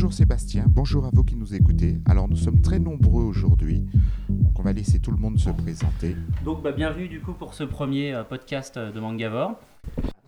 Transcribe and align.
bonjour 0.00 0.14
Sébastien, 0.14 0.64
bonjour 0.66 1.04
à 1.04 1.10
vous 1.12 1.24
qui 1.24 1.36
nous 1.36 1.54
écoutez. 1.54 1.98
Alors 2.08 2.26
nous 2.26 2.36
sommes 2.36 2.62
très 2.62 2.78
nombreux 2.78 3.22
aujourd'hui, 3.22 3.84
donc 4.30 4.58
on 4.58 4.62
va 4.62 4.72
laisser 4.72 4.98
tout 4.98 5.10
le 5.10 5.18
monde 5.18 5.38
se 5.38 5.50
présenter. 5.50 6.16
Donc 6.42 6.62
bah, 6.62 6.72
bienvenue 6.72 7.06
du 7.06 7.20
coup 7.20 7.34
pour 7.34 7.52
ce 7.52 7.64
premier 7.64 8.14
euh, 8.14 8.24
podcast 8.24 8.78
euh, 8.78 8.90
de 8.92 8.98
Mangavore. 8.98 9.60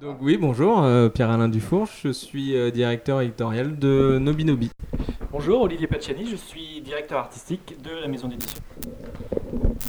Donc 0.02 0.19
oui, 0.20 0.37
bonjour, 0.38 0.82
euh, 0.82 1.09
Pierre-Alain 1.09 1.48
Dufour, 1.48 1.88
je 2.02 2.11
suis 2.11 2.55
euh, 2.55 2.70
directeur 2.70 3.23
éditorial 3.23 3.79
de 3.79 4.19
Nobinobi. 4.20 4.70
Bonjour, 5.30 5.62
Olivier 5.62 5.86
Pacciani, 5.86 6.27
je 6.27 6.36
suis 6.36 6.83
directeur 6.83 7.20
artistique 7.20 7.78
de 7.83 8.02
la 8.02 8.09
maison 8.09 8.28
d'édition. 8.28 8.61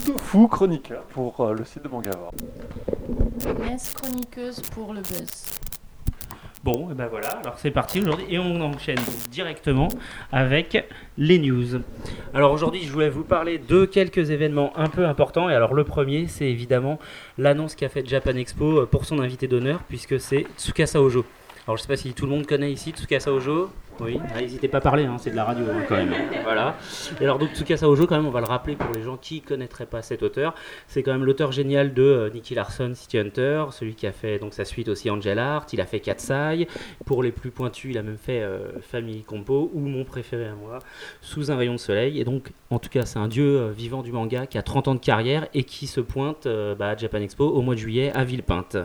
Tofu, 0.05 0.47
chroniqueur 0.47 1.03
pour 1.07 1.41
euh, 1.41 1.55
le 1.55 1.65
site 1.65 1.83
de 1.83 1.89
Mangavore. 1.89 2.31
Agnès, 3.45 3.91
chroniqueuse 3.91 4.61
pour 4.61 4.93
le 4.93 5.01
buzz. 5.01 5.59
Bon, 6.63 6.89
et 6.89 6.93
ben 6.93 7.07
voilà, 7.07 7.27
alors 7.27 7.55
c'est 7.57 7.71
parti 7.71 7.99
aujourd'hui 7.99 8.25
et 8.29 8.39
on 8.39 8.61
enchaîne 8.61 8.95
directement 9.29 9.89
avec 10.31 10.85
les 11.17 11.37
news. 11.37 11.81
Alors 12.33 12.53
aujourd'hui, 12.53 12.83
je 12.85 12.89
voulais 12.89 13.09
vous 13.09 13.25
parler 13.25 13.57
de 13.57 13.83
quelques 13.83 14.31
événements 14.31 14.71
un 14.77 14.87
peu 14.87 15.05
importants 15.05 15.49
et 15.49 15.55
alors 15.55 15.73
le 15.73 15.83
premier, 15.83 16.27
c'est 16.27 16.49
évidemment 16.49 16.99
l'annonce 17.37 17.75
qu'a 17.75 17.89
faite 17.89 18.07
Japan 18.07 18.37
Expo 18.37 18.79
euh, 18.79 18.85
pour 18.85 19.03
son 19.03 19.19
invité 19.19 19.49
d'honneur 19.49 19.81
puisque 19.89 20.21
c'est 20.21 20.45
Tsukasa 20.57 21.01
Ojo. 21.01 21.25
Alors 21.65 21.77
je 21.77 21.83
sais 21.83 21.87
pas 21.87 21.95
si 21.95 22.13
tout 22.13 22.25
le 22.25 22.31
monde 22.31 22.45
connaît 22.45 22.71
ici 22.71 22.91
Tsukasa 22.91 23.31
Ojo. 23.31 23.69
Oui, 23.99 24.19
Ah, 24.35 24.41
n'hésitez 24.41 24.67
pas 24.67 24.79
à 24.79 24.81
parler, 24.81 25.05
hein, 25.05 25.17
c'est 25.19 25.29
de 25.29 25.35
la 25.35 25.45
radio 25.45 25.65
hein, 25.71 25.83
quand 25.87 25.95
même. 25.95 26.13
Voilà. 26.43 26.75
Et 27.21 27.23
alors 27.23 27.37
donc 27.37 27.53
Tsukasa 27.53 27.87
Ojo, 27.87 28.05
quand 28.05 28.17
même, 28.17 28.25
on 28.25 28.31
va 28.31 28.41
le 28.41 28.47
rappeler 28.47 28.75
pour 28.75 28.91
les 28.93 29.01
gens 29.03 29.15
qui 29.17 29.39
connaîtraient 29.41 29.85
pas 29.85 30.01
cet 30.01 30.23
auteur. 30.23 30.55
C'est 30.87 31.03
quand 31.03 31.13
même 31.13 31.23
l'auteur 31.23 31.51
génial 31.53 31.93
de 31.93 32.01
euh, 32.01 32.29
Nicky 32.31 32.53
Larson, 32.55 32.91
City 32.95 33.17
Hunter, 33.19 33.65
celui 33.71 33.93
qui 33.95 34.07
a 34.07 34.11
fait 34.11 34.39
donc 34.39 34.53
sa 34.53 34.65
suite 34.65 34.89
aussi 34.89 35.09
Angel 35.09 35.39
Art. 35.39 35.67
Il 35.71 35.79
a 35.79 35.85
fait 35.85 35.99
Katsai. 36.01 36.67
Pour 37.05 37.23
les 37.23 37.31
plus 37.31 37.51
pointus, 37.51 37.91
il 37.91 37.97
a 37.97 38.01
même 38.01 38.17
fait 38.17 38.41
euh, 38.41 38.79
Family 38.81 39.23
Compo 39.23 39.71
ou 39.73 39.79
mon 39.79 40.03
préféré 40.03 40.47
à 40.47 40.55
moi, 40.55 40.79
Sous 41.21 41.49
un 41.51 41.55
rayon 41.55 41.73
de 41.73 41.79
soleil. 41.79 42.19
Et 42.19 42.25
donc, 42.25 42.51
en 42.71 42.79
tout 42.79 42.89
cas, 42.89 43.05
c'est 43.05 43.19
un 43.19 43.27
dieu 43.29 43.59
euh, 43.59 43.71
vivant 43.71 44.01
du 44.01 44.11
manga 44.11 44.47
qui 44.47 44.57
a 44.57 44.63
30 44.63 44.87
ans 44.89 44.95
de 44.95 44.99
carrière 44.99 45.47
et 45.53 45.63
qui 45.63 45.87
se 45.87 46.01
pointe 46.01 46.45
euh, 46.45 46.75
bah, 46.75 46.89
à 46.89 46.97
Japan 46.97 47.19
Expo 47.19 47.45
au 47.47 47.61
mois 47.61 47.75
de 47.75 47.79
juillet 47.79 48.11
à 48.15 48.23
Villepinte. 48.25 48.75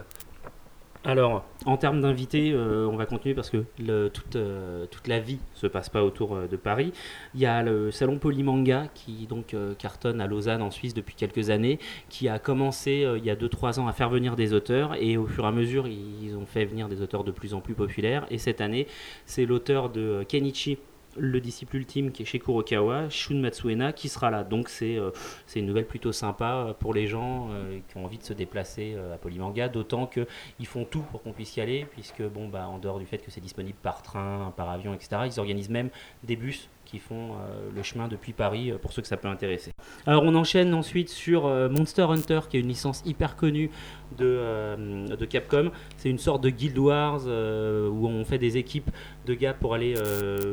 Alors, 1.05 1.45
en 1.65 1.77
termes 1.77 2.01
d'invités, 2.01 2.51
euh, 2.53 2.89
on 2.91 2.97
va 2.97 3.07
continuer 3.07 3.35
parce 3.35 3.51
que 3.51 3.65
euh, 3.89 4.09
toute 4.09 5.07
la 5.07 5.21
vie 5.21 5.39
se 5.55 5.69
passe 5.69 5.89
pas 5.89 6.03
autour 6.03 6.35
euh, 6.35 6.49
de 6.49 6.57
Paris. 6.57 6.93
Il 7.35 7.41
y 7.41 7.47
a 7.47 7.63
le 7.63 7.93
salon 7.93 8.19
Polymanga 8.19 8.89
qui 8.95 9.27
donc 9.27 9.55
cartonne 9.79 10.21
à 10.21 10.27
Lausanne 10.27 10.61
en 10.61 10.71
Suisse 10.71 10.95
depuis 10.95 11.15
quelques 11.15 11.51
années, 11.51 11.79
qui 12.09 12.29
a 12.29 12.39
commencé 12.39 13.07
il 13.17 13.25
y 13.25 13.31
a 13.31 13.37
2-3 13.37 13.79
ans 13.79 13.87
à 13.87 13.93
faire 13.93 14.11
venir 14.11 14.35
des 14.35 14.53
auteurs 14.53 14.95
et 15.01 15.17
au 15.17 15.27
fur 15.27 15.45
et 15.45 15.49
à 15.49 15.53
mesure 15.53 15.87
ils 15.87 16.35
ont 16.37 16.47
fait 16.47 16.65
venir 16.65 16.89
des 16.89 17.01
auteurs 17.01 17.25
de 17.25 17.31
plus 17.31 17.55
en 17.55 17.61
plus 17.61 17.75
populaires. 17.75 18.27
Et 18.31 18.39
cette 18.39 18.61
année, 18.61 18.87
c'est 19.25 19.47
l'auteur 19.47 19.91
de 19.91 20.25
Kenichi 20.29 20.79
le 21.19 21.41
disciple 21.41 21.77
ultime 21.77 22.11
qui 22.11 22.23
est 22.23 22.27
chez 22.27 22.39
Kurokawa, 22.39 23.09
Shun 23.11 23.37
Matsuena, 23.37 23.93
qui 23.93 24.09
sera 24.09 24.31
là. 24.31 24.45
Donc 24.45 24.69
c'est 24.69 24.97
euh, 24.97 25.11
une 25.55 25.67
nouvelle 25.67 25.87
plutôt 25.87 26.13
sympa 26.13 26.67
euh, 26.69 26.73
pour 26.73 26.95
les 26.95 27.07
gens 27.07 27.49
euh, 27.51 27.79
qui 27.89 27.97
ont 27.97 28.05
envie 28.05 28.19
de 28.19 28.23
se 28.23 28.33
déplacer 28.33 28.97
à 29.13 29.17
Polymanga, 29.19 29.69
d'autant 29.69 30.07
qu'ils 30.07 30.67
font 30.67 30.85
tout 30.85 31.03
pour 31.11 31.23
qu'on 31.23 31.33
puisse 31.33 31.57
y 31.57 31.61
aller, 31.61 31.87
puisque 31.91 32.23
bon, 32.23 32.49
bah, 32.49 32.69
en 32.69 32.79
dehors 32.79 32.99
du 32.99 33.07
fait 33.07 33.19
que 33.19 33.31
c'est 33.31 33.41
disponible 33.41 33.79
par 33.83 34.03
train, 34.03 34.53
par 34.57 34.71
avion, 34.71 34.95
etc., 34.95 35.23
ils 35.27 35.39
organisent 35.39 35.71
même 35.71 35.91
des 36.23 36.37
bus 36.37 36.69
qui 36.89 36.99
font 36.99 37.33
euh, 37.33 37.69
le 37.75 37.83
chemin 37.83 38.09
depuis 38.09 38.33
Paris 38.33 38.71
euh, 38.71 38.79
pour 38.79 38.93
ceux 38.93 39.03
que 39.03 39.09
ça 39.09 39.19
peut 39.19 39.29
intéresser. 39.29 39.73
Alors 40.07 40.23
on 40.25 40.35
enchaîne 40.35 40.73
ensuite 40.73 41.11
sur 41.11 41.47
euh, 41.47 41.69
Monster 41.69 42.07
Hunter, 42.09 42.41
qui 42.49 42.57
est 42.57 42.61
une 42.61 42.69
licence 42.69 43.03
hyper 43.05 43.37
connue 43.37 43.71
de, 44.17 45.15
de 45.15 45.25
Capcom. 45.27 45.71
C'est 45.99 46.09
une 46.09 46.19
sorte 46.19 46.43
de 46.43 46.49
Guild 46.49 46.79
Wars 46.79 47.27
où 47.27 48.09
on 48.09 48.25
fait 48.25 48.39
des 48.39 48.57
équipes 48.57 48.91
de 49.27 49.35
gars 49.35 49.53
pour 49.53 49.75
aller 49.75 49.95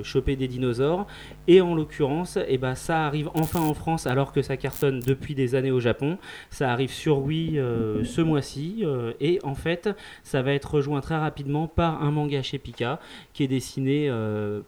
choper 0.03 0.35
des 0.35 0.49
dinosaures. 0.49 1.07
Et 1.47 1.61
en 1.61 1.73
l'occurrence, 1.73 2.37
eh 2.49 2.57
ben, 2.57 2.75
ça 2.75 3.05
arrive 3.05 3.29
enfin 3.33 3.61
en 3.61 3.73
France 3.73 4.07
alors 4.07 4.33
que 4.33 4.41
ça 4.41 4.57
cartonne 4.57 4.99
depuis 4.99 5.35
des 5.35 5.55
années 5.55 5.71
au 5.71 5.79
Japon. 5.79 6.17
Ça 6.49 6.69
arrive 6.69 6.91
sur 6.91 7.19
Wii 7.19 7.55
ce 8.03 8.19
mois-ci. 8.19 8.83
et 9.21 9.39
en 9.43 9.55
fait, 9.55 9.89
ça 10.23 10.41
va 10.41 10.51
être 10.51 10.75
rejoint 10.75 10.99
très 10.99 11.17
rapidement 11.17 11.69
par 11.69 12.03
un 12.03 12.11
manga 12.11 12.41
chez 12.41 12.59
Pika 12.59 12.99
qui 13.31 13.45
est 13.45 13.47
dessiné 13.47 14.11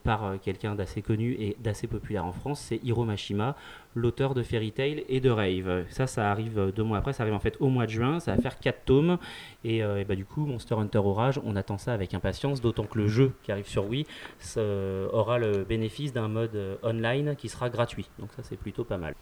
par 0.05 0.35
quelqu'un 0.41 0.75
d'assez 0.75 1.01
connu 1.01 1.35
et 1.39 1.56
d'assez 1.59 1.87
populaire 1.87 2.25
en 2.25 2.31
France. 2.31 2.59
C'est 2.59 2.79
Hiro 2.83 3.05
Mashima, 3.05 3.55
l'auteur 3.95 4.33
de 4.33 4.43
Fairy 4.43 4.71
Tail 4.71 5.03
et 5.09 5.19
de 5.19 5.29
Rave. 5.29 5.85
Ça, 5.89 6.07
ça 6.07 6.31
arrive 6.31 6.59
euh, 6.59 6.71
deux 6.71 6.83
mois 6.83 6.97
après. 6.97 7.13
Ça 7.13 7.23
arrive 7.23 7.35
en 7.35 7.39
fait 7.39 7.57
au 7.59 7.69
mois 7.69 7.85
de 7.85 7.91
juin. 7.91 8.19
Ça 8.19 8.35
va 8.35 8.41
faire 8.41 8.59
quatre 8.59 8.85
tomes. 8.85 9.17
Et, 9.67 9.83
euh, 9.83 9.99
et 9.99 10.05
bah, 10.05 10.15
du 10.15 10.23
coup, 10.23 10.45
Monster 10.45 10.75
Hunter 10.75 10.99
Orage, 10.99 11.41
on 11.43 11.57
attend 11.57 11.77
ça 11.77 11.91
avec 11.91 12.13
impatience, 12.13 12.61
d'autant 12.61 12.85
que 12.85 12.97
le 12.97 13.09
jeu 13.09 13.33
qui 13.43 13.51
arrive 13.51 13.67
sur 13.67 13.85
Wii 13.85 14.07
euh, 14.55 15.09
aura 15.11 15.39
le 15.39 15.65
bénéfice 15.65 16.13
d'un 16.13 16.29
mode 16.29 16.55
euh, 16.55 16.77
online 16.83 17.35
qui 17.35 17.49
sera 17.49 17.69
gratuit. 17.69 18.09
Donc 18.17 18.31
ça, 18.31 18.43
c'est 18.43 18.55
plutôt 18.55 18.85
pas 18.85 18.97
mal. 18.97 19.13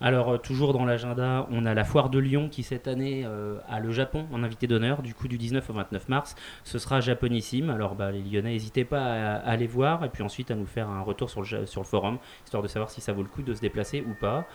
Alors, 0.00 0.40
toujours 0.40 0.72
dans 0.72 0.84
l'agenda, 0.84 1.48
on 1.50 1.66
a 1.66 1.74
la 1.74 1.82
foire 1.82 2.10
de 2.10 2.20
Lyon 2.20 2.48
qui, 2.48 2.62
cette 2.62 2.86
année, 2.86 3.26
a 3.68 3.80
le 3.80 3.90
Japon 3.90 4.26
en 4.32 4.44
invité 4.44 4.68
d'honneur. 4.68 5.02
Du 5.02 5.14
coup, 5.14 5.26
du 5.26 5.36
19 5.36 5.68
au 5.68 5.72
29 5.72 6.08
mars, 6.08 6.36
ce 6.62 6.78
sera 6.78 7.00
japonissime. 7.00 7.68
Alors, 7.68 7.96
bah, 7.96 8.12
les 8.12 8.22
Lyonnais, 8.22 8.52
n'hésitez 8.52 8.84
pas 8.84 9.02
à, 9.02 9.34
aller 9.38 9.66
voir 9.66 10.04
et 10.04 10.10
puis 10.10 10.22
ensuite 10.22 10.52
à 10.52 10.54
nous 10.54 10.66
faire 10.66 10.88
un 10.88 11.00
retour 11.00 11.28
sur 11.28 11.42
le 11.42 11.66
forum, 11.84 12.18
histoire 12.44 12.62
de 12.62 12.68
savoir 12.68 12.90
si 12.90 13.00
ça 13.00 13.12
vaut 13.12 13.22
le 13.22 13.28
coup 13.28 13.42
de 13.42 13.52
se 13.52 13.60
déplacer 13.60 14.04
ou 14.08 14.14
pas. 14.14 14.46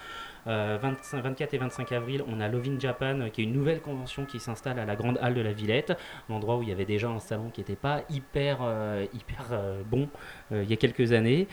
Euh, 0.47 0.77
25, 0.81 1.21
24 1.23 1.53
et 1.53 1.57
25 1.57 1.91
avril, 1.91 2.23
on 2.27 2.39
a 2.39 2.47
Love 2.47 2.67
in 2.67 2.79
Japan, 2.79 3.19
euh, 3.21 3.29
qui 3.29 3.41
est 3.41 3.43
une 3.45 3.53
nouvelle 3.53 3.81
convention 3.81 4.25
qui 4.25 4.39
s'installe 4.39 4.79
à 4.79 4.85
la 4.85 4.95
Grande 4.95 5.17
Halle 5.21 5.33
de 5.33 5.41
la 5.41 5.53
Villette, 5.53 5.93
un 6.29 6.33
endroit 6.33 6.57
où 6.57 6.63
il 6.63 6.69
y 6.69 6.71
avait 6.71 6.85
déjà 6.85 7.09
un 7.09 7.19
salon 7.19 7.49
qui 7.49 7.61
n'était 7.61 7.75
pas 7.75 8.01
hyper, 8.09 8.59
euh, 8.61 9.05
hyper 9.13 9.47
euh, 9.51 9.81
bon 9.89 10.09
euh, 10.51 10.63
il 10.63 10.69
y 10.69 10.73
a 10.73 10.77
quelques 10.77 11.13
années. 11.13 11.47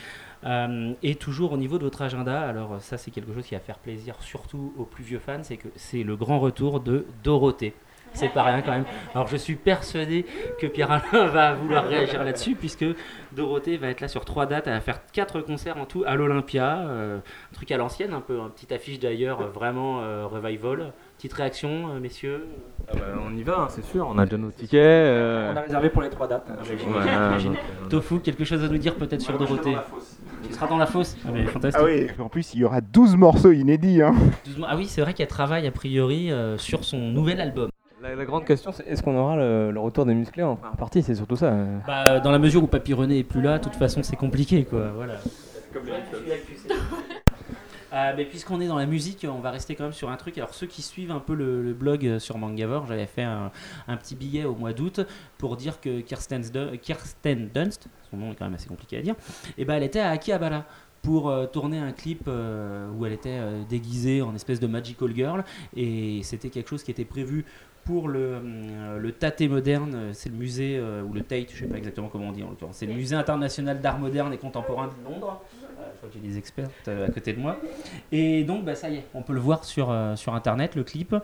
Euh, 0.45 0.95
et 1.03 1.17
toujours 1.17 1.53
au 1.53 1.57
niveau 1.57 1.79
de 1.79 1.85
votre 1.85 2.03
agenda, 2.03 2.41
alors 2.41 2.81
ça 2.81 2.97
c'est 2.97 3.11
quelque 3.11 3.35
chose 3.35 3.45
qui 3.47 3.55
va 3.55 3.61
faire 3.61 3.79
plaisir 3.79 4.17
surtout 4.21 4.73
aux 4.79 4.85
plus 4.85 5.05
vieux 5.05 5.19
fans, 5.19 5.43
c'est 5.43 5.59
que 5.59 5.69
c'est 5.77 6.03
le 6.03 6.17
grand 6.17 6.41
retour 6.41 6.81
de 6.81 7.07
Dorothée. 7.23 7.75
C'est 8.13 8.29
pas 8.29 8.43
rien 8.43 8.61
quand 8.63 8.73
même. 8.73 8.85
Alors 9.15 9.29
je 9.29 9.37
suis 9.37 9.55
persuadé 9.55 10.27
que 10.61 10.67
Pierre-Alain 10.67 11.27
va 11.29 11.55
vouloir 11.55 11.85
réagir 11.87 12.23
là-dessus 12.25 12.55
puisque 12.55 12.85
Dorothée 13.33 13.77
va 13.77 13.89
être 13.89 14.01
là 14.01 14.09
sur 14.09 14.25
trois 14.25 14.47
dates. 14.47 14.67
Elle 14.67 14.75
va 14.75 14.81
faire 14.81 15.01
quatre 15.13 15.41
concerts 15.41 15.77
en 15.79 15.87
tout 15.87 16.03
à 16.07 16.17
l'Olympia. 16.17 16.79
euh, 16.81 17.19
un 17.19 17.55
truc 17.55 17.71
à 17.71 17.77
l'ancienne, 17.77 18.13
un 18.13 18.21
peu, 18.21 18.39
une 18.39 18.51
petite 18.51 18.73
affiche 18.73 18.99
d'ailleurs, 18.99 19.41
euh, 19.41 19.47
vraiment 19.47 20.01
euh, 20.03 20.27
revival. 20.27 20.93
Petite 21.17 21.33
réaction, 21.35 21.91
euh, 21.95 22.01
messieurs 22.01 22.47
Ah 22.89 22.93
bah, 22.95 23.01
on 23.27 23.37
y 23.37 23.43
va, 23.43 23.67
c'est 23.71 23.85
sûr, 23.85 24.07
on 24.11 24.19
a 24.19 24.25
déjà 24.25 24.39
nos 24.39 24.51
tickets. 24.51 24.81
euh, 24.81 25.53
On 25.53 25.57
a 25.57 25.61
réservé 25.61 25.91
pour 25.91 26.03
les 26.03 26.11
trois 26.11 26.27
dates. 26.27 26.47
euh, 26.51 27.39
Tofu, 27.89 28.21
quelque 28.21 28.45
chose 28.45 28.65
à 28.65 28.69
nous 28.69 28.79
dire 28.79 28.95
peut-être 28.97 29.21
sur 29.21 29.37
Dorothée 29.39 29.77
Tu 30.47 30.53
seras 30.53 30.67
dans 30.67 30.79
la 30.79 30.87
fosse 30.87 31.17
Ah, 31.27 31.31
mais 31.33 31.45
fantastique. 31.45 31.81
Ah 31.81 31.85
oui, 31.87 32.07
en 32.19 32.29
plus 32.29 32.55
il 32.55 32.61
y 32.61 32.65
aura 32.65 32.81
12 32.81 33.17
morceaux 33.17 33.53
inédits. 33.53 34.03
Hein. 34.03 34.15
Ah 34.67 34.77
oui, 34.77 34.87
c'est 34.87 35.01
vrai 35.03 35.15
qu'elle 35.15 35.27
travaille 35.29 35.67
a 35.67 35.71
priori 35.71 36.33
euh, 36.33 36.57
sur 36.59 36.85
son 36.85 36.99
nouvel 36.99 37.41
album. 37.41 37.69
La, 38.03 38.15
la 38.15 38.25
grande 38.25 38.47
question, 38.47 38.73
c'est 38.73 38.87
est-ce 38.87 39.03
qu'on 39.03 39.17
aura 39.17 39.37
le, 39.37 39.71
le 39.71 39.81
retour 39.81 40.07
des 40.07 40.15
musclés 40.15 40.43
en 40.43 40.57
première 40.57 40.77
partie? 40.77 41.03
C'est 41.03 41.15
surtout 41.15 41.37
ça. 41.37 41.55
Bah, 41.87 42.21
dans 42.21 42.31
la 42.31 42.39
mesure 42.39 42.63
où 42.63 42.67
Papy 42.67 42.95
René 42.95 43.19
est 43.19 43.25
plus 43.25 43.43
là, 43.43 43.59
de 43.59 43.65
toute 43.65 43.75
façon 43.75 44.03
c'est 44.03 44.17
compliqué 44.17 44.65
quoi. 44.65 44.91
Voilà. 44.95 45.15
Euh, 47.93 48.13
mais 48.17 48.25
puisqu'on 48.25 48.61
est 48.61 48.69
dans 48.69 48.79
la 48.79 48.87
musique, 48.87 49.27
on 49.29 49.41
va 49.41 49.51
rester 49.51 49.75
quand 49.75 49.83
même 49.83 49.93
sur 49.93 50.11
un 50.11 50.17
truc. 50.17 50.39
Alors 50.39 50.55
ceux 50.55 50.69
qui 50.69 50.81
suivent 50.81 51.11
un 51.11 51.19
peu 51.19 51.35
le, 51.35 51.61
le 51.61 51.73
blog 51.73 52.07
euh, 52.07 52.19
sur 52.21 52.39
Mangavore, 52.39 52.87
j'avais 52.87 53.07
fait 53.07 53.25
un, 53.25 53.51
un 53.89 53.97
petit 53.97 54.15
billet 54.15 54.45
au 54.45 54.55
mois 54.55 54.73
d'août 54.73 55.01
pour 55.39 55.57
dire 55.57 55.81
que 55.81 56.01
Kirsten, 56.01 56.41
Dun- 56.43 56.77
Kirsten 56.77 57.49
Dunst, 57.53 57.89
son 58.09 58.17
nom 58.19 58.31
est 58.31 58.37
quand 58.37 58.45
même 58.45 58.55
assez 58.55 58.69
compliqué 58.69 58.99
à 58.99 59.03
dire, 59.03 59.17
et 59.59 59.65
ben 59.65 59.75
elle 59.75 59.83
était 59.83 59.99
à 59.99 60.11
Akihabara 60.11 60.67
pour 61.03 61.31
euh, 61.31 61.47
tourner 61.47 61.79
un 61.81 61.91
clip 61.91 62.27
euh, 62.29 62.89
où 62.97 63.07
elle 63.07 63.13
était 63.13 63.39
euh, 63.41 63.63
déguisée 63.69 64.23
en 64.23 64.37
espèce 64.37 64.61
de 64.61 64.69
magical 64.69 65.13
girl 65.13 65.43
et 65.75 66.21
c'était 66.23 66.51
quelque 66.51 66.69
chose 66.71 66.85
qui 66.85 66.91
était 66.93 67.05
prévu 67.07 67.45
pour 67.91 68.07
le, 68.09 68.21
euh, 68.21 68.99
le 69.01 69.11
Tate 69.13 69.41
moderne, 69.43 69.93
euh, 69.97 70.11
c'est 70.13 70.29
le 70.29 70.37
musée, 70.37 70.77
euh, 70.79 71.03
ou 71.03 71.13
le 71.13 71.23
Tate, 71.23 71.49
je 71.53 71.59
sais 71.59 71.67
pas 71.67 71.77
exactement 71.77 72.07
comment 72.07 72.29
on 72.29 72.33
dit 72.33 72.45
en 72.45 72.51
l'occurrence, 72.51 72.77
c'est 72.77 72.87
le 72.87 72.95
musée 72.95 73.17
international 73.17 73.81
d'art 73.81 73.99
moderne 73.99 74.33
et 74.33 74.39
contemporain 74.39 74.87
de 74.87 75.11
Londres. 75.11 75.43
Euh, 75.81 75.91
je 75.93 75.97
crois 75.99 76.09
que 76.09 76.15
j'ai 76.15 76.21
des 76.21 76.39
experts 76.39 76.69
euh, 76.89 77.07
à 77.07 77.11
côté 77.11 77.33
de 77.33 77.41
moi. 77.41 77.59
Et 78.13 78.45
donc, 78.45 78.65
bah, 78.65 78.75
ça 78.75 78.89
y 78.91 78.97
est, 78.97 79.05
on 79.15 79.23
peut 79.23 79.33
le 79.33 79.41
voir 79.41 79.65
sur, 79.65 79.91
euh, 79.91 80.17
sur 80.17 80.35
internet, 80.35 80.75
le 80.75 80.85
clip. 80.85 81.15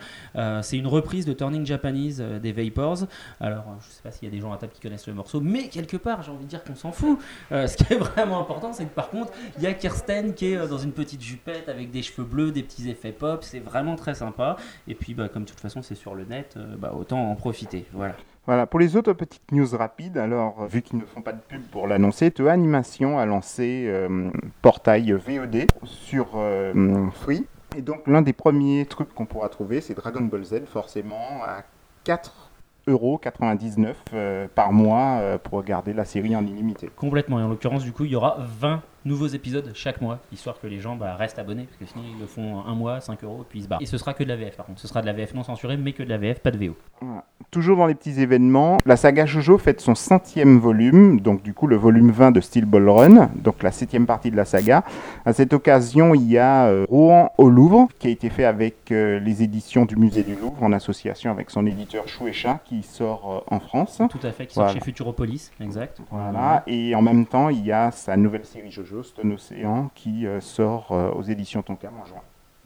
C'est 0.62 0.76
une 0.76 0.86
reprise 0.86 1.26
de 1.26 1.32
Turning 1.32 1.64
Japanese 1.64 2.20
des 2.20 2.52
Vapors. 2.52 3.06
Alors, 3.40 3.64
je 3.80 3.90
sais 3.90 4.02
pas 4.02 4.10
s'il 4.10 4.28
y 4.28 4.30
a 4.30 4.34
des 4.34 4.40
gens 4.40 4.52
à 4.52 4.56
table 4.56 4.72
qui 4.72 4.80
connaissent 4.80 5.06
le 5.06 5.14
morceau, 5.14 5.40
mais 5.40 5.68
quelque 5.68 5.96
part, 5.96 6.22
j'ai 6.22 6.30
envie 6.30 6.44
de 6.44 6.50
dire 6.50 6.64
qu'on 6.64 6.74
s'en 6.74 6.92
fout. 6.92 7.18
Ce 7.50 7.76
qui 7.76 7.92
est 7.92 7.96
vraiment 8.14 8.40
important, 8.40 8.72
c'est 8.72 8.84
que 8.84 8.94
par 8.94 9.10
contre, 9.10 9.32
il 9.56 9.64
y 9.64 9.66
a 9.66 9.74
Kirsten 9.74 10.34
qui 10.34 10.52
est 10.52 10.68
dans 10.68 10.78
une 10.78 10.92
petite 10.92 11.22
jupette 11.22 11.68
avec 11.68 11.90
des 11.90 12.02
cheveux 12.02 12.26
bleus, 12.26 12.52
des 12.52 12.62
petits 12.62 12.88
effets 12.88 13.12
pop. 13.12 13.44
C'est 13.44 13.60
vraiment 13.60 13.96
très 13.96 14.14
sympa. 14.14 14.56
Et 14.88 14.94
puis, 14.94 15.14
bah, 15.14 15.28
comme 15.28 15.44
de 15.44 15.48
toute 15.48 15.60
façon, 15.60 15.82
c'est 15.82 15.94
sur 15.94 16.14
le 16.14 16.24
net, 16.24 16.56
bah, 16.78 16.92
autant 16.94 17.30
en 17.30 17.34
profiter. 17.34 17.86
Voilà. 17.92 18.16
Voilà, 18.46 18.66
pour 18.66 18.78
les 18.78 18.94
autres 18.94 19.12
petites 19.12 19.50
news 19.50 19.66
rapides, 19.76 20.16
alors 20.18 20.62
euh, 20.62 20.66
vu 20.66 20.80
qu'ils 20.80 21.00
ne 21.00 21.04
font 21.04 21.20
pas 21.20 21.32
de 21.32 21.40
pub 21.40 21.62
pour 21.62 21.88
l'annoncer, 21.88 22.30
Te 22.30 22.44
Animation 22.44 23.18
a 23.18 23.26
lancé 23.26 23.86
euh, 23.88 24.30
portail 24.62 25.12
VOD 25.12 25.66
sur 25.82 26.28
euh, 26.36 27.10
Free. 27.10 27.44
Et 27.76 27.82
donc 27.82 28.06
l'un 28.06 28.22
des 28.22 28.32
premiers 28.32 28.86
trucs 28.86 29.12
qu'on 29.12 29.26
pourra 29.26 29.48
trouver, 29.48 29.80
c'est 29.80 29.94
Dragon 29.94 30.20
Ball 30.20 30.44
Z, 30.44 30.66
forcément, 30.66 31.42
à 31.44 31.62
4 32.04 32.50
4,99€ 32.86 33.94
euh, 34.14 34.46
par 34.54 34.72
mois 34.72 35.38
pour 35.42 35.54
regarder 35.54 35.92
la 35.92 36.04
série 36.04 36.36
en 36.36 36.46
illimité. 36.46 36.88
Complètement. 36.94 37.40
Et 37.40 37.42
en 37.42 37.48
l'occurrence, 37.48 37.82
du 37.82 37.90
coup, 37.90 38.04
il 38.04 38.12
y 38.12 38.16
aura 38.16 38.36
20 38.38 38.80
nouveaux 39.06 39.28
épisodes 39.28 39.70
chaque 39.74 40.00
mois, 40.00 40.18
histoire 40.32 40.60
que 40.60 40.66
les 40.66 40.80
gens 40.80 40.96
bah, 40.96 41.14
restent 41.16 41.38
abonnés, 41.38 41.64
parce 41.64 41.78
que 41.78 41.86
sinon 41.86 42.04
ils 42.12 42.20
le 42.20 42.26
font 42.26 42.64
un 42.66 42.74
mois, 42.74 43.00
5 43.00 43.22
euros, 43.24 43.46
puis 43.48 43.60
ils 43.60 43.62
se 43.62 43.68
barrent. 43.68 43.80
Et 43.80 43.86
ce 43.86 43.96
sera 43.96 44.12
que 44.12 44.24
de 44.24 44.28
la 44.28 44.36
VF 44.36 44.56
par 44.56 44.66
contre. 44.66 44.80
Ce 44.80 44.88
sera 44.88 45.00
de 45.00 45.06
la 45.06 45.12
VF 45.12 45.32
non 45.34 45.44
censurée, 45.44 45.76
mais 45.76 45.92
que 45.92 46.02
de 46.02 46.08
la 46.08 46.18
VF, 46.18 46.40
pas 46.40 46.50
de 46.50 46.58
VO. 46.58 46.76
Voilà. 47.00 47.24
Toujours 47.50 47.76
dans 47.76 47.86
les 47.86 47.94
petits 47.94 48.20
événements, 48.20 48.78
la 48.84 48.96
saga 48.96 49.24
Jojo 49.24 49.56
fête 49.56 49.80
son 49.80 49.94
centième 49.94 50.58
volume, 50.58 51.20
donc 51.20 51.42
du 51.42 51.54
coup 51.54 51.66
le 51.66 51.76
volume 51.76 52.10
20 52.10 52.32
de 52.32 52.40
Steel 52.40 52.64
Ball 52.64 52.88
Run, 52.88 53.30
donc 53.36 53.62
la 53.62 53.70
septième 53.70 54.06
partie 54.06 54.30
de 54.30 54.36
la 54.36 54.44
saga. 54.44 54.82
À 55.24 55.32
cette 55.32 55.52
occasion, 55.52 56.14
il 56.14 56.28
y 56.28 56.38
a 56.38 56.66
euh, 56.66 56.86
Rouen 56.88 57.30
au 57.38 57.48
Louvre, 57.48 57.88
qui 57.98 58.08
a 58.08 58.10
été 58.10 58.30
fait 58.30 58.44
avec 58.44 58.90
euh, 58.90 59.20
les 59.20 59.42
éditions 59.42 59.84
du 59.84 59.96
Musée 59.96 60.22
du 60.22 60.34
Louvre, 60.34 60.62
en 60.62 60.72
association 60.72 61.30
avec 61.30 61.50
son 61.50 61.66
éditeur 61.66 62.08
Chouécha, 62.08 62.60
qui 62.64 62.82
sort 62.82 63.44
euh, 63.48 63.54
en 63.54 63.60
France. 63.60 64.02
Tout 64.10 64.26
à 64.26 64.32
fait, 64.32 64.46
qui 64.46 64.54
sort 64.54 64.70
chez 64.70 64.80
Futuropolis, 64.80 65.52
exact. 65.60 66.00
Voilà. 66.10 66.62
Et 66.66 66.94
en 66.94 67.02
même 67.02 67.26
temps, 67.26 67.48
il 67.48 67.64
y 67.64 67.72
a 67.72 67.90
sa 67.90 68.16
nouvelle 68.16 68.44
série 68.44 68.70
Jojo, 68.70 68.95
Stone 69.02 69.32
Océan, 69.32 69.90
qui 69.94 70.26
euh, 70.26 70.40
sort 70.40 70.92
euh, 70.92 71.10
aux 71.10 71.22
éditions 71.22 71.62
Tonkam 71.62 71.98
en 72.00 72.04
juin. 72.04 72.22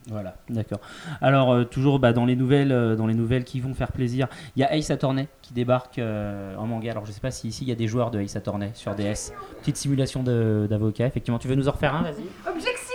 Voilà, 0.09 0.35
d'accord. 0.49 0.81
Alors 1.21 1.53
euh, 1.53 1.65
toujours 1.65 1.99
bah, 1.99 2.13
dans 2.13 2.25
les 2.25 2.35
nouvelles, 2.35 2.73
euh, 2.73 2.97
dans 2.97 3.07
les 3.07 3.15
nouvelles 3.15 3.45
qui 3.45 3.61
vont 3.61 3.75
faire 3.75 3.93
plaisir, 3.93 4.29
il 4.57 4.61
y 4.61 4.65
a 4.65 4.75
Ace 4.75 4.91
Attorney 4.91 5.29
qui 5.43 5.53
débarque 5.53 5.99
euh, 5.99 6.57
en 6.57 6.67
manga. 6.67 6.91
Alors 6.91 7.05
je 7.05 7.13
sais 7.13 7.21
pas 7.21 7.31
si 7.31 7.49
ici 7.49 7.65
il 7.65 7.69
y 7.69 7.73
a 7.73 7.75
des 7.75 7.87
joueurs 7.87 8.11
de 8.11 8.19
Ace 8.19 8.35
Attorney 8.35 8.71
sur 8.75 8.95
DS. 8.95 9.33
Petite 9.59 9.77
simulation 9.77 10.23
d'avocat. 10.23 11.07
Effectivement, 11.07 11.39
tu 11.39 11.49
veux 11.49 11.55
nous 11.55 11.69
en 11.69 11.73
refaire 11.73 11.95
un, 11.95 12.03
vas-y. 12.03 12.25
Objection 12.49 12.95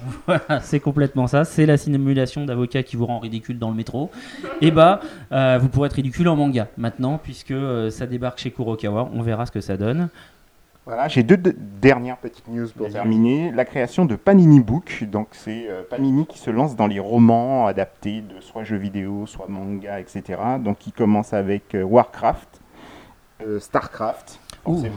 Voilà, 0.26 0.60
c'est 0.60 0.80
complètement 0.80 1.28
ça. 1.28 1.44
C'est 1.44 1.66
la 1.66 1.76
simulation 1.76 2.44
d'avocat 2.44 2.82
qui 2.82 2.96
vous 2.96 3.06
rend 3.06 3.20
ridicule 3.20 3.58
dans 3.58 3.70
le 3.70 3.76
métro. 3.76 4.10
Et 4.60 4.72
bah, 4.72 5.00
euh, 5.30 5.58
vous 5.60 5.68
pourrez 5.68 5.86
être 5.86 5.94
ridicule 5.94 6.28
en 6.28 6.36
manga 6.36 6.68
maintenant 6.76 7.18
puisque 7.22 7.52
euh, 7.52 7.90
ça 7.90 8.06
débarque 8.06 8.38
chez 8.38 8.50
Kurokawa. 8.50 9.08
On 9.12 9.22
verra 9.22 9.46
ce 9.46 9.52
que 9.52 9.60
ça 9.60 9.76
donne. 9.76 10.08
Voilà, 10.90 11.06
j'ai 11.06 11.22
deux 11.22 11.36
de- 11.36 11.54
dernières 11.56 12.16
petites 12.16 12.48
news 12.48 12.66
pour 12.76 12.88
terminer. 12.88 13.52
La 13.52 13.64
création 13.64 14.06
de 14.06 14.16
Panini 14.16 14.58
Book, 14.58 15.04
donc 15.04 15.28
c'est 15.30 15.66
euh, 15.68 15.82
Panini 15.88 16.26
qui 16.26 16.36
se 16.40 16.50
lance 16.50 16.74
dans 16.74 16.88
les 16.88 16.98
romans 16.98 17.66
adaptés 17.68 18.22
de 18.22 18.40
soit 18.40 18.64
jeux 18.64 18.76
vidéo, 18.76 19.24
soit 19.26 19.46
manga, 19.48 20.00
etc. 20.00 20.24
Donc 20.58 20.84
il 20.88 20.92
commence 20.92 21.32
avec 21.32 21.76
euh, 21.76 21.84
Warcraft, 21.84 22.60
euh, 23.46 23.60
Starcraft, 23.60 24.40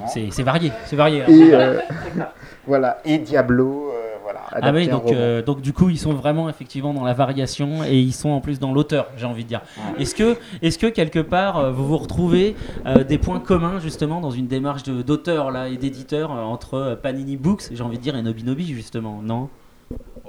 c'est 0.07 0.41
varié, 0.43 0.71
c'est 0.85 0.95
varié. 0.95 1.21
hein. 1.21 1.25
et 1.29 2.21
voilà 2.65 2.97
et 3.05 3.19
Diablo, 3.19 3.91
voilà. 4.23 4.41
Ah 4.51 4.71
oui, 4.73 4.87
donc, 4.87 5.11
euh, 5.11 5.41
donc 5.41 5.61
du 5.61 5.73
coup, 5.73 5.89
ils 5.89 5.99
sont 5.99 6.13
vraiment 6.13 6.49
effectivement 6.49 6.93
dans 6.93 7.03
la 7.03 7.13
variation 7.13 7.83
et 7.83 7.99
ils 7.99 8.13
sont 8.13 8.29
en 8.29 8.41
plus 8.41 8.59
dans 8.59 8.73
l'auteur, 8.73 9.07
j'ai 9.17 9.25
envie 9.25 9.43
de 9.43 9.49
dire. 9.49 9.61
Ouais. 9.77 10.01
Est-ce 10.01 10.15
que, 10.15 10.37
est 10.61 10.79
que 10.79 10.87
quelque 10.87 11.19
part, 11.19 11.57
euh, 11.59 11.71
vous 11.71 11.85
vous 11.85 11.97
retrouvez 11.97 12.55
euh, 12.85 13.03
des 13.03 13.17
points 13.17 13.39
communs 13.39 13.79
justement 13.79 14.21
dans 14.21 14.31
une 14.31 14.47
démarche 14.47 14.83
de- 14.83 15.01
d'auteur 15.01 15.51
là 15.51 15.67
et 15.69 15.77
d'éditeur 15.77 16.31
entre 16.31 16.97
Panini 17.01 17.37
Books, 17.37 17.63
j'ai 17.71 17.83
envie 17.83 17.97
de 17.97 18.03
dire, 18.03 18.15
et 18.15 18.21
Nobinobi 18.21 18.73
justement, 18.73 19.21
non? 19.23 19.49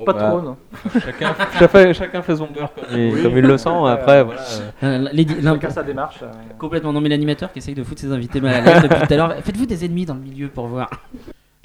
Pas 0.05 0.13
bah, 0.13 0.29
trop, 0.29 0.41
non. 0.43 0.57
Chacun, 1.01 1.35
chacun, 1.59 1.93
chacun 1.93 2.23
fait 2.23 2.37
son 2.37 2.49
beurre 2.49 2.71
comme 2.75 2.99
il, 2.99 3.23
comme 3.23 3.39
il 3.39 3.45
le 3.45 3.57
sent. 3.57 3.71
Après, 3.87 4.23
voilà. 4.25 4.41
Euh, 4.83 5.07
Chacun 5.43 5.71
sa 5.71 5.83
démarche. 5.83 6.19
euh, 6.23 6.27
Complètement, 6.59 6.93
non 6.93 7.01
mais 7.01 7.09
l'animateur 7.09 7.53
qui 7.53 7.61
essaye 7.61 7.75
de 7.75 7.85
foutre 7.85 8.01
ses 8.01 8.13
invités 8.13 8.41
mal 8.41 8.55
à 8.57 8.61
l'aise 8.61 8.83
depuis 8.83 9.07
tout 9.07 9.15
à 9.15 9.17
l'heure. 9.17 9.35
Faites-vous 9.43 9.67
des 9.67 9.85
ennemis 9.85 10.05
dans 10.05 10.15
le 10.15 10.21
milieu 10.21 10.49
pour 10.49 10.67
voir. 10.67 10.91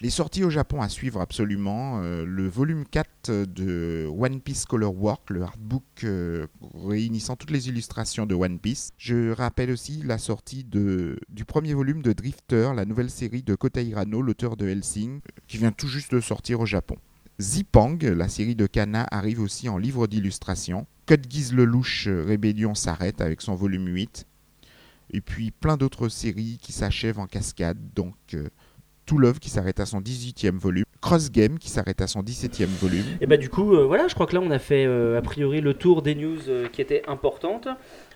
Les 0.02 0.10
sorties 0.10 0.46
au 0.46 0.50
Japon 0.50 0.82
à 0.82 0.88
suivre 0.88 1.20
absolument. 1.20 2.00
euh, 2.02 2.24
le 2.26 2.48
volume 2.48 2.86
4 2.86 3.44
de 3.44 4.08
One 4.08 4.40
Piece 4.40 4.64
Color 4.64 4.96
Work, 4.96 5.30
le 5.30 5.42
hardbook 5.42 5.84
euh, 6.06 6.48
réunissant 6.86 7.36
toutes 7.36 7.52
les 7.52 7.68
illustrations 7.68 8.26
de 8.26 8.34
One 8.34 8.60
Piece. 8.60 8.92
Je 8.98 9.32
rappelle 9.34 9.72
aussi 9.72 10.02
la 10.06 10.18
sortie 10.18 10.64
du 10.64 11.44
premier 11.46 11.74
volume 11.74 12.02
de 12.02 12.14
Drifter, 12.14 12.72
la 12.78 12.86
nouvelle 12.86 13.10
série 13.10 13.44
de 13.44 13.56
Kota 13.56 13.82
Hirano, 13.82 14.22
l'auteur 14.22 14.56
de 14.56 14.70
Helsing, 14.70 15.18
euh, 15.18 15.42
qui 15.48 15.58
vient 15.58 15.74
tout 15.74 15.90
juste 15.90 16.16
de 16.16 16.22
sortir 16.22 16.62
au 16.62 16.66
Japon. 16.66 16.96
Zipang, 17.42 17.98
la 18.02 18.30
série 18.30 18.56
de 18.56 18.68
Kana, 18.68 19.06
arrive 19.12 19.42
aussi 19.42 19.68
en 19.68 19.78
livre 19.78 20.08
d'illustration. 20.08 20.88
Code 21.08 21.28
Guise 21.28 21.52
le 21.52 21.66
Louche, 21.66 22.08
euh, 22.08 22.24
Rébellion 22.24 22.74
s'arrête 22.74 23.20
avec 23.20 23.42
son 23.42 23.56
volume 23.56 23.88
8. 23.88 24.26
Et 25.12 25.20
puis 25.20 25.52
plein 25.52 25.76
d'autres 25.76 26.08
séries 26.08 26.58
qui 26.62 26.72
s'achèvent 26.72 27.20
en 27.20 27.28
cascade, 27.28 27.80
donc 27.96 28.16
To 29.10 29.18
Love 29.18 29.40
qui 29.40 29.50
s'arrête 29.50 29.80
à 29.80 29.88
son 29.88 30.02
18e 30.02 30.60
volume, 30.60 30.86
Cross 31.02 31.32
Game 31.32 31.58
qui 31.58 31.70
s'arrête 31.70 32.00
à 32.00 32.06
son 32.06 32.22
17e 32.22 32.68
volume. 32.80 33.06
Et 33.22 33.26
bah 33.26 33.38
du 33.38 33.50
coup, 33.50 33.74
euh, 33.74 33.84
voilà, 33.86 34.08
je 34.08 34.14
crois 34.14 34.28
que 34.28 34.36
là 34.36 34.42
on 34.44 34.52
a 34.52 34.60
fait 34.60 34.86
euh, 34.86 35.18
a 35.18 35.22
priori 35.24 35.62
le 35.62 35.74
tour 35.74 36.04
des 36.04 36.14
news 36.14 36.38
euh, 36.48 36.68
qui 36.68 36.80
étaient 36.80 37.02
importantes. 37.08 37.68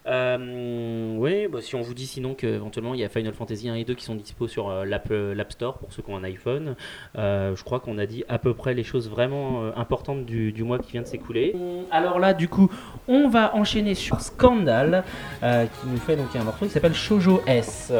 Oui, 0.05 1.47
bah, 1.47 1.61
si 1.61 1.73
on 1.73 1.81
vous 1.81 1.95
dit 1.95 2.05
sinon 2.05 2.35
qu'éventuellement 2.35 2.93
il 2.93 2.99
y 2.99 3.03
a 3.03 3.09
Final 3.09 3.33
Fantasy 3.33 3.69
1 3.69 3.75
et 3.75 3.85
2 3.85 3.95
qui 3.95 4.05
sont 4.05 4.13
dispo 4.13 4.47
sur 4.47 4.69
l'App 4.85 5.11
Store 5.49 5.79
pour 5.79 5.91
ceux 5.93 6.03
qui 6.03 6.11
ont 6.11 6.17
un 6.17 6.23
iPhone, 6.25 6.75
je 7.15 7.63
crois 7.63 7.79
qu'on 7.79 7.97
a 7.97 8.05
dit 8.05 8.23
à 8.27 8.37
peu 8.37 8.53
près 8.53 8.75
les 8.75 8.83
choses 8.83 9.09
vraiment 9.09 9.71
importantes 9.77 10.25
du, 10.25 10.63
mois 10.63 10.77
qui 10.77 10.91
vient 10.91 11.01
de 11.01 11.07
s'écouler. 11.07 11.55
Alors 11.89 12.19
là, 12.19 12.33
du 12.33 12.49
coup, 12.49 12.69
on 13.07 13.29
va 13.29 13.55
enchaîner 13.55 13.95
sur 13.95 14.19
Scandal 14.19 15.05
qui 15.41 15.87
nous 15.87 15.97
fait 15.97 16.17
donc 16.17 16.35
un 16.35 16.43
morceau 16.43 16.65
qui 16.65 16.71
s'appelle 16.71 16.93
Shoujo 16.93 17.41
S. 17.47 17.91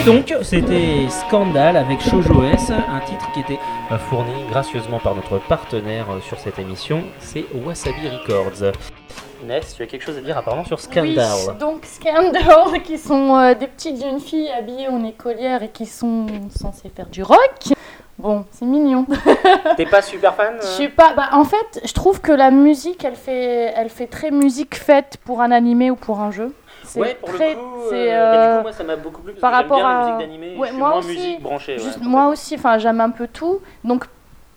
Et 0.00 0.02
donc, 0.02 0.34
c'était 0.42 1.10
Scandal 1.10 1.76
avec 1.76 2.00
Shoujo 2.00 2.42
S, 2.44 2.70
un 2.70 3.00
titre 3.00 3.30
qui 3.34 3.40
était 3.40 3.58
euh, 3.92 3.98
fourni 3.98 4.32
gracieusement 4.48 4.98
par 4.98 5.14
notre 5.14 5.36
partenaire 5.36 6.06
euh, 6.10 6.20
sur 6.20 6.38
cette 6.38 6.58
émission, 6.58 7.02
c'est 7.18 7.44
Wasabi 7.54 8.08
Records. 8.08 8.72
Inès, 9.42 9.74
tu 9.76 9.82
as 9.82 9.86
quelque 9.86 10.02
chose 10.02 10.16
à 10.16 10.22
dire 10.22 10.38
apparemment 10.38 10.64
sur 10.64 10.80
Scandal 10.80 11.28
Oui, 11.48 11.54
donc 11.58 11.84
Scandal, 11.84 12.82
qui 12.82 12.96
sont 12.96 13.36
euh, 13.36 13.52
des 13.52 13.66
petites 13.66 14.00
jeunes 14.00 14.20
filles 14.20 14.48
habillées 14.48 14.88
en 14.88 15.04
écolière 15.04 15.62
et 15.62 15.68
qui 15.68 15.84
sont 15.84 16.26
censées 16.48 16.88
faire 16.88 17.10
du 17.10 17.22
rock. 17.22 17.74
Bon, 18.18 18.46
c'est 18.52 18.64
mignon. 18.64 19.06
T'es 19.76 19.84
pas 19.84 20.00
super 20.00 20.34
fan 20.34 20.54
Je 20.60 20.66
sais 20.66 20.88
pas. 20.88 21.12
Bah, 21.14 21.28
en 21.32 21.44
fait, 21.44 21.82
je 21.84 21.92
trouve 21.92 22.22
que 22.22 22.32
la 22.32 22.50
musique, 22.50 23.04
elle 23.04 23.16
fait, 23.16 23.74
elle 23.76 23.90
fait 23.90 24.06
très 24.06 24.30
musique 24.30 24.76
faite 24.76 25.18
pour 25.26 25.42
un 25.42 25.50
animé 25.50 25.90
ou 25.90 25.96
pour 25.96 26.20
un 26.20 26.30
jeu. 26.30 26.54
C'est 26.92 26.98
Ouais, 27.00 27.14
pour 27.14 27.28
très- 27.32 27.50
le 27.50 27.54
coup, 27.54 27.82
c'est, 27.88 28.12
euh, 28.12 28.32
bah, 28.32 28.32
du 28.32 28.42
euh, 28.52 28.56
coup, 28.56 28.62
moi 28.62 28.72
ça 28.72 28.82
m'a 28.82 28.96
beaucoup 28.96 29.22
plu 29.22 29.32
parce 29.34 29.40
par 29.40 29.50
que 29.52 29.56
j'aime 29.58 29.66
bien 29.68 29.76
rapport 29.76 29.88
la 29.88 29.96
à- 30.00 30.02
musique 30.02 30.18
d'animé, 30.18 30.56
Ouais, 30.56 30.66
je 30.66 30.72
suis 30.72 30.80
moi 30.80 30.88
moins 30.88 30.98
aussi. 30.98 31.08
musique 31.08 31.40
branchée. 31.42 31.76
ouais. 31.76 31.90
Moi 32.02 32.26
aussi, 32.26 32.54
enfin, 32.56 32.78
j'aime 32.78 33.00
un 33.00 33.10
peu 33.10 33.28
tout. 33.28 33.60
Donc, 33.84 34.06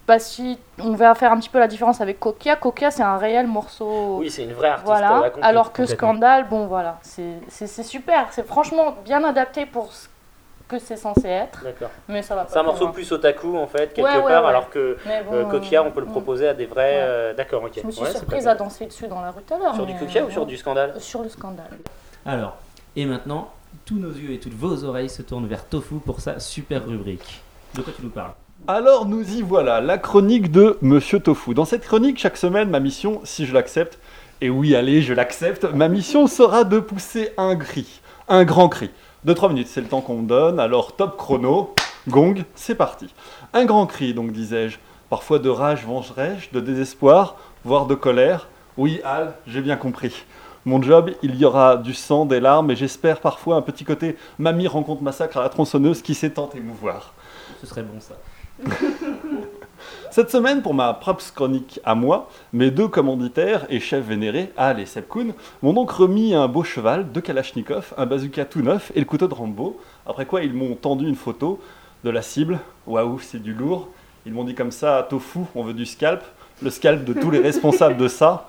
bah, 0.08 0.18
si 0.18 0.58
on 0.80 0.94
va 0.96 1.14
faire 1.14 1.32
un 1.32 1.38
petit 1.38 1.50
peu 1.50 1.60
la 1.60 1.68
différence 1.68 2.02
avec 2.02 2.20
Kokia, 2.20 2.56
Kokia, 2.56 2.90
c'est 2.90 3.04
un 3.04 3.18
réel 3.18 3.46
morceau. 3.46 4.18
Oui, 4.18 4.32
c'est 4.32 4.44
une 4.44 4.54
vraie 4.54 4.70
artiste. 4.70 4.88
Voilà, 4.88 5.26
euh, 5.26 5.30
alors 5.44 5.72
que. 5.74 5.86
Scandale, 5.86 6.48
bon 6.50 6.66
voilà, 6.66 6.98
c'est 7.04 7.68
super, 7.84 8.26
c'est 8.32 8.48
franchement 8.48 8.96
bien 9.06 9.24
adapté 9.24 9.68
pour 9.68 9.92
ce 9.94 10.08
que 10.68 10.80
c'est 10.80 10.96
censé 10.98 11.28
être, 11.28 11.64
D'accord. 11.64 11.92
mais 12.08 12.24
ça 12.24 12.34
va 12.36 12.46
pas. 12.46 12.50
C'est 12.52 12.58
un 12.58 12.62
plus 12.62 12.68
morceau 12.68 12.86
loin. 12.86 12.94
plus 12.94 13.12
otaku 13.12 13.58
en 13.58 13.68
fait, 13.68 13.94
quelque 13.94 14.08
Ouais, 14.08 14.18
ouais, 14.24 14.32
part, 14.34 14.44
ouais. 14.44 14.50
alors 14.50 14.72
que 14.72 14.98
Mais 15.06 15.22
bon, 15.22 15.36
euh, 15.36 15.44
Kokia, 15.46 15.84
on 15.84 15.92
peut 15.92 16.00
le 16.00 16.08
mm. 16.08 16.12
proposer 16.12 16.48
à 16.48 16.56
des 16.56 16.66
vrais. 16.66 16.96
Euh, 16.96 17.34
D'accord, 17.36 17.64
ok. 17.64 17.74
Je 17.80 17.86
me 17.86 17.92
suis 17.92 18.06
surprise 18.08 18.48
à 18.48 18.56
danser 18.56 18.88
dessus 18.88 19.08
dans 19.08 19.22
la 19.22 19.30
rue 19.30 19.44
tout 19.44 19.54
à 19.54 19.58
l'heure. 19.60 19.76
Sur 19.76 19.86
du 19.86 19.94
Kokia 19.94 20.22
euh, 20.24 20.26
ou 20.26 20.32
sur 20.32 20.46
du 20.48 20.58
Scandale? 20.58 20.96
Sur 21.00 21.22
le 21.22 21.30
Scandale. 21.30 21.68
Alors, 22.26 22.56
et 22.96 23.06
maintenant, 23.06 23.52
tous 23.84 23.98
nos 23.98 24.12
yeux 24.12 24.32
et 24.32 24.40
toutes 24.40 24.54
vos 24.54 24.86
oreilles 24.86 25.10
se 25.10 25.22
tournent 25.22 25.48
vers 25.48 25.66
Tofu 25.66 25.96
pour 25.96 26.22
sa 26.22 26.40
super 26.40 26.88
rubrique. 26.88 27.42
De 27.76 27.82
quoi 27.82 27.92
tu 27.94 28.02
nous 28.02 28.10
parles? 28.10 28.32
Alors 28.66 29.06
nous 29.06 29.30
y 29.30 29.42
voilà, 29.42 29.82
la 29.82 29.98
chronique 29.98 30.50
de 30.50 30.78
Monsieur 30.82 31.20
Tofu. 31.20 31.54
Dans 31.54 31.66
cette 31.66 31.84
chronique, 31.84 32.18
chaque 32.18 32.38
semaine, 32.38 32.70
ma 32.70 32.80
mission, 32.80 33.20
si 33.26 33.46
je 33.46 33.54
l'accepte, 33.54 34.00
et 34.40 34.50
oui, 34.50 34.74
allez, 34.74 35.02
je 35.02 35.14
l'accepte, 35.14 35.66
ma 35.66 35.90
mission 35.90 36.28
sera 36.28 36.64
de 36.64 36.80
pousser 36.80 37.32
un 37.36 37.58
cri, 37.58 38.00
un 38.30 38.46
grand 38.46 38.70
cri. 38.70 38.90
De 39.26 39.34
3 39.34 39.50
minutes, 39.50 39.68
c'est 39.68 39.82
le 39.82 39.88
temps 39.88 40.00
qu'on 40.00 40.20
me 40.20 40.28
donne, 40.28 40.62
alors 40.62 40.96
top 40.96 41.18
chrono, 41.18 41.76
gong, 42.08 42.46
c'est 42.56 42.76
parti. 42.76 43.10
Un 43.54 43.66
grand 43.66 43.86
cri, 43.86 44.14
donc 44.14 44.32
disais-je, 44.32 44.78
parfois 45.10 45.40
de 45.40 45.50
rage 45.50 45.86
vengerai-je, 45.86 46.52
de 46.54 46.62
désespoir, 46.62 47.36
voire 47.66 47.86
de 47.86 47.96
colère? 47.96 48.48
Oui, 48.78 49.02
Al, 49.04 49.34
j'ai 49.46 49.62
bien 49.62 49.76
compris. 49.76 50.24
Mon 50.66 50.82
job, 50.82 51.12
il 51.22 51.36
y 51.36 51.44
aura 51.44 51.76
du 51.76 51.94
sang, 51.94 52.26
des 52.26 52.40
larmes, 52.40 52.72
et 52.72 52.76
j'espère 52.76 53.20
parfois 53.20 53.58
un 53.58 53.62
petit 53.62 53.84
côté 53.84 54.16
mamie 54.40 54.68
rencontre 54.68 55.04
massacre 55.04 55.38
à 55.38 55.42
la 55.42 55.50
tronçonneuse 55.50 56.02
qui 56.02 56.16
sait 56.16 56.30
tant 56.30 56.50
émouvoir. 56.56 57.14
Ce 57.60 57.68
serait 57.68 57.84
bon 57.84 58.00
ça. 58.00 58.16
Cette 60.12 60.30
semaine, 60.30 60.62
pour 60.62 60.74
ma 60.74 60.94
props 60.94 61.32
chronique 61.32 61.82
à 61.84 61.96
moi, 61.96 62.30
mes 62.54 62.72
deux 62.72 62.88
commanditaires 62.88 63.66
et 63.70 63.82
chefs 63.82 64.06
vénérés, 64.06 64.54
Al 64.56 64.80
et 64.80 64.86
Sepkoun, 64.86 65.34
m'ont 65.62 65.74
donc 65.74 65.92
remis 65.92 66.34
un 66.34 66.48
beau 66.48 66.64
cheval, 66.64 67.12
deux 67.12 67.20
Kalachnikov, 67.20 67.94
un 67.98 68.06
bazooka 68.06 68.46
tout 68.46 68.62
neuf 68.62 68.92
et 68.96 69.00
le 69.00 69.06
couteau 69.06 69.28
de 69.28 69.34
Rambo. 69.34 69.82
Après 70.06 70.26
quoi, 70.26 70.44
ils 70.44 70.54
m'ont 70.54 70.76
tendu 70.76 71.08
une 71.08 71.16
photo 71.16 71.60
de 72.06 72.10
la 72.10 72.22
cible. 72.22 72.60
Waouh, 72.88 73.20
c'est 73.20 73.42
du 73.42 73.54
lourd. 73.54 73.90
Ils 74.26 74.34
m'ont 74.34 74.44
dit 74.44 74.56
comme 74.56 74.72
ça, 74.72 75.06
Tofu, 75.10 75.40
on 75.56 75.64
veut 75.64 75.74
du 75.74 75.86
scalp. 75.86 76.22
Le 76.62 76.70
scalp 76.70 77.04
de 77.04 77.14
tous 77.14 77.32
les 77.32 77.40
responsables 77.40 77.98
de 77.98 78.08
ça. 78.08 78.48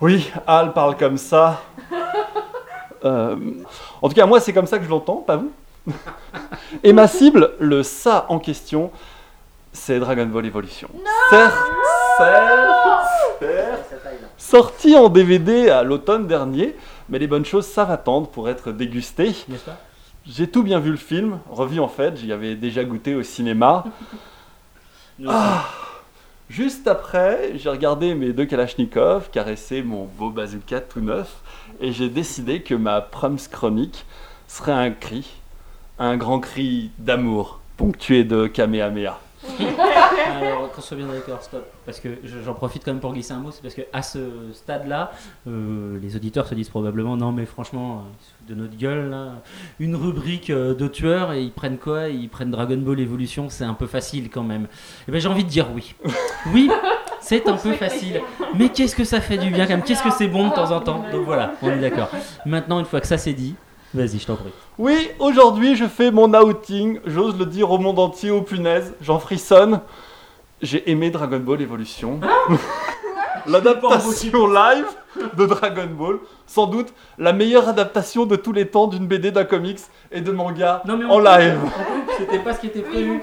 Oui, 0.00 0.30
Al 0.46 0.72
parle 0.72 0.96
comme 0.96 1.18
ça. 1.18 1.62
Euh, 3.04 3.36
en 4.00 4.08
tout 4.08 4.14
cas, 4.14 4.24
moi, 4.24 4.40
c'est 4.40 4.54
comme 4.54 4.66
ça 4.66 4.78
que 4.78 4.84
je 4.86 4.88
l'entends, 4.88 5.16
pas 5.16 5.36
vous. 5.36 5.52
Et 6.82 6.94
ma 6.94 7.06
cible, 7.06 7.50
le 7.58 7.82
ça 7.82 8.24
en 8.30 8.38
question, 8.38 8.90
c'est 9.74 9.98
Dragon 9.98 10.24
Ball 10.24 10.46
Evolution. 10.46 10.88
certes, 11.28 11.54
certes, 12.16 13.40
certes, 13.40 14.04
sorti 14.38 14.96
en 14.96 15.10
DVD 15.10 15.68
à 15.68 15.82
l'automne 15.82 16.26
dernier, 16.26 16.76
mais 17.10 17.18
les 17.18 17.26
bonnes 17.26 17.44
choses 17.44 17.66
savent 17.66 17.90
attendre 17.90 18.28
pour 18.28 18.48
être 18.48 18.72
dégustées. 18.72 19.34
N'est-ce 19.48 19.64
pas? 19.66 19.76
J'ai 20.26 20.48
tout 20.48 20.62
bien 20.62 20.80
vu 20.80 20.90
le 20.90 20.96
film, 20.96 21.40
revu 21.50 21.80
en 21.80 21.88
fait, 21.88 22.16
j'y 22.16 22.32
avais 22.32 22.54
déjà 22.54 22.84
goûté 22.84 23.14
au 23.14 23.22
cinéma. 23.22 23.84
Ah. 25.28 25.64
Juste 26.50 26.86
après, 26.86 27.52
j'ai 27.56 27.70
regardé 27.70 28.14
mes 28.14 28.34
deux 28.34 28.44
Kalachnikov, 28.44 29.30
caressé 29.30 29.82
mon 29.82 30.04
beau 30.04 30.30
bazooka 30.30 30.80
tout 30.80 31.00
neuf, 31.00 31.40
et 31.80 31.90
j'ai 31.90 32.10
décidé 32.10 32.60
que 32.60 32.74
ma 32.74 33.00
proms 33.00 33.38
chronique 33.50 34.04
serait 34.46 34.72
un 34.72 34.90
cri, 34.90 35.26
un 35.98 36.18
grand 36.18 36.40
cri 36.40 36.90
d'amour, 36.98 37.60
ponctué 37.78 38.24
de 38.24 38.46
Kamehameha. 38.46 39.23
Alors, 40.26 40.70
qu'on 40.72 40.80
soit 40.80 40.96
bien 40.96 41.06
d'accord, 41.06 41.42
stop. 41.42 41.64
Parce 41.84 42.00
que 42.00 42.08
je- 42.24 42.40
j'en 42.44 42.54
profite 42.54 42.84
quand 42.84 42.92
même 42.92 43.00
pour 43.00 43.12
glisser 43.12 43.32
un 43.32 43.38
mot, 43.38 43.50
c'est 43.50 43.62
parce 43.62 43.74
que 43.74 43.82
à 43.92 44.02
ce 44.02 44.18
stade-là, 44.52 45.12
euh, 45.46 45.98
les 46.00 46.16
auditeurs 46.16 46.46
se 46.46 46.54
disent 46.54 46.68
probablement 46.68 47.16
non, 47.16 47.32
mais 47.32 47.46
franchement, 47.46 47.98
euh, 47.98 48.00
ils 48.20 48.24
se 48.24 48.30
foutent 48.32 48.48
de 48.48 48.54
notre 48.62 48.76
gueule, 48.76 49.10
là. 49.10 49.26
Une 49.78 49.96
rubrique 49.96 50.50
euh, 50.50 50.74
de 50.74 50.88
tueurs 50.88 51.32
et 51.32 51.42
ils 51.42 51.52
prennent 51.52 51.78
quoi? 51.78 52.08
Ils 52.08 52.28
prennent 52.28 52.50
Dragon 52.50 52.76
Ball 52.78 53.00
Evolution, 53.00 53.48
c'est 53.48 53.64
un 53.64 53.74
peu 53.74 53.86
facile 53.86 54.30
quand 54.30 54.42
même. 54.44 54.66
Et 55.08 55.12
ben 55.12 55.20
j'ai 55.20 55.28
envie 55.28 55.44
de 55.44 55.48
dire 55.50 55.66
oui. 55.74 55.94
Oui, 56.52 56.70
c'est 57.20 57.46
un 57.48 57.56
peu 57.56 57.72
facile. 57.72 58.20
Mais 58.54 58.68
qu'est-ce 58.68 58.94
que 58.96 59.04
ça 59.04 59.20
fait 59.20 59.38
du 59.38 59.50
bien 59.50 59.64
quand 59.66 59.72
même? 59.72 59.82
Qu'est-ce 59.82 60.02
que 60.02 60.10
c'est 60.10 60.28
bon 60.28 60.48
de 60.48 60.54
temps 60.54 60.70
en 60.70 60.80
temps? 60.80 61.04
Donc 61.12 61.24
voilà, 61.24 61.52
on 61.62 61.70
est 61.70 61.80
d'accord. 61.80 62.08
Maintenant, 62.46 62.78
une 62.80 62.86
fois 62.86 63.00
que 63.00 63.06
ça 63.06 63.18
c'est 63.18 63.32
dit, 63.32 63.54
vas-y, 63.94 64.18
je 64.18 64.26
t'en 64.26 64.36
prie. 64.36 64.52
Oui, 64.78 65.10
aujourd'hui 65.18 65.76
je 65.76 65.86
fais 65.86 66.10
mon 66.10 66.32
outing, 66.34 67.00
j'ose 67.06 67.38
le 67.38 67.46
dire 67.46 67.70
au 67.70 67.78
monde 67.78 67.98
entier, 67.98 68.30
aux 68.30 68.42
punaises, 68.42 68.94
j'en 69.00 69.18
frissonne. 69.18 69.80
J'ai 70.62 70.90
aimé 70.90 71.10
Dragon 71.10 71.38
Ball 71.38 71.62
Evolution. 71.62 72.20
L'adaptation 73.46 74.46
live 74.46 74.86
de 75.36 75.46
Dragon 75.46 75.88
Ball, 75.98 76.18
sans 76.46 76.66
doute 76.66 76.94
la 77.18 77.32
meilleure 77.32 77.68
adaptation 77.68 78.24
de 78.24 78.36
tous 78.36 78.52
les 78.52 78.66
temps 78.66 78.86
d'une 78.86 79.06
BD, 79.06 79.30
d'un 79.30 79.44
comics 79.44 79.80
et 80.10 80.20
de 80.22 80.32
manga 80.32 80.82
Non, 80.86 80.96
mais 80.96 81.04
on 81.04 81.12
en 81.12 81.18
live. 81.18 81.58
C'était 82.18 82.38
pas 82.38 82.54
ce 82.54 82.60
qui 82.60 82.68
était 82.68 82.80
prévu. 82.80 83.20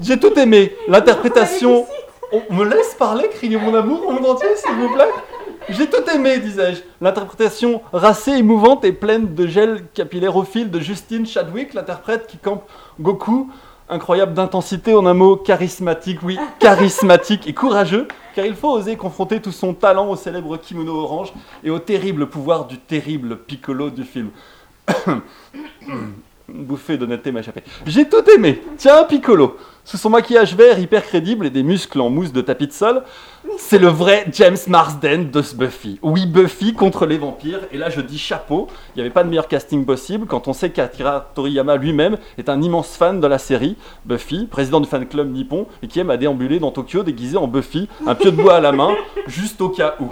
J'ai 0.00 0.18
tout 0.18 0.38
aimé. 0.38 0.76
L'interprétation. 0.88 1.86
On 2.32 2.54
me 2.54 2.64
laisse 2.64 2.94
parler, 2.94 3.28
crier 3.28 3.56
mon 3.56 3.74
amour 3.74 4.06
au 4.06 4.12
monde 4.12 4.26
entier, 4.26 4.54
s'il 4.54 4.76
vous 4.76 4.94
plaît 4.94 5.10
J'ai 5.70 5.88
tout 5.88 6.02
aimé, 6.12 6.38
disais-je. 6.38 6.80
L'interprétation 7.00 7.80
racée, 7.92 8.32
émouvante 8.32 8.84
et 8.84 8.92
pleine 8.92 9.34
de 9.34 9.46
gel 9.46 9.84
capillaire 9.94 10.34
au 10.34 10.42
fil 10.42 10.68
de 10.68 10.80
Justine 10.80 11.24
Chadwick, 11.24 11.74
l'interprète 11.74 12.26
qui 12.26 12.38
campe 12.38 12.64
Goku. 13.00 13.48
Incroyable 13.88 14.34
d'intensité, 14.34 14.94
en 14.94 15.06
un 15.06 15.14
mot 15.14 15.36
charismatique, 15.36 16.18
oui, 16.22 16.38
charismatique 16.58 17.46
et 17.48 17.54
courageux, 17.54 18.08
car 18.34 18.46
il 18.46 18.54
faut 18.54 18.70
oser 18.70 18.96
confronter 18.96 19.40
tout 19.40 19.52
son 19.52 19.74
talent 19.74 20.08
au 20.08 20.16
célèbre 20.16 20.56
kimono 20.56 20.94
orange 20.94 21.32
et 21.64 21.70
au 21.70 21.78
terrible 21.78 22.28
pouvoir 22.28 22.66
du 22.66 22.78
terrible 22.78 23.36
Piccolo 23.36 23.90
du 23.90 24.04
film. 24.04 24.30
Bouffée 26.52 26.98
d'honnêteté 26.98 27.32
m'a 27.32 27.40
échappé. 27.40 27.62
J'ai 27.86 28.08
tout 28.08 28.28
aimé. 28.34 28.62
Tiens, 28.76 29.04
Piccolo. 29.04 29.56
Sous 29.84 29.96
son 29.96 30.10
maquillage 30.10 30.54
vert 30.54 30.78
hyper 30.78 31.02
crédible 31.02 31.46
et 31.46 31.50
des 31.50 31.62
muscles 31.62 32.00
en 32.00 32.10
mousse 32.10 32.32
de 32.32 32.42
tapis 32.42 32.66
de 32.66 32.72
sol, 32.72 33.02
c'est 33.58 33.78
le 33.78 33.88
vrai 33.88 34.26
James 34.32 34.56
Marsden 34.68 35.30
de 35.30 35.42
ce 35.42 35.54
Buffy. 35.54 35.98
Oui, 36.02 36.26
Buffy 36.26 36.74
contre 36.74 37.06
les 37.06 37.18
vampires. 37.18 37.60
Et 37.72 37.78
là, 37.78 37.88
je 37.88 38.00
dis 38.00 38.18
chapeau. 38.18 38.68
Il 38.94 38.98
n'y 38.98 39.00
avait 39.02 39.10
pas 39.10 39.24
de 39.24 39.28
meilleur 39.28 39.48
casting 39.48 39.84
possible 39.84 40.26
quand 40.26 40.48
on 40.48 40.52
sait 40.52 40.70
qu'Akira 40.70 41.30
Toriyama 41.34 41.76
lui-même 41.76 42.18
est 42.36 42.48
un 42.48 42.60
immense 42.60 42.96
fan 42.96 43.20
de 43.20 43.26
la 43.26 43.38
série 43.38 43.76
Buffy, 44.04 44.46
président 44.46 44.80
du 44.80 44.88
fan 44.88 45.06
club 45.06 45.32
nippon 45.32 45.66
et 45.82 45.88
qui 45.88 45.98
aime 45.98 46.10
à 46.10 46.16
déambuler 46.16 46.60
dans 46.60 46.70
Tokyo 46.70 47.02
déguisé 47.02 47.36
en 47.36 47.48
Buffy, 47.48 47.88
un 48.06 48.14
pieu 48.14 48.30
de 48.30 48.36
bois 48.36 48.56
à 48.56 48.60
la 48.60 48.72
main, 48.72 48.94
juste 49.26 49.60
au 49.60 49.70
cas 49.70 49.96
où. 50.00 50.08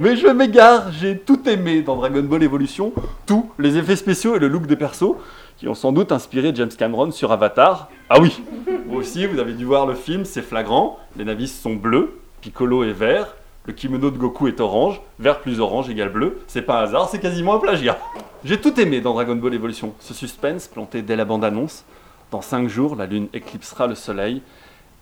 Mais 0.00 0.16
je 0.16 0.26
m'égare, 0.26 0.90
j'ai 0.90 1.16
tout 1.16 1.48
aimé 1.48 1.80
dans 1.82 1.94
Dragon 1.94 2.22
Ball 2.22 2.42
Evolution, 2.42 2.92
tout, 3.24 3.52
les 3.56 3.76
effets 3.76 3.94
spéciaux 3.94 4.34
et 4.34 4.40
le 4.40 4.48
look 4.48 4.66
des 4.66 4.74
persos, 4.74 5.14
qui 5.58 5.68
ont 5.68 5.74
sans 5.74 5.92
doute 5.92 6.10
inspiré 6.10 6.50
James 6.56 6.72
Cameron 6.76 7.12
sur 7.12 7.30
Avatar. 7.30 7.88
Ah 8.10 8.20
oui, 8.20 8.42
vous 8.88 8.96
aussi, 8.96 9.26
vous 9.26 9.38
avez 9.38 9.52
dû 9.52 9.64
voir 9.64 9.86
le 9.86 9.94
film, 9.94 10.24
c'est 10.24 10.42
flagrant, 10.42 10.98
les 11.16 11.24
navis 11.24 11.46
sont 11.46 11.74
bleus, 11.74 12.18
Piccolo 12.40 12.82
est 12.82 12.92
vert, 12.92 13.36
le 13.64 13.72
kimono 13.72 14.10
de 14.10 14.18
Goku 14.18 14.48
est 14.48 14.60
orange, 14.60 15.00
vert 15.20 15.38
plus 15.40 15.60
orange 15.60 15.88
égale 15.88 16.10
bleu, 16.10 16.40
c'est 16.48 16.62
pas 16.62 16.80
un 16.80 16.82
hasard, 16.82 17.08
c'est 17.08 17.20
quasiment 17.20 17.54
un 17.54 17.58
plagiat. 17.58 17.96
J'ai 18.44 18.60
tout 18.60 18.80
aimé 18.80 19.00
dans 19.00 19.14
Dragon 19.14 19.36
Ball 19.36 19.54
Evolution, 19.54 19.94
ce 20.00 20.14
suspense 20.14 20.66
planté 20.66 21.02
dès 21.02 21.14
la 21.14 21.24
bande-annonce. 21.24 21.84
Dans 22.32 22.42
5 22.42 22.68
jours, 22.68 22.96
la 22.96 23.06
lune 23.06 23.28
éclipsera 23.32 23.86
le 23.86 23.94
soleil, 23.94 24.42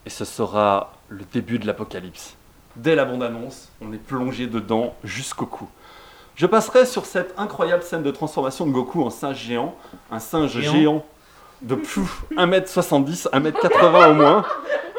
et 0.04 0.10
ce 0.10 0.26
sera 0.26 0.92
le 1.08 1.24
début 1.32 1.58
de 1.58 1.66
l'apocalypse. 1.66 2.36
Dès 2.76 2.94
la 2.94 3.04
bande-annonce, 3.04 3.70
on 3.80 3.92
est 3.92 3.98
plongé 3.98 4.46
dedans 4.46 4.94
jusqu'au 5.04 5.46
cou. 5.46 5.68
Je 6.34 6.46
passerai 6.46 6.84
sur 6.86 7.06
cette 7.06 7.32
incroyable 7.38 7.82
scène 7.84 8.02
de 8.02 8.10
transformation 8.10 8.66
de 8.66 8.72
Goku 8.72 9.02
en 9.04 9.10
singe 9.10 9.38
géant, 9.38 9.74
un 10.10 10.18
singe 10.18 10.58
Géant. 10.60 10.72
géant, 10.72 11.04
de 11.62 11.74
plouf, 11.76 12.22
1m70, 12.36 13.28
1m80 13.30 14.10
au 14.10 14.14
moins. 14.14 14.44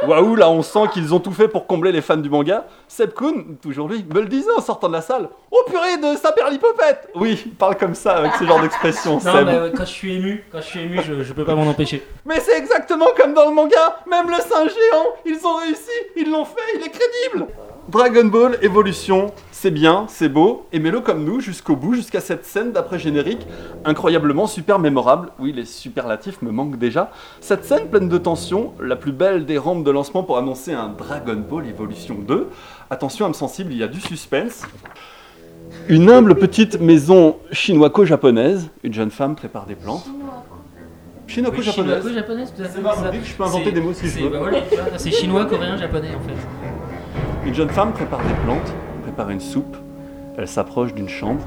Waouh, 0.08 0.36
là 0.36 0.50
on 0.50 0.62
sent 0.62 0.88
qu'ils 0.94 1.14
ont 1.14 1.20
tout 1.20 1.32
fait 1.32 1.48
pour 1.48 1.66
combler 1.68 1.92
les 1.92 2.02
fans 2.02 2.18
du 2.18 2.30
manga. 2.30 2.66
Seb 2.88 3.14
Kuhn, 3.14 3.56
toujours 3.62 3.88
lui, 3.88 4.06
me 4.14 4.20
le 4.22 4.28
disait 4.28 4.52
en 4.56 4.62
sortant 4.62 4.88
de 4.88 4.94
la 4.94 5.02
salle. 5.02 5.30
Oh 5.52 5.64
purée 5.68 5.98
de 5.98 6.18
saperlipopette 6.18 7.10
Oui, 7.16 7.42
il 7.46 7.54
parle 7.56 7.78
comme 7.78 7.96
ça 7.96 8.18
avec 8.18 8.34
ce 8.36 8.44
genre 8.46 8.60
d'expression, 8.62 9.14
Non, 9.14 9.20
Seb. 9.20 9.46
mais 9.46 9.56
euh, 9.56 9.70
quand 9.76 9.86
je 9.86 9.92
suis 9.92 10.16
ému, 10.16 10.44
quand 10.52 10.60
je 10.60 10.66
suis 10.66 10.80
ému, 10.82 11.00
je, 11.06 11.24
je 11.24 11.34
peux 11.34 11.46
pas 11.46 11.56
m'en 11.56 11.68
empêcher. 11.68 12.06
Mais 12.26 12.40
c'est 12.40 12.58
exactement 12.58 13.08
comme 13.18 13.34
dans 13.34 13.48
le 13.50 13.56
manga, 13.56 13.98
même 14.10 14.30
le 14.30 14.36
singe 14.38 14.70
géant, 14.72 15.06
ils 15.26 15.46
ont 15.46 15.56
réussi, 15.56 15.92
ils 16.18 16.30
l'ont 16.30 16.46
fait, 16.46 16.62
il 16.76 16.82
est 16.86 16.90
crédible. 16.90 17.48
Dragon 17.88 18.26
Ball 18.26 18.58
Evolution, 18.64 19.32
c'est 19.66 19.72
bien, 19.72 20.06
c'est 20.10 20.30
beau, 20.30 20.68
aimez-le 20.74 21.00
comme 21.00 21.26
nous 21.26 21.40
jusqu'au 21.40 21.76
bout, 21.76 21.96
jusqu'à 21.96 22.20
cette 22.20 22.46
scène 22.46 22.72
d'après 22.72 23.00
générique, 23.00 23.48
incroyablement 23.84 24.46
super 24.46 24.78
mémorable. 24.78 25.30
Oui, 25.40 25.54
les 25.54 25.66
superlatifs 25.66 26.44
me 26.44 26.52
manquent 26.52 26.78
déjà. 26.78 27.10
Cette 27.42 27.66
scène 27.66 27.88
pleine 27.88 28.08
de 28.08 28.20
tension, 28.20 28.74
la 28.80 28.96
plus 28.96 29.12
belle 29.12 29.48
des 29.48 29.58
rampes 29.58 29.84
de 29.84 29.90
lancement 29.90 30.22
pour 30.22 30.38
annoncer 30.38 30.74
un 30.74 30.90
Dragon 30.90 31.44
Ball 31.50 31.68
Evolution 31.68 32.14
2. 32.14 32.48
Attention, 32.92 33.26
âme 33.26 33.34
sensible, 33.34 33.72
il 33.72 33.80
y 33.80 33.84
a 33.84 33.88
du 33.88 34.00
suspense. 34.00 34.68
Une 35.90 36.12
humble 36.12 36.36
petite 36.36 36.80
maison 36.80 37.38
chinoico-japonaise, 37.52 38.70
une 38.84 38.94
jeune 38.94 39.10
femme 39.10 39.36
prépare 39.36 39.66
des 39.66 39.74
plantes. 39.74 40.06
Chinoico-japonaise. 41.26 42.04
Chinois, 42.04 42.14
japonaise, 42.14 42.54
tout 42.56 42.62
à 42.62 42.66
fait. 42.66 42.82
C'est 42.84 43.30
je 43.32 43.34
peux 43.34 43.44
inventer 43.44 43.72
des 43.72 43.82
mots 43.82 43.94
si 43.94 44.10
je 44.10 44.20
veux. 44.20 44.30
bah 44.30 44.38
voilà, 44.42 44.60
c'est 44.98 45.10
chinois, 45.10 45.46
coréen, 45.46 45.76
japonais 45.76 46.10
en 46.10 46.22
fait. 46.22 47.48
Une 47.48 47.56
jeune 47.56 47.70
femme 47.70 47.94
prépare 47.94 48.20
des 48.20 48.34
plantes, 48.44 48.72
prépare 49.16 49.32
une 49.32 49.40
soupe. 49.40 49.78
Elle 50.38 50.48
s'approche 50.48 50.94
d'une 50.94 51.08
chambre. 51.08 51.40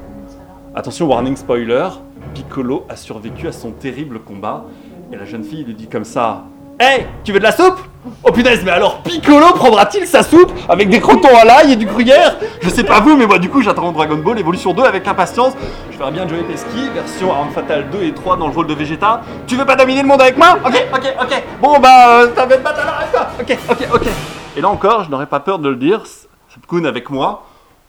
Attention, 0.74 1.06
warning 1.06 1.36
spoiler. 1.36 1.88
Piccolo 2.32 2.86
a 2.88 2.96
survécu 2.96 3.46
à 3.46 3.52
son 3.52 3.72
terrible 3.72 4.20
combat. 4.20 4.64
Et 5.12 5.16
la 5.16 5.26
jeune 5.26 5.44
fille 5.44 5.64
lui 5.64 5.74
dit 5.74 5.86
comme 5.86 6.04
ça 6.04 6.44
Hé, 6.80 7.04
tu 7.24 7.32
veux 7.32 7.40
de 7.40 7.44
la 7.44 7.52
soupe? 7.52 7.78
Oh 8.22 8.32
punaise, 8.32 8.62
mais 8.64 8.70
alors 8.70 9.02
Piccolo 9.02 9.48
prendra-t-il 9.52 10.06
sa 10.06 10.22
soupe 10.22 10.50
avec 10.66 10.88
des 10.88 10.98
crotons 10.98 11.36
à 11.36 11.44
l'ail 11.44 11.72
et 11.72 11.76
du 11.76 11.84
gruyère? 11.84 12.36
Je 12.62 12.70
sais 12.70 12.84
pas 12.84 13.00
vous, 13.00 13.16
mais 13.16 13.26
moi 13.26 13.38
du 13.38 13.50
coup 13.50 13.60
j'attends 13.60 13.92
Dragon 13.92 14.16
Ball 14.16 14.38
Evolution 14.38 14.72
2 14.72 14.84
avec 14.84 15.06
impatience. 15.06 15.52
Je 15.90 15.98
ferai 15.98 16.12
bien 16.12 16.26
Joey 16.26 16.44
Pesky, 16.44 16.88
version 16.94 17.34
Arme 17.34 17.50
Fatale 17.50 17.90
2 17.90 18.02
et 18.02 18.14
3 18.14 18.38
dans 18.38 18.46
le 18.46 18.54
rôle 18.54 18.66
de 18.66 18.74
Vegeta. 18.74 19.20
Tu 19.46 19.56
veux 19.56 19.66
pas 19.66 19.76
dominer 19.76 20.00
le 20.00 20.08
monde 20.08 20.22
avec 20.22 20.38
moi? 20.38 20.56
Ok, 20.64 20.86
ok, 20.94 21.14
ok. 21.20 21.42
Bon 21.60 21.78
bah, 21.80 22.22
euh, 22.22 22.32
alors 22.34 22.46
avec 22.46 23.12
toi. 23.12 23.26
Ok, 23.38 23.58
ok, 23.70 23.88
ok. 23.94 24.08
Et 24.56 24.60
là 24.62 24.70
encore, 24.70 25.04
je 25.04 25.10
n'aurais 25.10 25.26
pas 25.26 25.40
peur 25.40 25.58
de 25.58 25.68
le 25.68 25.76
dire, 25.76 26.04
Sepkun 26.48 26.86
avec 26.86 27.10
moi, 27.10 27.42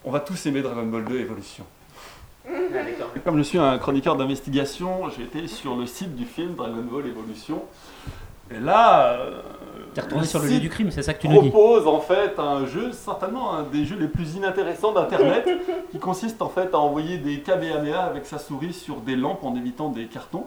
on 0.05 0.11
va 0.11 0.19
tous 0.19 0.45
aimer 0.45 0.61
Dragon 0.61 0.85
Ball 0.85 1.05
2 1.05 1.19
Evolution. 1.19 1.65
Et 2.49 3.19
Comme 3.19 3.37
je 3.37 3.43
suis 3.43 3.57
un 3.57 3.77
chroniqueur 3.77 4.15
d'investigation, 4.15 5.09
j'ai 5.09 5.23
été 5.23 5.47
sur 5.47 5.75
le 5.75 5.85
site 5.85 6.15
du 6.15 6.25
film 6.25 6.55
Dragon 6.55 6.83
Ball 6.89 7.07
Evolution. 7.07 7.63
Et 8.51 8.59
là, 8.59 9.11
euh, 9.11 9.41
T'es 9.93 10.01
retourné 10.01 10.23
le 10.23 10.27
sur 10.27 10.39
le 10.39 10.47
lieu 10.47 10.59
du 10.59 10.69
crime, 10.69 10.89
c'est 10.91 11.03
ça 11.03 11.13
que 11.13 11.21
tu 11.21 11.29
nous 11.29 11.41
dis. 11.41 11.49
propose 11.49 11.87
en 11.87 11.99
fait 11.99 12.39
un 12.39 12.65
jeu, 12.65 12.91
certainement 12.91 13.53
un 13.53 13.63
des 13.63 13.85
jeux 13.85 13.97
les 13.97 14.07
plus 14.07 14.35
inintéressants 14.35 14.91
d'internet, 14.91 15.47
qui 15.91 15.99
consiste 15.99 16.41
en 16.41 16.49
fait 16.49 16.73
à 16.73 16.79
envoyer 16.79 17.17
des 17.17 17.41
Kamehameha 17.41 18.03
avec 18.03 18.25
sa 18.25 18.39
souris 18.39 18.73
sur 18.73 18.97
des 18.97 19.15
lampes 19.15 19.43
en 19.43 19.55
évitant 19.55 19.89
des 19.89 20.05
cartons. 20.05 20.45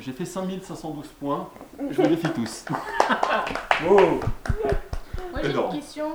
J'ai 0.00 0.12
fait 0.12 0.24
5512 0.24 1.06
points, 1.20 1.48
je 1.90 2.02
vous 2.02 2.08
les 2.08 2.16
fais 2.16 2.28
tous. 2.28 2.64
Moi 3.88 4.20
j'ai 5.42 5.50
une 5.50 5.68
question. 5.70 6.06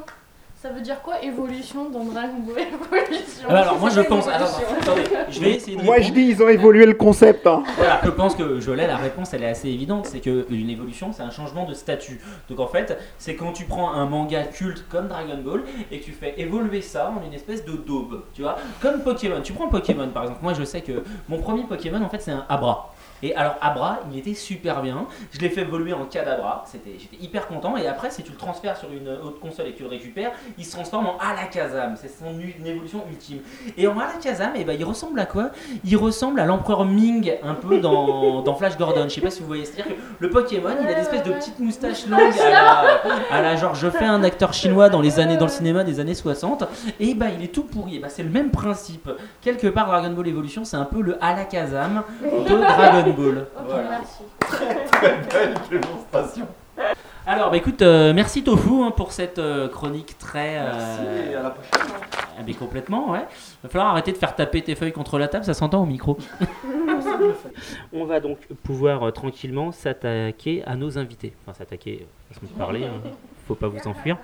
Ça 0.63 0.69
veut 0.69 0.79
dire 0.79 1.01
quoi 1.01 1.21
évolution 1.21 1.89
dans 1.89 2.05
Dragon 2.05 2.37
Ball 2.39 2.55
Evolution 2.61 3.47
Ah 3.49 3.51
bah 3.51 3.59
alors 3.63 3.79
moi 3.79 3.89
je 3.89 3.99
pense. 3.99 4.27
évolution 4.27 4.61
attendez, 4.79 5.03
je 5.29 5.39
vais 5.41 5.55
essayer 5.55 5.75
de 5.75 5.83
Moi 5.83 5.99
je 5.99 6.13
dis, 6.13 6.21
ils 6.21 6.41
ont 6.41 6.47
évolué 6.47 6.85
le 6.85 6.93
concept. 6.93 7.45
hein. 7.47 7.63
Voilà, 7.75 7.99
je 8.01 8.09
pense 8.09 8.33
que 8.33 8.61
je 8.61 8.71
l'ai, 8.71 8.87
la 8.87 8.95
réponse 8.95 9.33
elle 9.33 9.43
est 9.43 9.49
assez 9.49 9.67
évidente, 9.67 10.05
c'est 10.05 10.21
que 10.21 10.45
une 10.49 10.69
évolution 10.69 11.11
c'est 11.11 11.23
un 11.23 11.31
changement 11.31 11.65
de 11.65 11.73
statut. 11.73 12.21
Donc 12.49 12.61
en 12.61 12.67
fait, 12.67 12.97
c'est 13.17 13.35
quand 13.35 13.51
tu 13.51 13.65
prends 13.65 13.91
un 13.91 14.05
manga 14.05 14.43
culte 14.45 14.85
comme 14.87 15.09
Dragon 15.09 15.37
Ball 15.43 15.63
et 15.91 15.99
que 15.99 16.05
tu 16.05 16.13
fais 16.13 16.33
évoluer 16.37 16.79
ça 16.79 17.11
en 17.11 17.27
une 17.27 17.33
espèce 17.33 17.65
de 17.65 17.73
daube, 17.73 18.21
tu 18.33 18.43
vois, 18.43 18.55
comme 18.81 19.01
Pokémon. 19.01 19.41
Tu 19.43 19.51
prends 19.51 19.67
Pokémon 19.67 20.07
par 20.13 20.23
exemple, 20.23 20.39
moi 20.43 20.53
je 20.53 20.63
sais 20.63 20.79
que 20.79 21.03
mon 21.27 21.39
premier 21.39 21.63
Pokémon 21.63 22.01
en 22.01 22.07
fait 22.07 22.21
c'est 22.21 22.31
un 22.31 22.45
Abra. 22.47 22.92
Et 23.23 23.33
alors 23.35 23.55
Abra, 23.61 24.01
il 24.11 24.19
était 24.19 24.33
super 24.33 24.81
bien. 24.81 25.07
Je 25.31 25.39
l'ai 25.39 25.49
fait 25.49 25.61
évoluer 25.61 25.93
en. 25.93 26.07
C'était, 26.65 26.97
j'étais 26.99 27.23
hyper 27.23 27.47
content. 27.47 27.77
Et 27.77 27.87
après, 27.87 28.11
si 28.11 28.21
tu 28.21 28.31
le 28.31 28.37
transfères 28.37 28.77
sur 28.77 28.91
une 28.91 29.07
autre 29.09 29.39
console 29.39 29.67
et 29.67 29.71
que 29.71 29.77
tu 29.77 29.83
le 29.83 29.89
récupères, 29.89 30.31
il 30.57 30.65
se 30.65 30.71
transforme 30.73 31.07
en 31.07 31.17
Alakazam. 31.17 31.95
C'est 31.95 32.09
son 32.09 32.37
évolution 32.65 33.03
ultime. 33.09 33.39
Et 33.77 33.87
en 33.87 33.97
Alakazam, 33.97 34.51
eh 34.55 34.63
ben, 34.63 34.75
il 34.77 34.83
ressemble 34.83 35.19
à 35.19 35.25
quoi? 35.25 35.49
Il 35.85 35.95
ressemble 35.97 36.39
à 36.39 36.45
l'empereur 36.45 36.85
Ming 36.85 37.33
un 37.41 37.55
peu 37.55 37.79
dans, 37.79 38.55
Flash 38.55 38.77
Gordon. 38.77 39.05
Je 39.05 39.15
sais 39.15 39.21
pas 39.21 39.31
si 39.31 39.41
vous 39.41 39.47
voyez. 39.47 39.65
C'est-à-dire 39.65 39.95
que 39.95 40.01
le 40.19 40.29
Pokémon, 40.29 40.75
il 40.81 40.87
a 40.87 40.93
des 40.93 41.01
espèces 41.01 41.23
de 41.23 41.31
petites 41.31 41.59
moustaches 41.59 42.05
longues 42.07 42.37
à 42.39 42.49
la, 42.49 43.01
à 43.31 43.41
la 43.41 43.55
genre 43.55 43.73
je 43.73 43.89
fais 43.89 44.05
un 44.05 44.23
acteur 44.23 44.53
chinois 44.53 44.89
dans 44.89 45.01
les 45.01 45.19
années 45.19 45.37
dans 45.37 45.45
le 45.45 45.51
cinéma 45.51 45.83
des 45.83 45.99
années 45.99 46.13
60. 46.13 46.65
Et 46.99 47.13
bah 47.13 47.27
il 47.37 47.43
est 47.43 47.47
tout 47.47 47.63
pourri. 47.63 47.99
Bah, 47.99 48.09
c'est 48.09 48.23
le 48.23 48.29
même 48.29 48.51
principe. 48.51 49.09
Quelque 49.41 49.67
part, 49.67 49.87
Dragon 49.87 50.11
Ball 50.11 50.27
Evolution, 50.27 50.65
c'est 50.65 50.77
un 50.77 50.85
peu 50.85 51.01
le 51.01 51.17
Alakazam 51.23 52.03
de 52.21 52.55
Dragon 52.55 53.12
Voilà. 53.15 53.89
merci. 53.89 54.23
Belle 55.31 55.55
démonstration. 55.69 56.47
Alors, 57.25 57.51
bah 57.51 57.57
écoute, 57.57 57.81
euh, 57.81 58.11
merci 58.13 58.43
Tofu 58.43 58.83
hein, 58.83 58.91
pour 58.91 59.13
cette 59.13 59.39
euh, 59.39 59.69
chronique 59.69 60.17
très. 60.17 60.57
euh, 60.57 60.71
Merci 60.73 61.31
et 61.31 61.35
à 61.35 61.43
la 61.43 61.49
prochaine. 61.51 61.87
ah, 62.37 62.41
mais 62.45 62.53
complètement, 62.53 63.11
ouais. 63.11 63.25
Va 63.63 63.69
falloir 63.69 63.91
arrêter 63.91 64.11
de 64.11 64.17
faire 64.17 64.35
taper 64.35 64.61
tes 64.61 64.75
feuilles 64.75 64.91
contre 64.91 65.17
la 65.17 65.29
table, 65.29 65.45
ça 65.45 65.53
s'entend 65.53 65.81
au 65.83 65.85
micro. 65.85 66.17
On 67.93 68.03
va 68.05 68.19
donc 68.19 68.39
pouvoir 68.63 69.03
euh, 69.03 69.11
tranquillement 69.11 69.71
s'attaquer 69.71 70.63
à 70.65 70.75
nos 70.75 70.97
invités. 70.97 71.33
Enfin, 71.45 71.57
s'attaquer, 71.57 72.05
façon 72.29 72.45
de 72.51 72.57
parler, 72.57 72.83
hein. 72.85 73.09
faut 73.47 73.55
pas 73.55 73.67
vous 73.69 73.87
enfuir. 73.87 74.17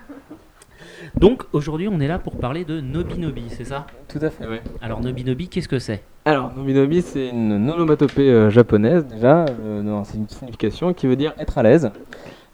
Donc, 1.18 1.44
aujourd'hui, 1.54 1.88
on 1.88 2.00
est 2.00 2.08
là 2.08 2.20
pour 2.20 2.38
parler 2.38 2.66
de 2.66 2.82
Nobinobi, 2.82 3.46
c'est 3.50 3.66
ça? 3.66 3.88
Tout 4.08 4.20
à 4.22 4.30
fait, 4.30 4.46
oui. 4.48 4.58
Alors, 4.82 5.02
Nobinobi, 5.02 5.48
qu'est-ce 5.48 5.68
que 5.68 5.80
c'est? 5.80 6.04
Alors, 6.26 6.52
Nobinobi, 6.56 7.02
c'est 7.02 7.30
une 7.30 7.70
onomatopée 7.70 8.30
euh, 8.30 8.50
japonaise, 8.50 9.06
déjà, 9.06 9.46
euh, 9.46 9.82
dans 9.82 10.04
c'est 10.04 10.18
une 10.18 10.28
signification 10.28 10.94
qui 10.94 11.08
veut 11.08 11.16
dire 11.16 11.34
être 11.40 11.58
à 11.58 11.64
l'aise. 11.64 11.92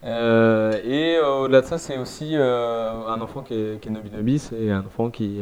Euh, 0.06 0.74
et 0.86 1.16
euh, 1.18 1.44
au-delà 1.44 1.62
de 1.62 1.66
ça, 1.66 1.78
c'est 1.80 1.98
aussi 1.98 2.32
euh, 2.34 2.92
un 3.08 3.20
enfant 3.22 3.42
qui 3.42 3.56
est, 3.56 3.80
qui 3.82 3.90
est 3.90 4.38
c'est 4.38 4.70
un 4.70 4.80
enfant 4.80 5.10
qui 5.10 5.40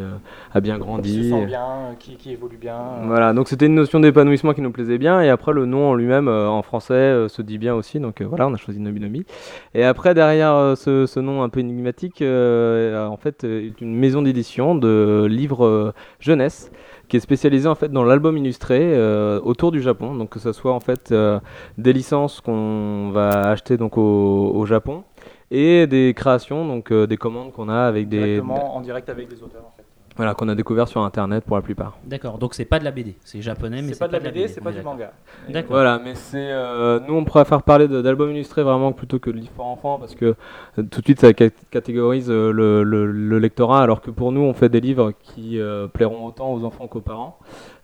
a 0.54 0.62
bien 0.62 0.76
Qui 0.76 0.80
grandi. 0.80 1.24
se 1.24 1.30
sent 1.36 1.46
bien, 1.46 1.68
qui, 2.00 2.16
qui 2.16 2.32
évolue 2.32 2.58
bien. 2.58 2.78
Voilà, 3.06 3.34
donc 3.34 3.50
c'était 3.50 3.66
une 3.66 3.76
notion 3.76 4.00
d'épanouissement 4.00 4.54
qui 4.54 4.62
nous 4.62 4.72
plaisait 4.72 4.98
bien, 4.98 5.22
et 5.22 5.30
après 5.30 5.52
le 5.52 5.66
nom 5.66 5.90
en 5.90 5.96
lui-même 5.96 6.28
en 6.28 6.62
français 6.62 7.28
se 7.28 7.42
dit 7.42 7.58
bien 7.58 7.76
aussi, 7.76 8.00
donc 8.00 8.22
voilà, 8.22 8.48
on 8.48 8.54
a 8.54 8.58
choisi 8.58 8.80
Nobinobi. 8.80 9.26
Et 9.74 9.84
après, 9.84 10.14
derrière 10.14 10.74
ce, 10.78 11.06
ce 11.06 11.20
nom 11.20 11.44
un 11.44 11.50
peu 11.50 11.60
énigmatique, 11.60 12.22
en 12.22 13.18
fait, 13.18 13.44
est 13.44 13.82
une 13.82 13.96
maison 13.96 14.22
d'édition 14.22 14.76
de 14.76 15.28
livres 15.30 15.94
jeunesse 16.20 16.72
qui 17.08 17.18
est 17.18 17.20
spécialisée 17.20 17.68
en 17.68 17.76
fait 17.76 17.90
dans 17.90 18.04
l'album 18.04 18.38
illustré 18.38 18.80
euh, 18.82 19.40
autour 19.44 19.72
du 19.72 19.82
Japon, 19.82 20.16
donc 20.16 20.30
que 20.30 20.40
ce 20.40 20.52
soit 20.52 20.74
en 20.74 20.80
fait 20.80 21.12
euh, 21.12 21.40
des 21.78 21.94
licences 21.94 22.42
qu'on 22.42 23.10
va 23.12 23.50
acheter 23.50 23.78
donc 23.78 23.98
au, 23.98 24.52
au 24.54 24.66
Japon 24.66 25.04
et 25.52 25.86
des 25.88 26.14
créations, 26.16 26.66
donc 26.68 26.92
euh, 26.92 27.06
des 27.06 27.18
commandes 27.18 27.52
qu'on 27.52 27.70
a 27.70 27.82
avec 27.82 28.10
des 28.10 28.18
Directement 28.18 28.76
en 28.76 28.82
direct 28.82 29.10
avec 29.10 29.30
les 29.32 29.44
auteurs 29.44 29.66
en 29.66 29.74
fait. 29.78 29.86
Voilà 30.16 30.34
qu'on 30.36 30.48
a 30.50 30.56
découvert 30.56 30.88
sur 30.88 31.02
internet 31.02 31.44
pour 31.44 31.56
la 31.56 31.62
plupart. 31.64 31.98
D'accord, 32.06 32.38
donc 32.38 32.54
c'est 32.54 32.66
pas 32.66 32.78
de 32.80 32.84
la 32.84 32.92
BD, 32.92 33.16
c'est 33.24 33.42
japonais, 33.42 33.82
mais 33.82 33.94
C'est 33.94 34.00
pas 34.00 34.08
de 34.08 34.14
la 34.14 34.20
BD, 34.20 34.48
c'est 34.48 34.62
pas 34.62 34.72
du 34.72 34.82
manga. 34.82 35.12
D'accord. 35.50 35.72
Voilà, 35.72 36.00
mais 36.04 36.14
c'est 36.16 36.52
euh, 36.52 37.00
nous 37.08 37.16
on 37.16 37.24
préfère 37.24 37.64
parler 37.64 37.88
d'albums 37.88 38.30
illustrés 38.32 38.64
vraiment 38.64 38.92
plutôt 38.92 39.18
que 39.20 39.30
de 39.32 39.38
livres 39.38 39.52
pour 39.56 39.66
enfants 39.66 39.98
parce 40.00 40.14
que 40.16 40.26
euh, 40.26 40.84
tout 40.92 41.02
de 41.02 41.06
suite 41.06 41.20
ça 41.20 41.30
ca- 41.38 41.50
catégorise 41.72 42.30
euh, 42.30 42.52
le, 42.52 42.84
le- 42.84 43.12
le 43.12 43.40
lectorat 43.40 43.82
alors 43.82 44.02
que 44.02 44.12
pour 44.12 44.32
nous 44.32 44.42
on 44.42 44.54
fait 44.54 44.70
des 44.70 44.82
livres 44.82 45.12
qui 45.24 45.60
euh, 45.60 45.88
plairont 45.88 46.26
autant 46.28 46.54
aux 46.54 46.64
enfants 46.64 46.88
qu'aux 46.88 47.02
parents. 47.02 47.38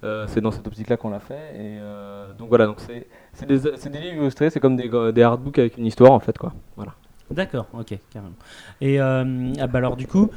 Euh, 0.04 0.26
c'est 0.28 0.39
dans 0.39 0.52
cette 0.52 0.65
optique-là 0.65 0.96
qu'on 0.98 1.10
l'a 1.10 1.20
fait 1.20 1.34
et 1.56 1.78
euh, 1.82 2.32
donc 2.38 2.48
voilà 2.50 2.65
donc 2.68 2.78
c'est 2.80 3.08
c'est 3.34 3.46
des, 3.46 3.60
des 3.60 4.00
livres 4.00 4.22
illustrés, 4.22 4.50
c'est 4.50 4.60
comme 4.60 4.76
des, 4.78 4.89
des 5.13 5.22
artbooks 5.24 5.60
avec 5.60 5.78
une 5.78 5.86
histoire 5.86 6.12
en 6.12 6.20
fait 6.20 6.38
quoi. 6.38 6.54
Voilà. 6.78 6.94
D'accord, 7.32 7.68
ok, 7.74 7.98
carrément. 8.12 8.34
Et 8.82 9.00
euh, 9.00 9.54
ah 9.60 9.68
bah 9.68 9.78
alors 9.80 9.96
du 9.96 10.08
coup, 10.08 10.30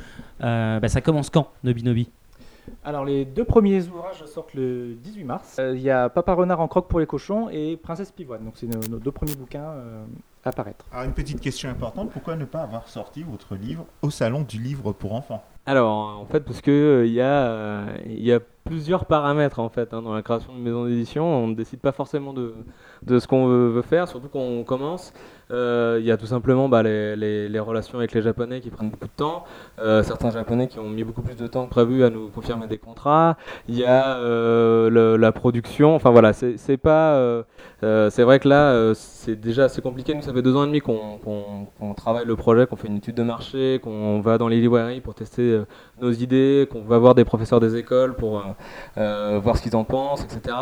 euh, 0.43 0.79
bah 0.79 0.89
ça 0.89 1.01
commence 1.01 1.31
quand, 1.31 1.51
Nobinobi 1.65 2.11
Alors 2.85 3.05
les 3.05 3.25
deux 3.25 3.45
premiers 3.45 3.87
ouvrages 3.89 4.25
sortent 4.27 4.55
le 4.55 4.95
18 4.95 5.25
mars. 5.25 5.57
Euh, 5.59 5.75
Il 5.75 5.83
y 5.83 5.91
a 5.91 6.09
Papa 6.09 6.35
Renard 6.35 6.61
en 6.61 6.69
croque 6.69 6.89
pour 6.89 7.01
les 7.01 7.07
cochons 7.07 7.49
et 7.51 7.77
Princesse 7.77 8.13
Pivoine. 8.13 8.45
Donc 8.45 8.55
c'est 8.57 8.67
nos, 8.67 8.81
nos 8.89 8.99
deux 8.99 9.13
premiers 9.13 9.35
bouquins 9.35 9.73
euh, 10.47 10.49
à 10.51 10.53
paraître. 10.53 10.85
Alors 10.93 11.05
une 11.05 11.13
petite 11.13 11.41
question 11.41 11.71
importante, 11.71 12.11
pourquoi 12.13 12.37
ne 12.37 12.45
pas 12.45 12.61
avoir 12.63 12.89
sorti 12.89 13.23
votre 13.23 13.55
livre 13.55 13.87
au 14.03 14.11
salon 14.11 14.43
du 14.43 14.59
livre 14.61 14.93
pour 14.93 15.15
enfants? 15.15 15.43
Alors, 15.65 16.19
en 16.21 16.27
fait, 16.27 16.41
parce 16.41 16.61
que 16.61 16.71
euh, 16.73 17.07
il 17.07 17.13
y, 17.13 17.21
a, 17.21 17.47
euh, 17.47 17.87
y 18.07 18.33
a 18.33 18.41
plusieurs 18.65 19.05
paramètres 19.07 19.61
en 19.61 19.69
fait 19.69 19.95
hein, 19.95 20.03
dans 20.03 20.13
la 20.15 20.23
création 20.23 20.53
d'une 20.53 20.63
maison 20.65 20.87
d'édition. 20.87 21.25
On 21.25 21.47
ne 21.47 21.55
décide 21.55 21.79
pas 21.79 21.93
forcément 21.93 22.33
de, 22.33 22.55
de 23.03 23.19
ce 23.21 23.29
qu'on 23.29 23.47
veut, 23.47 23.69
veut 23.69 23.83
faire, 23.83 24.09
surtout 24.09 24.27
quand 24.29 24.41
on 24.41 24.65
commence. 24.65 25.13
Euh, 25.53 25.99
Il 26.01 26.07
y 26.07 26.11
a 26.11 26.17
tout 26.17 26.27
simplement 26.27 26.69
bah, 26.69 26.83
les, 26.83 27.15
les- 27.15 27.49
les 27.49 27.59
relations 27.61 27.99
avec 27.99 28.13
les 28.13 28.23
Japonais 28.23 28.61
qui 28.61 28.71
prennent 28.71 28.91
beaucoup 28.91 29.07
de 29.07 29.13
temps. 29.17 29.45
Euh, 29.79 30.03
certains 30.03 30.31
Japonais 30.31 30.67
qui 30.67 30.81
ont 30.81 30.89
mis 30.89 31.05
beaucoup 31.05 31.23
plus 31.23 31.37
de 31.37 31.47
temps 31.47 31.67
que 31.67 31.71
prévu 31.71 32.03
à 32.03 32.11
nous 32.11 32.29
confirmer 32.29 32.67
des 32.67 32.79
contrats. 32.79 33.37
Il 33.69 33.77
y 33.79 33.85
a 33.85 34.17
euh, 34.17 34.91
le- 34.91 35.17
la 35.17 35.31
production. 35.31 35.95
Enfin 35.95 36.11
voilà, 36.11 36.33
c'est 36.33 36.77
pas. 36.77 37.15
euh, 37.15 37.45
euh, 37.85 38.11
c'est 38.11 38.23
vrai 38.25 38.41
que 38.41 38.49
là, 38.49 38.73
euh, 38.73 38.95
c'est 38.95 39.37
déjà 39.37 39.65
assez 39.65 39.81
compliqué. 39.83 40.13
Nous, 40.15 40.23
ça 40.33 40.37
fait 40.37 40.43
deux 40.43 40.57
ans 40.57 40.65
et 40.65 40.67
demi 40.67 40.81
qu'on 40.81 41.95
travaille 41.95 42.25
le 42.25 42.37
projet, 42.37 42.67
qu'on 42.67 42.77
fait 42.77 42.89
une 42.89 42.97
étude 42.97 43.15
de 43.15 43.23
marché, 43.23 43.81
qu'on 43.83 44.23
va 44.23 44.39
dans 44.39 44.49
les 44.49 44.61
librairies 44.63 45.03
pour 45.03 45.15
tester 45.15 45.43
euh, 45.43 45.67
nos 46.01 46.11
idées, 46.11 46.67
qu'on 46.73 46.81
va 46.81 46.97
voir 46.97 47.15
des 47.15 47.27
professeurs 47.27 47.61
des 47.61 47.77
écoles 47.77 48.15
pour 48.15 48.39
euh, 48.39 48.43
euh, 48.97 49.41
voir 49.43 49.59
ce 49.59 49.63
qu'ils 49.63 49.77
en 49.77 49.85
pensent, 49.85 50.25
etc. 50.25 50.57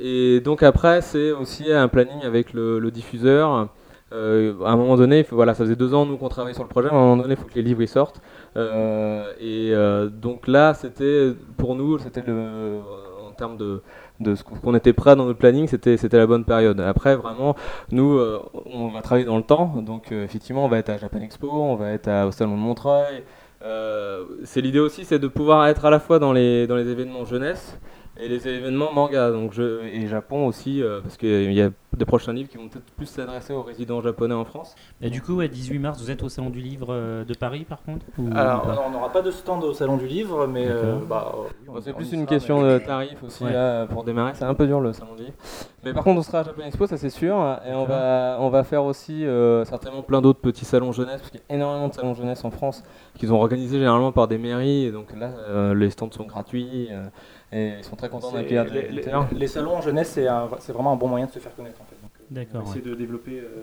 Et 0.00 0.40
donc 0.40 0.62
après, 0.62 1.02
c'est 1.02 1.30
aussi 1.32 1.70
un 1.70 1.88
planning 1.88 2.22
avec 2.24 2.54
le, 2.54 2.90
diffuseur. 2.90 3.68
À 4.10 4.14
un 4.14 4.76
moment 4.76 4.96
donné, 4.96 5.26
voilà, 5.30 5.52
ça 5.52 5.64
faisait 5.64 5.76
deux 5.76 5.92
ans 5.92 6.06
nous 6.06 6.16
qu'on 6.16 6.30
travaillait 6.30 6.54
sur 6.54 6.62
le 6.62 6.70
projet. 6.70 6.88
À 6.88 6.92
un 6.92 6.94
moment 6.94 7.16
donné, 7.18 7.34
il 7.34 7.36
faut 7.36 7.48
que 7.48 7.54
les 7.54 7.62
livres 7.62 7.84
sortent. 7.84 8.22
Et 8.56 9.74
donc 10.10 10.48
là, 10.48 10.72
c'était 10.72 11.32
pour 11.58 11.74
nous, 11.74 11.98
c'était 11.98 12.22
en 12.30 13.32
termes 13.32 13.58
de 13.58 13.82
de 14.22 14.34
ce 14.34 14.42
qu'on 14.44 14.74
était 14.74 14.92
prêt 14.92 15.16
dans 15.16 15.24
notre 15.26 15.38
planning, 15.38 15.66
c'était 15.68 15.96
c'était 15.96 16.18
la 16.18 16.26
bonne 16.26 16.44
période. 16.44 16.80
Après, 16.80 17.16
vraiment, 17.16 17.54
nous, 17.90 18.16
euh, 18.18 18.40
on 18.66 18.88
va 18.88 19.02
travailler 19.02 19.26
dans 19.26 19.36
le 19.36 19.42
temps. 19.42 19.74
Donc, 19.84 20.12
euh, 20.12 20.24
effectivement, 20.24 20.64
on 20.64 20.68
va 20.68 20.78
être 20.78 20.90
à 20.90 20.98
Japan 20.98 21.20
Expo, 21.20 21.50
on 21.50 21.76
va 21.76 21.90
être 21.90 22.08
à- 22.08 22.26
au 22.26 22.32
Salon 22.32 22.52
de 22.56 22.60
Montreuil. 22.60 23.22
Euh, 23.64 24.24
c'est 24.44 24.60
l'idée 24.60 24.80
aussi, 24.80 25.04
c'est 25.04 25.18
de 25.20 25.28
pouvoir 25.28 25.66
être 25.68 25.84
à 25.84 25.90
la 25.90 26.00
fois 26.00 26.18
dans 26.18 26.32
les, 26.32 26.66
dans 26.66 26.76
les 26.76 26.88
événements 26.88 27.24
jeunesse 27.24 27.78
et 28.22 28.28
les 28.28 28.46
événements 28.48 28.92
manga. 28.92 29.30
Donc 29.30 29.52
je, 29.52 29.84
et 29.84 30.06
Japon 30.06 30.46
aussi, 30.46 30.82
euh, 30.82 31.00
parce 31.00 31.16
qu'il 31.16 31.52
y 31.52 31.60
a 31.62 31.70
des 31.96 32.04
prochains 32.06 32.32
livres 32.32 32.48
qui 32.48 32.56
vont 32.56 32.68
peut-être 32.68 32.90
plus 32.96 33.04
s'adresser 33.06 33.52
aux 33.52 33.62
résidents 33.62 34.00
japonais 34.00 34.34
en 34.34 34.44
France. 34.46 34.74
Et 35.02 35.10
du 35.10 35.20
coup, 35.20 35.34
ouais, 35.34 35.48
18 35.48 35.78
mars, 35.78 36.00
vous 36.00 36.10
êtes 36.10 36.22
au 36.22 36.28
salon 36.30 36.48
du 36.48 36.60
livre 36.60 36.86
euh, 36.90 37.24
de 37.24 37.34
Paris, 37.34 37.66
par 37.68 37.82
contre 37.82 38.06
ou 38.18 38.28
Alors 38.34 38.84
on 38.86 38.90
n'aura 38.90 39.10
pas 39.12 39.20
de 39.22 39.30
stand 39.30 39.62
au 39.64 39.74
salon 39.74 39.96
du 39.98 40.06
livre, 40.06 40.46
mais 40.46 40.66
euh, 40.66 40.96
bah, 41.06 41.34
oui, 41.68 41.80
c'est 41.84 41.92
plus 41.92 42.12
une 42.12 42.20
sera, 42.20 42.26
question 42.30 42.62
mais- 42.62 42.74
de 42.74 42.78
tarif 42.78 43.22
aussi 43.22 43.44
Ouais. 43.44 43.52
là, 43.52 43.86
pour 43.86 44.04
démarrer. 44.04 44.32
C'est 44.34 44.44
un 44.44 44.54
peu 44.54 44.66
dur 44.66 44.80
le 44.80 44.92
salon 44.92 45.14
du 45.16 45.24
livre. 45.24 45.36
Mais 45.84 45.92
par 45.92 46.04
contre, 46.04 46.20
on 46.20 46.22
sera 46.22 46.38
à 46.40 46.42
Japan 46.44 46.62
Expo, 46.64 46.86
ça 46.86 46.96
c'est 46.96 47.10
sûr. 47.10 47.34
Et 47.68 47.74
on 47.74 47.84
va, 47.84 48.36
on 48.40 48.48
va 48.48 48.62
faire 48.64 48.84
aussi 48.84 49.26
euh, 49.26 49.64
certainement 49.64 50.02
plein 50.02 50.22
d'autres 50.22 50.38
petits 50.40 50.64
salons 50.64 50.92
jeunesse, 50.92 51.18
parce 51.18 51.30
qu'il 51.30 51.40
y 51.40 51.52
a 51.52 51.56
énormément 51.56 51.88
de 51.88 51.92
salons 51.94 52.14
jeunesse 52.14 52.44
en 52.44 52.50
France 52.52 52.82
qui 53.18 53.26
sont 53.26 53.34
organisés 53.34 53.78
généralement 53.78 54.12
par 54.12 54.28
des 54.28 54.38
mairies. 54.38 54.84
Et 54.86 54.92
donc 54.92 55.08
là, 55.18 55.30
euh, 55.48 55.74
les 55.74 55.90
stands 55.90 56.10
sont 56.10 56.24
gratuits 56.24 56.88
euh, 56.90 57.04
et 57.52 57.74
ils 57.78 57.84
sont 57.84 57.96
très 57.96 58.08
contents 58.08 58.32
d'accueillir 58.32 58.64
des 58.64 58.88
les, 58.88 59.02
les- 59.32 59.46
salons 59.48 59.76
en 59.76 59.80
jeunesse, 59.82 60.10
c'est 60.10 60.26
un- 60.26 60.48
c'est 60.60 60.72
vraiment 60.72 60.92
un 60.92 60.96
bon 60.96 61.08
moyen 61.08 61.26
de 61.26 61.30
se 61.32 61.38
faire 61.38 61.54
connaître 61.54 61.80
en 61.80 61.84
fait. 61.84 61.96
Donc, 62.02 62.10
euh, 62.18 62.24
on 62.30 62.34
D'accord. 62.34 62.62
va 62.62 62.70
ouais. 62.70 62.78
essayer 62.78 62.90
de 62.90 62.94
développer 62.94 63.40
euh, 63.40 63.62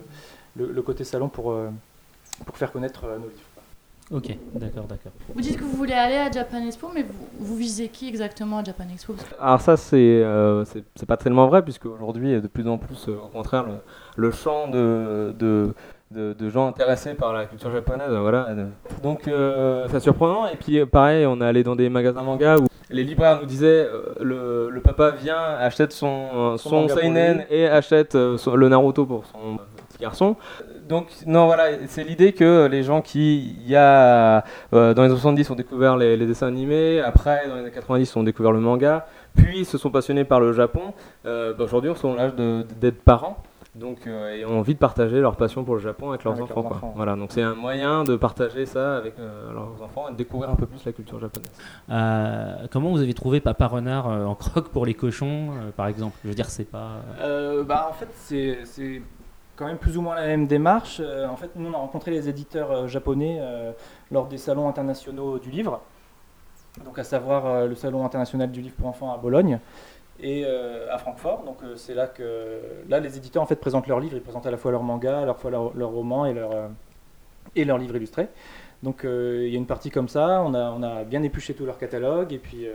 le, 0.56 0.72
le 0.72 0.82
côté 0.82 1.04
salon 1.04 1.28
pour, 1.28 1.52
euh, 1.52 1.70
pour 2.46 2.56
faire 2.56 2.72
connaître 2.72 3.04
euh, 3.04 3.18
nos 3.18 3.24
livres. 3.28 3.40
Ok, 4.12 4.36
d'accord, 4.54 4.84
d'accord. 4.84 5.12
Vous 5.32 5.40
dites 5.40 5.56
que 5.56 5.62
vous 5.62 5.76
voulez 5.76 5.92
aller 5.92 6.16
à 6.16 6.28
Japan 6.32 6.66
Expo, 6.66 6.88
mais 6.92 7.04
vous, 7.04 7.28
vous 7.38 7.56
visez 7.56 7.86
qui 7.88 8.08
exactement 8.08 8.58
à 8.58 8.64
Japan 8.64 8.82
Expo? 8.92 9.14
Alors 9.38 9.60
ça, 9.60 9.76
c'est 9.76 9.96
euh, 9.96 10.64
c'est 10.64 10.82
c'est 10.96 11.06
pas 11.06 11.16
tellement 11.16 11.46
vrai, 11.46 11.62
puisque 11.62 11.86
aujourd'hui, 11.86 12.40
de 12.40 12.48
plus 12.48 12.66
en 12.66 12.76
plus, 12.76 13.06
euh, 13.08 13.16
au 13.24 13.28
contraire, 13.28 13.66
le, 13.68 13.74
le 14.16 14.30
champ 14.32 14.66
de, 14.66 15.32
de, 15.38 15.74
de, 16.10 16.32
de 16.36 16.50
gens 16.50 16.66
intéressés 16.68 17.14
par 17.14 17.32
la 17.32 17.44
culture 17.46 17.70
japonaise, 17.70 18.08
euh, 18.10 18.18
voilà. 18.20 18.48
euh, 18.48 18.66
Donc 19.02 19.28
euh, 19.28 19.86
c'est 19.90 20.00
surprenant. 20.00 20.46
Et 20.48 20.56
puis 20.56 20.78
euh, 20.80 20.86
pareil, 20.86 21.24
on 21.24 21.40
est 21.40 21.44
allé 21.44 21.62
dans 21.62 21.76
des 21.76 21.88
magasins 21.88 22.22
manga 22.22 22.56
où 22.58 22.66
les 22.90 23.04
libraires 23.04 23.38
nous 23.40 23.46
disaient, 23.46 23.86
euh, 23.88 24.14
le, 24.20 24.70
le 24.70 24.80
papa 24.80 25.10
vient, 25.10 25.38
achète 25.60 25.92
son, 25.92 26.26
euh, 26.34 26.56
Son 26.56 26.88
seinen 26.88 27.44
et 27.48 27.68
achète 27.68 28.16
euh, 28.16 28.36
son- 28.36 28.56
le 28.56 28.68
Naruto 28.68 29.06
pour 29.06 29.24
son 29.26 29.58
petit 29.88 29.98
garçon. 30.00 30.34
Donc, 30.88 31.06
non, 31.24 31.46
voilà, 31.46 31.66
c'est 31.86 32.02
l'idée 32.02 32.32
que 32.32 32.66
les 32.66 32.82
gens 32.82 33.00
qui, 33.00 33.54
il 33.64 33.68
y 33.70 33.76
a, 33.76 34.38
euh, 34.72 34.92
dans 34.92 35.02
les 35.02 35.10
années 35.10 35.14
70, 35.20 35.48
ont 35.50 35.54
découvert 35.54 35.96
les, 35.96 36.16
les 36.16 36.26
dessins 36.26 36.48
animés, 36.48 37.00
après, 37.00 37.46
dans 37.46 37.54
les 37.54 37.60
années 37.60 37.70
90, 37.70 38.16
ont 38.16 38.24
découvert 38.24 38.50
le 38.50 38.58
manga, 38.58 39.06
puis 39.36 39.64
se 39.64 39.78
sont 39.78 39.90
passionnés 39.90 40.24
par 40.24 40.40
le 40.40 40.52
Japon. 40.52 40.92
Euh, 41.26 41.54
bah, 41.56 41.62
Aujourd'hui, 41.62 41.90
on 41.90 41.94
sont 41.94 42.14
l'âge 42.14 42.32
d'être 42.34 43.02
parents. 43.04 43.36
Donc, 43.76 43.98
euh, 44.08 44.34
et 44.34 44.44
ont 44.44 44.58
envie 44.58 44.74
de 44.74 44.80
partager 44.80 45.20
leur 45.20 45.36
passion 45.36 45.62
pour 45.62 45.74
le 45.74 45.80
Japon 45.80 46.08
avec 46.10 46.24
leurs 46.24 46.34
Avec 46.34 46.44
enfants. 46.44 46.54
leurs 46.56 46.64
quoi. 46.64 46.76
enfants. 46.78 46.92
Voilà, 46.96 47.14
donc 47.14 47.30
c'est 47.30 47.42
un 47.42 47.54
moyen 47.54 48.02
de 48.02 48.16
partager 48.16 48.66
ça 48.66 48.96
avec 48.96 49.14
euh, 49.20 49.52
leurs 49.52 49.80
enfants 49.80 50.08
et 50.08 50.12
de 50.12 50.16
découvrir 50.16 50.50
un 50.50 50.56
peu 50.56 50.66
plus 50.66 50.84
la 50.84 50.90
culture 50.92 51.20
japonaise. 51.20 51.52
Euh, 51.88 52.66
comment 52.72 52.90
vous 52.90 53.00
avez 53.00 53.14
trouvé 53.14 53.40
Papa 53.40 53.68
Renard 53.68 54.08
euh, 54.08 54.24
en 54.24 54.34
croque 54.34 54.70
pour 54.70 54.86
les 54.86 54.94
cochons, 54.94 55.50
euh, 55.52 55.70
par 55.70 55.86
exemple? 55.86 56.16
Je 56.24 56.28
veux 56.30 56.34
dire, 56.34 56.50
c'est 56.50 56.64
pas. 56.64 56.94
Euh, 57.20 57.62
bah, 57.62 57.86
en 57.90 57.92
fait, 57.92 58.08
c'est 58.16 58.58
c'est 58.64 59.02
quand 59.54 59.66
même 59.66 59.78
plus 59.78 59.96
ou 59.96 60.02
moins 60.02 60.16
la 60.16 60.26
même 60.26 60.48
démarche. 60.48 61.00
En 61.00 61.36
fait, 61.36 61.50
nous, 61.54 61.70
on 61.70 61.74
a 61.74 61.76
rencontré 61.78 62.10
les 62.10 62.28
éditeurs 62.28 62.88
japonais 62.88 63.38
euh, 63.40 63.70
lors 64.10 64.26
des 64.26 64.38
salons 64.38 64.68
internationaux 64.68 65.38
du 65.38 65.50
livre, 65.50 65.80
donc 66.84 66.98
à 66.98 67.04
savoir 67.04 67.46
euh, 67.46 67.66
le 67.68 67.74
salon 67.76 68.04
international 68.04 68.50
du 68.50 68.62
livre 68.62 68.74
pour 68.74 68.88
enfants 68.88 69.12
à 69.12 69.18
Bologne 69.18 69.60
et 70.22 70.44
euh, 70.44 70.92
à 70.92 70.98
Francfort. 70.98 71.44
Donc 71.44 71.58
euh, 71.62 71.76
c'est 71.76 71.94
là 71.94 72.06
que 72.06 72.60
là 72.88 73.00
les 73.00 73.16
éditeurs 73.16 73.42
en 73.42 73.46
fait 73.46 73.56
présentent 73.56 73.86
leurs 73.86 74.00
livres, 74.00 74.16
ils 74.16 74.22
présentent 74.22 74.46
à 74.46 74.50
la 74.50 74.56
fois 74.56 74.70
leurs 74.70 74.82
mangas, 74.82 75.22
à 75.22 75.26
la 75.26 75.34
fois 75.34 75.50
leurs 75.50 75.74
leurs 75.76 75.90
romans 75.90 76.26
et 76.26 76.34
leurs 76.34 76.52
euh, 76.52 76.68
et 77.56 77.64
leurs 77.64 77.78
livres 77.78 77.96
illustrés. 77.96 78.28
Donc 78.82 79.00
il 79.04 79.48
y 79.48 79.54
a 79.54 79.58
une 79.58 79.66
partie 79.66 79.90
comme 79.90 80.08
ça, 80.08 80.42
on 80.42 80.54
a, 80.54 80.70
on 80.70 80.82
a 80.82 81.04
bien 81.04 81.22
épluché 81.22 81.52
tout 81.52 81.66
leur 81.66 81.76
catalogue 81.76 82.32
et 82.32 82.38
puis 82.38 82.66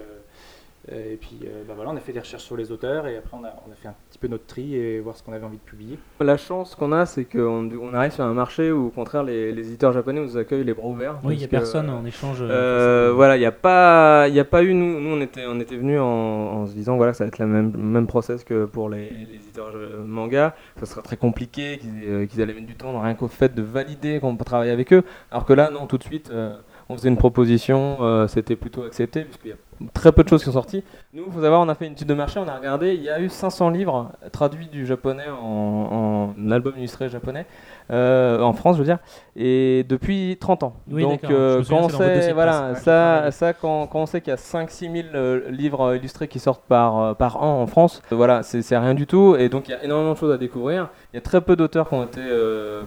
et 0.92 1.18
puis 1.18 1.40
euh, 1.46 1.64
bah 1.68 1.74
voilà, 1.76 1.92
on 1.92 1.98
a 1.98 2.00
fait 2.00 2.14
des 2.14 2.20
recherches 2.20 2.44
sur 2.44 2.56
les 2.58 2.72
auteurs 2.72 3.08
et 3.08 3.18
après 3.18 3.36
on 3.36 3.44
a, 3.44 3.56
on 3.68 3.72
a 3.72 3.76
fait 3.76 3.88
un 3.88 3.96
petit 4.10 4.20
peu 4.20 4.28
notre 4.28 4.46
tri 4.46 4.76
et 4.76 5.00
voir 5.00 5.18
ce 5.18 5.24
qu'on 5.24 5.34
avait 5.34 5.46
envie 5.46 5.58
de 5.58 5.62
publier. 5.64 5.98
La 6.20 6.38
chance 6.38 6.76
qu'on 6.76 6.92
a, 6.92 7.06
c'est 7.06 7.26
qu'on 7.26 7.70
on 7.82 7.94
arrive 7.94 8.12
sur 8.12 8.24
un 8.24 8.34
marché 8.34 8.72
où, 8.72 8.88
au 8.88 8.90
contraire, 8.90 9.24
les, 9.24 9.52
les 9.52 9.68
éditeurs 9.68 9.94
japonais 9.94 10.22
nous 10.22 10.38
accueillent 10.38 10.64
les 10.64 10.74
bras 10.74 10.88
ouverts. 10.88 11.20
Oui, 11.24 11.36
il 11.36 11.40
n'y 11.40 11.46
a 11.46 11.48
personne 11.48 11.90
en 11.90 12.06
échange. 12.06 12.38
euh, 12.42 12.50
Euh, 12.50 13.12
voilà, 13.14 13.36
il 13.36 13.40
n'y 13.40 13.46
a 13.46 13.52
pas, 13.52 14.28
il 14.28 14.36
y 14.36 14.40
a 14.40 14.46
pas 14.46 14.64
eu 14.64 14.74
nous, 14.74 15.00
nous 15.00 15.16
on 15.16 15.22
était, 15.22 15.46
on 15.48 15.60
était 15.60 15.76
venus 15.76 16.00
en, 16.00 16.04
en 16.06 16.66
se 16.68 16.74
disant 16.74 16.98
voilà 16.98 17.12
que 17.14 17.18
ça 17.18 17.24
va 17.24 17.30
être 17.30 17.40
le 17.40 17.48
même, 17.48 17.72
même 17.76 18.08
process 18.08 18.44
que 18.44 18.66
pour 18.66 18.90
les, 18.90 19.10
les 19.10 19.36
éditeurs 19.36 19.72
euh, 19.76 20.04
manga, 20.06 20.56
ça 20.80 20.86
sera 20.86 21.02
très 21.02 21.18
compliqué, 21.18 21.80
qu'ils 21.80 22.04
euh, 22.08 22.44
allaient 22.44 22.54
mettre 22.54 22.68
du 22.68 22.76
temps 22.76 23.00
rien 23.02 23.16
qu'au 23.16 23.28
fait 23.28 23.54
de 23.56 23.62
valider 23.62 24.20
qu'on 24.20 24.36
peut 24.38 24.46
travailler 24.46 24.72
avec 24.72 24.94
eux, 24.94 25.04
alors 25.32 25.46
que 25.46 25.54
là 25.54 25.70
non 25.72 25.88
tout 25.88 25.98
de 25.98 26.04
suite 26.04 26.30
euh, 26.32 26.56
on 26.90 26.96
faisait 26.96 27.10
une 27.10 27.18
proposition, 27.18 27.98
euh, 28.02 28.28
c'était 28.28 28.56
plutôt 28.56 28.84
accepté 28.84 29.24
puisqu'il 29.24 29.50
y 29.50 29.54
a 29.54 29.58
très 29.94 30.12
peu 30.12 30.24
de 30.24 30.30
choses 30.30 30.40
qui 30.42 30.46
sont 30.46 30.52
sorties. 30.54 30.84
Nous, 31.14 31.26
faut 31.32 31.42
savoir, 31.42 31.62
on 31.62 31.70
a 31.70 31.76
fait 31.76 31.86
une 31.88 31.94
étude 31.94 32.08
de 32.08 32.14
marché, 32.14 32.40
on 32.40 32.48
a 32.48 32.56
regardé, 32.56 32.94
il 32.94 33.04
y 33.04 33.10
a 33.10 33.20
eu 33.20 33.30
500 33.30 33.70
livres 33.70 34.12
traduits 34.32 34.68
du 34.68 34.86
japonais 34.86 35.26
en, 35.42 36.34
en 36.38 36.52
album 36.52 36.74
illustré 36.78 37.10
japonais 37.10 37.46
euh, 37.92 38.42
en 38.42 38.54
France, 38.54 38.76
je 38.78 38.82
veux 38.82 38.86
dire, 38.86 38.98
et 39.36 39.86
depuis 39.88 40.38
30 40.40 40.64
ans. 40.64 40.74
Oui, 40.90 41.04
Donc 41.04 41.24
euh, 41.26 41.62
quand 41.70 41.84
on 41.84 41.90
sait, 41.90 42.34
voilà, 42.34 42.76
ça, 42.76 43.30
ça 43.32 43.54
quand, 43.54 43.88
quand 43.88 44.00
on 44.02 44.06
sait 44.06 44.22
qu'il 44.22 44.32
y 44.32 44.34
a 44.34 44.38
5-6 44.38 44.92
000 44.92 45.08
euh, 45.14 45.50
livres 45.52 45.96
illustrés 45.96 46.28
qui 46.28 46.40
sortent 46.40 46.64
par, 46.68 47.00
euh, 47.00 47.14
par 47.14 47.42
an 47.44 47.62
en 47.62 47.68
France, 47.68 48.02
voilà, 48.12 48.42
c'est 48.44 48.78
rien 48.78 48.94
du 48.96 49.06
tout. 49.08 49.36
Et 49.38 49.50
donc 49.50 49.68
il 49.68 49.72
y 49.72 49.76
a 49.76 49.84
énormément 49.84 50.14
de 50.14 50.18
choses 50.18 50.34
à 50.34 50.38
découvrir. 50.38 50.90
Il 51.14 51.18
y 51.18 51.20
a 51.20 51.22
très 51.22 51.42
peu 51.42 51.56
d'auteurs 51.56 51.88
qui 51.90 51.96
ont 51.96 52.04
été 52.04 52.22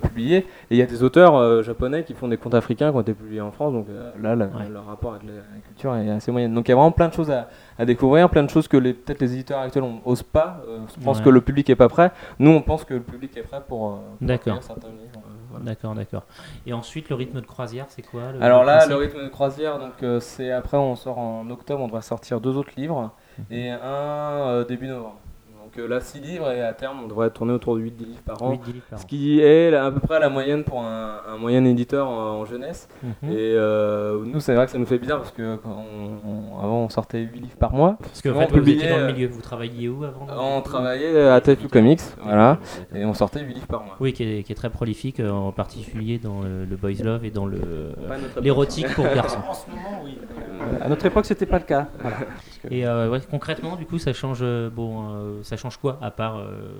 publiés. 0.03 0.39
Et 0.39 0.47
il 0.73 0.77
y 0.77 0.83
a 0.83 0.87
des 0.87 1.03
auteurs 1.03 1.63
japonais 1.63 2.05
qui 2.05 2.15
font 2.15 2.29
des 2.29 2.37
contes 2.37 2.55
africains 2.55 2.91
qui 2.91 2.97
ont 2.97 3.01
été 3.01 3.15
publiés 3.15 3.41
en 3.41 3.53
France. 3.53 3.73
Donc 3.73 3.87
là, 4.21 4.35
la- 4.35 4.47
Ouais. 4.47 4.53
rapport 4.87 5.13
avec 5.13 5.25
la, 5.25 5.33
la 5.35 5.61
culture 5.67 5.95
est 5.97 6.11
assez 6.11 6.33
moyen. 6.33 6.49
Donc 6.49 6.69
il 6.69 6.73
y 6.73 6.75
a 6.75 6.78
vraiment 6.79 6.93
plein 6.93 7.09
de 7.09 7.13
choses 7.15 7.31
à, 7.31 7.49
à 7.79 7.85
découvrir, 7.85 8.29
plein 8.31 8.43
de 8.45 8.51
choses 8.51 8.67
que 8.69 8.77
les- 8.77 8.95
peut-être 8.95 9.21
les 9.21 9.33
éditeurs 9.35 9.61
actuels 9.61 9.85
n'osent 10.07 10.23
pas. 10.23 10.61
Euh, 10.69 10.81
je 10.99 11.05
pense 11.05 11.19
Ouais. 11.19 11.25
que 11.25 11.31
le 11.31 11.41
public 11.41 11.69
est 11.71 11.77
pas 11.77 11.89
prêt. 11.89 12.11
Nous, 12.39 12.51
on 12.51 12.63
pense 12.63 12.85
que 12.85 12.95
le 12.95 13.01
public 13.01 13.37
est 13.37 13.43
prêt 13.43 13.63
pour, 13.67 13.87
euh, 13.87 13.91
pour 13.97 14.27
D'accord. 14.27 14.35
accueillir 14.55 14.63
certains 14.63 14.89
livres. 14.89 15.03
euh, 15.17 15.21
voilà. 15.51 15.65
D'accord, 15.65 15.95
d'accord. 15.95 16.23
Et 16.67 16.73
ensuite, 16.73 17.09
le 17.09 17.15
rythme 17.17 17.41
de 17.41 17.47
croisière, 17.47 17.87
c'est 17.89 18.03
quoi 18.03 18.33
le- 18.33 18.43
Alors 18.43 18.65
là, 18.65 18.87
le 18.87 18.95
rythme 18.97 19.23
de 19.25 19.29
croisière, 19.29 19.79
donc 19.79 20.03
euh, 20.03 20.21
c'est 20.21 20.51
après 20.53 20.77
on 20.77 20.95
sort 20.97 21.19
en 21.19 21.49
octobre, 21.51 21.83
on 21.83 21.87
devrait 21.87 22.03
sortir 22.03 22.41
deux 22.41 22.57
autres 22.57 22.73
livres 22.77 23.11
Mhm. 23.39 23.45
et 23.51 23.71
un 23.71 24.63
début 24.69 24.87
novembre. 24.89 25.17
Là, 25.87 26.01
six 26.01 26.21
livres 26.21 26.51
et 26.51 26.63
à 26.63 26.73
terme, 26.73 26.99
on 27.05 27.09
devrait 27.09 27.31
tourner 27.31 27.53
autour 27.53 27.77
de 27.77 27.81
8 27.83 27.95
livres 28.01 28.21
par 28.25 28.43
an. 28.43 28.51
Livres 28.67 28.85
par 28.91 28.99
Ce 28.99 29.05
an. 29.05 29.07
qui 29.09 29.41
est 29.41 29.75
à 29.75 29.91
peu 29.91 30.01
près 30.01 30.19
la 30.21 30.29
moyenne 30.29 30.65
pour 30.65 30.81
un, 30.83 31.19
un 31.29 31.37
moyen 31.37 31.65
éditeur 31.65 32.09
en, 32.09 32.41
en 32.41 32.45
jeunesse. 32.45 32.89
Mhm. 33.03 33.13
Et 33.31 33.37
euh, 33.55 34.23
nous, 34.25 34.41
c'est 34.41 34.55
vrai 34.55 34.67
que 34.67 34.73
ça 34.73 34.79
nous 34.79 34.87
fait 34.87 34.99
bizarre 34.99 35.19
parce 35.19 35.31
que 35.33 35.57
quand 35.57 35.71
on- 35.71 36.29
on- 36.29 36.59
avant, 36.63 36.79
on 36.85 36.89
sortait 36.89 37.21
8 37.21 37.41
livres 37.41 37.57
par 37.59 37.73
mois. 37.73 37.97
Parce 38.01 38.21
que 38.23 38.29
en 38.29 38.37
on 38.37 38.41
fait, 38.41 38.59
vous 38.59 38.69
étiez 38.71 38.89
dans 38.89 38.97
le 38.97 39.03
euh, 39.05 39.13
milieu. 39.13 39.29
Vous 39.29 39.41
travailliez 39.43 39.89
où 39.89 40.05
avant 40.05 40.27
On 40.39 40.63
travaillait 40.63 41.29
à 41.29 41.41
Tattoo 41.41 41.69
Comics, 41.69 42.01
voilà, 42.23 42.59
et 42.95 43.05
on 43.05 43.15
sortait 43.15 43.41
8 43.41 43.55
livres 43.55 43.67
par 43.67 43.85
mois. 43.85 43.97
Oui, 44.01 44.13
qui 44.13 44.23
est, 44.25 44.43
qui 44.43 44.53
est 44.53 44.57
très 44.57 44.71
prolifique, 44.71 45.21
euh, 45.21 45.31
en 45.31 45.53
particulier 45.53 46.19
dans 46.19 46.41
le, 46.43 46.65
le 46.65 46.77
boys 46.77 47.03
love 47.05 47.25
et 47.25 47.31
dans 47.31 47.47
l'érotique 48.41 48.89
pour 48.95 49.05
garçons. 49.15 49.41
En 49.49 49.55
ce 49.55 49.69
moment, 49.71 50.01
oui. 50.05 50.19
À 50.83 50.89
notre 50.89 51.07
époque, 51.07 51.25
c'était 51.27 51.47
pas 51.47 51.59
le 51.59 51.65
cas. 51.65 51.89
Voilà. 52.01 52.17
Et 52.71 52.87
euh, 52.87 53.09
ouais, 53.11 53.21
concrètement, 53.31 53.77
du 53.77 53.87
coup, 53.87 53.99
ça 53.99 54.13
change. 54.13 54.41
bon, 54.41 55.09
euh, 55.11 55.39
ça 55.43 55.57
change 55.57 55.68
quoi 55.77 55.99
à 56.01 56.11
part 56.11 56.39
euh, 56.39 56.71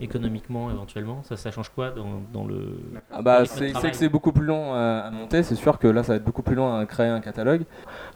économiquement 0.00 0.70
éventuellement? 0.70 1.22
Ça, 1.24 1.36
ça 1.36 1.50
change 1.50 1.68
quoi 1.70 1.90
dans, 1.90 2.22
dans 2.32 2.46
le 2.46 2.78
Ah 3.12 3.22
bah, 3.22 3.44
c'est 3.46 3.72
que 3.72 3.96
c'est 3.96 4.08
beaucoup 4.08 4.32
plus 4.32 4.46
long 4.46 4.72
à, 4.74 5.04
à 5.06 5.10
monter, 5.10 5.42
c'est 5.42 5.54
sûr 5.54 5.78
que 5.78 5.86
là 5.88 6.02
ça 6.02 6.12
va 6.12 6.16
être 6.16 6.24
beaucoup 6.24 6.42
plus 6.42 6.54
long 6.54 6.74
à 6.76 6.84
créer 6.86 7.08
un 7.08 7.20
catalogue. 7.20 7.62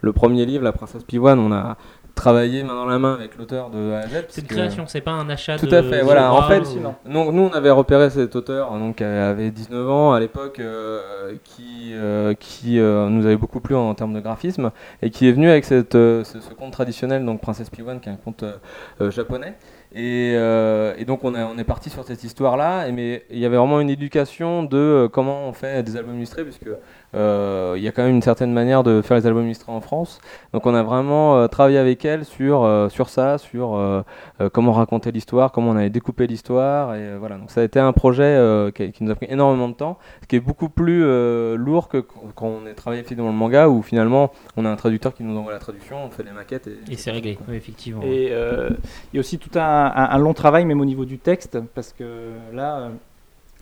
Le 0.00 0.12
premier 0.12 0.46
livre, 0.46 0.64
La 0.64 0.72
Princesse 0.72 1.04
Pivoine, 1.04 1.38
on 1.38 1.52
a 1.52 1.76
travaillé 2.14 2.64
main 2.64 2.74
dans 2.74 2.86
la 2.86 2.98
main 2.98 3.14
avec 3.14 3.38
l'auteur 3.38 3.70
de 3.70 3.92
A. 3.92 4.02
C'est 4.28 4.40
une 4.42 4.48
création, 4.48 4.86
c'est 4.88 5.00
pas 5.00 5.12
un 5.12 5.28
achat 5.30 5.56
Tout 5.56 5.66
de. 5.66 5.76
à 5.76 5.84
fait, 5.84 6.02
voilà, 6.02 6.32
en 6.34 6.42
fait, 6.48 6.62
ou- 6.66 7.10
Donc 7.12 7.32
nous 7.32 7.42
on 7.42 7.52
avait 7.52 7.70
repéré 7.70 8.10
cet 8.10 8.34
auteur 8.34 8.72
donc 8.72 8.96
qui 8.96 9.04
avait 9.04 9.52
19 9.52 9.88
ans 9.88 10.12
à 10.12 10.18
l'époque 10.18 10.58
euh, 10.58 11.34
qui 11.44 11.92
euh, 11.94 12.34
qui 12.34 12.80
euh, 12.80 13.08
nous 13.08 13.24
avait 13.24 13.36
beaucoup 13.36 13.60
plu 13.60 13.76
en, 13.76 13.94
termes 13.94 14.14
de 14.14 14.20
graphisme 14.20 14.72
et 15.00 15.10
qui 15.10 15.28
est 15.28 15.32
venu 15.32 15.48
avec 15.48 15.64
cette, 15.64 15.94
euh, 15.94 16.24
ce, 16.24 16.40
ce 16.40 16.52
conte 16.54 16.72
traditionnel 16.72 17.24
donc 17.24 17.40
Princesse 17.40 17.70
Pivoine 17.70 18.00
qui 18.00 18.08
est 18.08 18.12
un 18.12 18.16
conte 18.16 18.42
euh, 18.42 18.56
euh, 19.00 19.10
japonais 19.12 19.54
et, 19.94 20.34
euh, 20.36 20.94
et 20.98 21.04
donc 21.06 21.24
on, 21.24 21.58
est 21.58 21.64
parti 21.64 21.88
sur 21.88 22.04
cette 22.04 22.22
histoire 22.22 22.56
là 22.58 22.86
et 22.86 22.92
mais 22.92 23.24
il 23.30 23.38
y 23.38 23.46
avait 23.46 23.56
vraiment 23.56 23.80
une 23.80 23.88
éducation 23.88 24.62
de 24.62 24.76
euh, 24.76 25.08
comment 25.08 25.48
on 25.48 25.54
fait 25.54 25.82
des 25.82 25.96
albums 25.96 26.16
illustrés 26.16 26.44
puisque 26.44 26.68
il 27.14 27.82
y 27.82 27.88
a 27.88 27.92
quand 27.92 28.02
même 28.02 28.14
une 28.16 28.22
certaine 28.22 28.52
manière 28.52 28.82
de 28.82 29.00
faire 29.02 29.16
les 29.16 29.26
albums 29.26 29.44
illustrés 29.44 29.72
en 29.72 29.80
France 29.80 30.20
donc 30.52 30.66
on 30.66 30.74
a 30.74 30.82
vraiment 30.82 31.36
euh, 31.38 31.46
travaillé 31.46 31.78
avec 31.78 32.04
elle 32.04 32.24
sur 32.24 32.64
euh, 32.64 32.88
sur 32.90 33.08
ça 33.08 33.38
sur 33.38 33.76
euh, 33.76 34.02
euh, 34.40 34.50
comment 34.50 34.72
raconter 34.72 35.10
l'histoire, 35.10 35.50
comment 35.52 35.70
on 35.70 35.76
avait 35.76 35.90
découpé 35.90 36.26
l'histoire. 36.26 36.94
Et 36.94 36.98
euh, 37.00 37.16
voilà, 37.18 37.36
donc 37.36 37.50
ça 37.50 37.60
a 37.62 37.64
été 37.64 37.80
un 37.80 37.92
projet 37.92 38.22
euh, 38.24 38.70
qui, 38.70 38.92
qui 38.92 39.04
nous 39.04 39.10
a 39.10 39.14
pris 39.14 39.26
énormément 39.30 39.68
de 39.68 39.74
temps, 39.74 39.98
ce 40.22 40.26
qui 40.26 40.36
est 40.36 40.40
beaucoup 40.40 40.68
plus 40.68 41.02
euh, 41.04 41.56
lourd 41.56 41.88
que 41.88 41.98
quand 42.34 42.46
on 42.46 42.66
est 42.66 42.74
travaillé 42.74 43.02
dans 43.16 43.26
le 43.26 43.32
manga 43.32 43.68
où 43.68 43.82
finalement 43.82 44.30
on 44.56 44.64
a 44.64 44.70
un 44.70 44.76
traducteur 44.76 45.14
qui 45.14 45.22
nous 45.24 45.36
envoie 45.38 45.52
la 45.52 45.58
traduction, 45.58 45.96
on 46.04 46.10
fait 46.10 46.22
les 46.24 46.32
maquettes 46.32 46.66
et, 46.68 46.92
Et 46.92 46.96
c'est 46.96 47.10
réglé, 47.10 47.38
oui, 47.48 47.56
effectivement. 47.56 48.02
Et 48.02 48.28
euh, 48.32 48.70
il 49.12 49.16
y 49.16 49.18
a 49.18 49.20
aussi 49.20 49.38
tout 49.38 49.58
un, 49.58 49.62
un- 49.94 50.10
un 50.10 50.18
long 50.18 50.34
travail, 50.34 50.64
même 50.66 50.80
au 50.80 50.84
niveau 50.84 51.04
du 51.06 51.18
texte, 51.18 51.58
parce 51.74 51.92
que 51.92 52.04
là, 52.52 52.78
euh, 52.78 52.88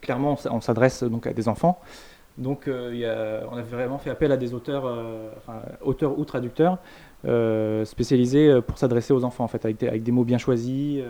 clairement, 0.01 0.37
on 0.51 0.61
s'adresse 0.61 1.03
donc 1.05 1.27
à 1.27 1.33
des 1.33 1.49
enfants. 1.49 1.79
Donc, 2.39 2.69
euh, 2.69 2.91
il 2.93 2.99
y 2.99 3.07
a- 3.07 3.43
on 3.51 3.57
a 3.57 3.63
vraiment 3.63 3.99
fait 3.99 4.11
appel 4.11 4.31
à 4.33 4.37
des 4.37 4.53
auteurs, 4.53 4.85
euh, 4.87 5.29
enfin, 5.39 5.61
auteurs 5.83 6.19
ou 6.19 6.25
traducteurs 6.25 6.79
euh, 7.27 7.85
spécialisés 7.85 8.61
pour 8.67 8.77
s'adresser 8.79 9.13
aux 9.15 9.25
enfants, 9.25 9.45
en 9.45 9.49
fait, 9.49 9.65
avec 9.65 9.79
des, 9.79 9.89
avec 9.89 10.03
des 10.03 10.13
mots 10.13 10.25
bien 10.25 10.39
choisis, 10.39 11.01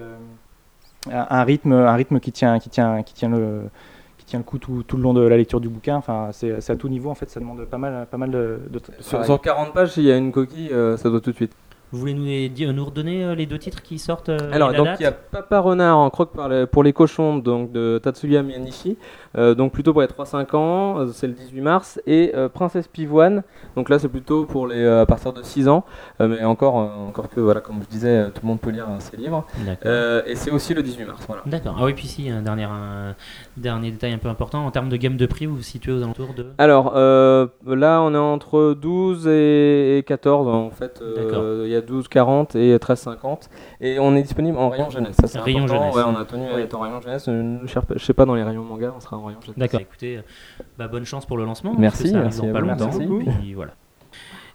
un, 1.11 1.43
rythme, 1.45 1.73
un 1.73 1.95
rythme 1.95 2.21
qui 2.21 2.33
tient, 2.33 2.59
qui 2.59 2.69
tient, 2.69 3.03
qui 3.03 3.15
tient 3.15 3.29
le 3.29 3.63
qui 4.19 4.25
tient 4.25 4.39
le 4.41 4.45
coup 4.45 4.59
tout, 4.59 4.83
tout 4.83 4.97
le 4.97 5.03
long 5.05 5.15
de 5.15 5.21
la 5.21 5.37
lecture 5.37 5.61
du 5.61 5.69
bouquin. 5.69 5.97
Enfin, 5.97 6.31
c'est 6.33 6.71
à 6.71 6.77
tout 6.77 6.89
niveau, 6.89 7.11
en 7.11 7.15
fait, 7.15 7.29
ça 7.31 7.39
demande 7.39 7.65
pas 7.67 7.79
mal, 7.79 8.07
pas 8.11 8.17
mal 8.17 8.31
de, 8.31 8.61
de 8.71 8.81
sur, 9.01 9.05
travail. 9.11 9.27
sur 9.27 9.41
40 9.41 9.73
pages, 9.73 9.93
s'il 9.93 10.03
y 10.05 10.11
a 10.11 10.17
une 10.17 10.33
coquille, 10.33 10.71
ça 10.97 11.09
doit 11.11 11.21
tout 11.21 11.31
de 11.31 11.37
suite. 11.37 11.53
Vous 11.93 12.01
voulez 12.01 12.15
nous, 12.15 12.25
les- 12.25 12.51
nous 12.73 12.85
redonner 12.85 13.25
euh, 13.25 13.35
les 13.35 13.47
deux 13.47 13.59
titres 13.59 13.81
qui 13.81 13.99
sortent 13.99 14.29
euh, 14.29 14.39
Alors, 14.53 14.73
donc 14.75 14.89
il 14.99 15.05
y 15.05 15.07
a 15.07 15.13
Papa 15.13 15.61
Renard 15.61 15.99
en 15.99 16.11
croque 16.11 16.33
pour 16.73 16.83
les 16.83 16.93
cochons 16.93 17.37
donc 17.39 17.71
de 17.73 17.99
Tatsuya 18.03 18.43
Miyanishi, 18.43 18.99
euh, 19.39 19.55
donc 19.55 19.73
plutôt 19.73 19.93
pour 19.93 20.03
les 20.03 20.09
3-5 20.09 20.57
ans, 20.57 20.99
euh, 20.99 21.07
c'est 21.13 21.27
le 21.29 21.33
18 21.33 21.61
mars, 21.61 22.01
et 22.07 22.33
euh, 22.35 22.49
Princesse 22.49 22.89
Pivoine, 22.89 23.45
donc 23.77 23.89
là 23.89 23.99
c'est 24.01 24.09
plutôt 24.09 24.45
pour 24.47 24.67
les 24.67 24.83
euh, 24.83 25.03
à 25.03 25.07
partir 25.07 25.33
de 25.33 25.43
6 25.43 25.69
ans, 25.69 25.85
euh, 26.21 26.27
mais 26.29 26.45
encore, 26.45 26.79
euh, 26.81 27.09
encore 27.09 27.29
que 27.29 27.41
voilà, 27.41 27.61
comme 27.61 27.77
je 27.83 27.89
disais, 27.89 28.09
euh, 28.09 28.27
tout 28.31 28.41
le 28.43 28.49
monde 28.49 28.61
peut 28.61 28.71
lire 28.71 28.87
euh, 28.91 28.97
ces 28.99 29.17
livres. 29.17 29.47
Euh, 29.85 30.23
et 30.27 30.35
c'est 30.35 30.51
aussi 30.51 30.75
le 30.75 30.83
18 30.83 31.05
mars. 31.05 31.25
Voilà. 31.29 31.43
D'accord. 31.47 31.77
Ah 31.79 31.85
oui, 31.85 31.95
puis 31.95 32.07
si, 32.09 32.29
un 32.31 32.43
dernier, 32.43 32.65
un 32.65 33.15
dernier 33.57 33.91
détail 33.93 34.13
un 34.13 34.19
peu 34.19 34.29
important. 34.29 34.67
En 34.67 34.71
termes 34.71 34.89
de 34.89 34.97
gamme 34.97 35.17
de 35.17 35.27
prix, 35.27 35.47
vous 35.47 35.57
vous 35.57 35.63
situez 35.63 35.93
aux 35.93 36.03
alentours 36.03 36.35
de. 36.35 36.47
Alors 36.59 36.93
euh, 36.97 37.47
là 37.65 38.01
on 38.03 38.13
est 38.13 38.19
entre 38.19 38.75
12 38.75 39.29
et 39.29 39.99
et 39.99 40.03
14 40.03 40.49
en 40.49 40.71
fait, 40.71 41.03
D'accord. 41.15 41.41
euh, 41.43 41.63
il 41.67 41.71
y 41.77 41.79
a 41.79 41.83
12, 41.83 42.09
40 42.09 42.57
et 42.57 42.79
13, 42.79 42.99
50, 42.99 43.49
et 43.81 43.99
on 43.99 44.15
est 44.17 44.23
disponible 44.23 44.59
en 44.59 44.69
rayon 44.69 44.91
jeunesse. 44.91 45.17
Ça 45.21 45.27
c'est 45.29 45.39
Rayon 45.39 45.65
important. 45.65 45.81
jeunesse. 45.93 45.97
Ouais, 45.97 46.03
on 46.07 46.17
a 46.21 46.25
tenu 46.25 46.47
à 46.49 46.59
être 46.61 46.75
en 46.75 46.81
rayon 46.81 47.01
jeunesse. 47.01 47.27
euh, 47.29 47.59
Je 47.65 47.79
je 47.97 48.05
sais 48.05 48.15
pas 48.15 48.25
dans 48.25 48.35
les 48.35 48.43
rayons 48.43 48.63
manga, 48.65 48.93
on 48.97 49.01
sera 49.01 49.17
en 49.19 49.25
rayon 49.25 49.41
jeunesse. 49.41 49.59
D'accord. 49.59 49.81
Écoutez, 49.81 50.19
euh, 50.19 50.21
bah, 50.79 50.89
bonne 50.89 51.05
chance 51.05 51.25
pour 51.27 51.37
le 51.37 51.45
lancement. 51.45 51.75
Merci, 51.79 52.13
parce 52.13 52.13
que 52.13 52.13
ça 52.13 52.19
arrive 52.19 52.25
merci 52.25 52.41
dans 52.43 52.49
à 52.49 52.53
pas 52.53 52.61
vous, 52.61 52.67
longtemps. 53.07 53.25
merci. 53.25 53.39
Puis 53.41 53.55
voilà. 53.55 53.73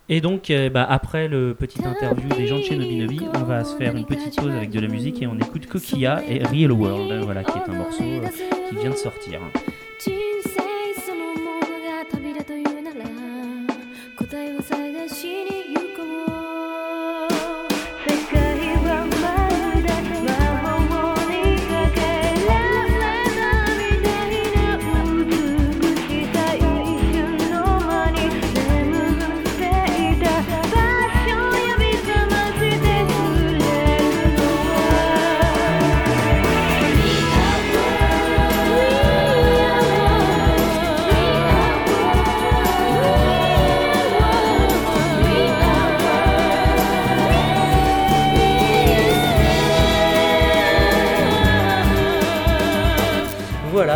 Et 0.10 0.20
donc, 0.20 0.50
euh, 0.50 0.70
bah, 0.70 0.86
après 0.90 1.30
le 1.30 1.54
petit 1.54 1.80
interview 1.86 2.28
des 2.36 2.46
gens 2.48 2.58
de 2.58 2.64
chez 2.64 2.76
Nobinobi, 2.76 3.22
on 3.34 3.44
va 3.44 3.64
se 3.64 3.78
faire 3.78 3.96
une 3.96 4.06
petite 4.06 4.36
pause 4.36 4.52
avec 4.52 4.70
de 4.72 4.80
la 4.82 4.88
musique 4.90 5.22
et 5.22 5.28
on 5.28 5.36
écoute 5.38 5.68
Kokia 5.68 6.22
et 6.28 6.44
Real 6.44 6.72
World, 6.74 7.24
voilà, 7.24 7.44
qui 7.46 7.58
est 7.58 7.70
un 7.70 7.74
morceau 7.74 8.04
euh, 8.04 8.28
qui 8.70 8.76
vient 8.76 8.90
de 8.90 8.96
sortir. 8.96 9.40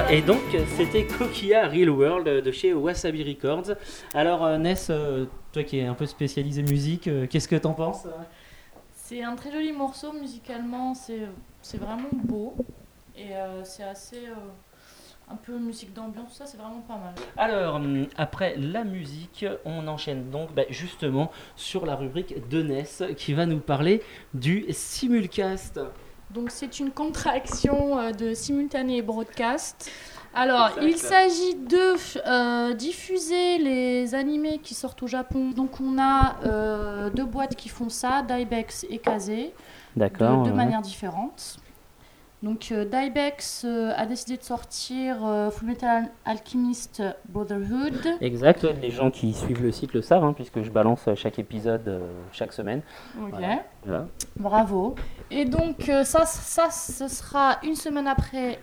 Et 0.10 0.22
donc 0.22 0.42
c'était 0.78 1.06
Kokia 1.06 1.68
Real 1.68 1.90
World 1.90 2.44
de 2.44 2.52
chez 2.52 2.74
Wasabi 2.74 3.24
Records. 3.24 3.76
Alors 4.14 4.46
euh, 4.46 4.58
Ness, 4.58 4.88
euh, 4.90 5.26
toi 5.52 5.64
qui 5.64 5.80
es 5.80 5.86
un 5.86 5.94
peu 5.94 6.06
spécialisé 6.06 6.62
musique, 6.62 7.08
euh, 7.08 7.28
qu'est-ce 7.28 7.48
que 7.48 7.56
t'en 7.56 7.74
penses 7.74 8.08
C'est 8.94 9.24
un 9.24 9.36
très 9.36 9.52
joli 9.52 9.72
morceau 9.72 10.14
musicalement, 10.14 10.94
c'est 10.94 11.78
vraiment 11.78 12.10
beau 12.14 12.56
et 13.18 13.36
euh, 13.36 13.64
c'est 13.64 13.84
assez 13.84 14.28
euh, 14.28 15.32
un 15.32 15.36
peu 15.36 15.58
musique 15.58 15.94
d'ambiance, 15.94 16.30
tout 16.30 16.36
ça 16.36 16.46
c'est 16.46 16.58
vraiment 16.58 16.82
pas 16.82 16.98
mal. 16.98 17.16
Alors, 17.38 17.76
hum, 17.76 18.08
après 18.18 18.56
la 18.58 18.84
musique, 18.84 19.46
on 19.66 19.88
enchaîne 19.88 20.30
donc 20.30 20.54
bah, 20.54 20.64
justement 20.70 21.32
sur 21.56 21.86
la 21.86 21.96
rubrique 21.96 22.48
de 22.50 22.62
Ness 22.62 23.04
qui 23.18 23.34
va 23.34 23.46
nous 23.46 23.60
parler 23.60 24.04
du 24.34 24.66
simulcast. 24.70 25.80
Donc 26.32 26.52
c'est 26.52 26.80
une 26.80 26.92
contraction 26.92 27.98
euh, 27.98 28.12
de 28.12 28.34
simultané 28.34 29.02
broadcast. 29.02 29.90
Alors, 30.38 30.72
Exact. 30.78 30.84
il 30.84 30.98
s'agit 30.98 31.56
de 31.56 31.96
euh, 32.28 32.74
diffuser 32.74 33.58
les 33.58 34.16
animés 34.16 34.60
qui 34.60 34.74
sortent 34.74 35.02
au 35.04 35.08
Japon. 35.08 35.52
Donc 35.52 35.80
on 35.80 35.98
a 35.98 36.36
euh, 36.46 37.10
deux 37.10 37.24
boîtes 37.24 37.56
qui 37.56 37.70
font 37.70 37.88
ça, 37.88 38.22
Daibex 38.22 38.86
et 38.90 38.98
Kaze, 38.98 39.30
de, 39.30 39.52
D'accord. 39.96 40.44
de 40.44 40.50
ouais. 40.50 40.56
manière 40.56 40.82
différente. 40.82 41.58
Donc 42.44 42.68
euh, 42.72 42.84
Daibex 42.86 43.64
euh, 43.66 43.94
a 43.96 44.06
décidé 44.06 44.36
de 44.38 44.44
sortir 44.44 45.26
euh, 45.26 45.50
Fullmetal 45.50 46.12
Alchemist 46.26 47.02
Brotherhood. 47.30 48.18
Exact, 48.20 48.62
ouais, 48.64 48.76
les 48.82 48.92
gens 48.92 49.10
qui 49.10 49.34
suivent 49.34 49.64
le 49.64 49.72
site 49.72 49.94
le 49.94 50.02
savent, 50.02 50.24
hein, 50.26 50.34
puisque 50.34 50.62
je 50.62 50.70
balance 50.70 51.08
chaque 51.16 51.40
épisode 51.40 51.88
euh, 51.88 52.12
chaque 52.34 52.52
semaine. 52.52 52.82
Ok. 53.20 53.30
Voilà. 53.32 53.64
Voilà. 53.86 54.06
Bravo. 54.36 54.96
Et 55.32 55.46
donc 55.46 55.90
euh, 55.90 56.04
ça, 56.04 56.26
ça, 56.26 56.70
ce 56.70 57.08
sera 57.08 57.60
une 57.64 57.76
semaine 57.76 58.08
après 58.08 58.60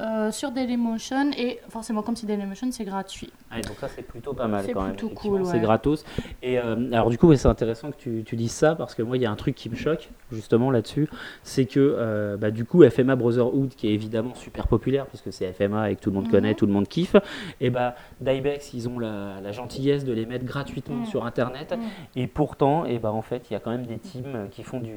euh, 0.00 0.30
sur 0.32 0.50
Dailymotion 0.50 1.30
et 1.38 1.60
forcément 1.68 2.02
comme 2.02 2.16
c'est 2.16 2.26
Dailymotion 2.26 2.68
c'est 2.72 2.84
gratuit. 2.84 3.30
Ah, 3.50 3.60
donc 3.60 3.76
ça 3.80 3.88
c'est 3.88 4.02
plutôt 4.02 4.32
pas 4.32 4.48
mal 4.48 4.64
C'est 4.66 4.72
quand 4.72 4.82
même. 4.82 4.90
plutôt 4.92 5.06
effectivement, 5.06 5.36
cool, 5.38 5.46
C'est 5.46 5.52
ouais. 5.54 5.60
gratos. 5.60 6.04
Et 6.42 6.58
euh, 6.58 6.90
alors 6.92 7.10
du 7.10 7.18
coup 7.18 7.34
c'est 7.36 7.46
intéressant 7.48 7.90
que 7.90 7.96
tu, 7.96 8.22
tu 8.26 8.36
dises 8.36 8.52
ça 8.52 8.74
parce 8.74 8.94
que 8.94 9.02
moi 9.02 9.16
il 9.16 9.22
y 9.22 9.26
a 9.26 9.30
un 9.30 9.36
truc 9.36 9.54
qui 9.54 9.70
me 9.70 9.76
choque 9.76 10.10
justement 10.32 10.70
là-dessus, 10.70 11.08
c'est 11.42 11.64
que 11.66 11.78
euh, 11.78 12.36
bah, 12.36 12.50
du 12.50 12.64
coup 12.64 12.82
FMA 12.88 13.14
Brotherhood 13.16 13.70
qui 13.76 13.88
est 13.88 13.92
évidemment 13.94 14.34
super 14.34 14.66
populaire 14.66 15.06
puisque 15.06 15.32
c'est 15.32 15.52
FMA 15.52 15.90
et 15.90 15.96
que 15.96 16.00
tout 16.00 16.10
le 16.10 16.14
monde 16.16 16.24
Mhm. 16.26 16.30
connaît, 16.32 16.54
tout 16.54 16.66
le 16.66 16.72
monde 16.72 16.88
kiffe, 16.88 17.14
et 17.60 17.70
bah 17.70 17.94
Dybex 18.20 18.74
ils 18.74 18.88
ont 18.88 18.98
la, 18.98 19.40
la 19.42 19.52
gentillesse 19.52 20.04
de 20.04 20.12
les 20.12 20.26
mettre 20.26 20.44
gratuitement 20.44 20.96
Mhm. 20.96 21.06
sur 21.06 21.24
internet 21.24 21.72
Mhm. 21.76 21.84
et 22.16 22.26
pourtant 22.26 22.84
et 22.84 22.98
bah 22.98 23.12
en 23.12 23.22
fait 23.22 23.48
il 23.50 23.52
y 23.52 23.56
a 23.56 23.60
quand 23.60 23.70
même 23.70 23.86
des 23.86 23.98
teams 23.98 24.48
qui 24.50 24.62
font 24.64 24.80
du, 24.80 24.92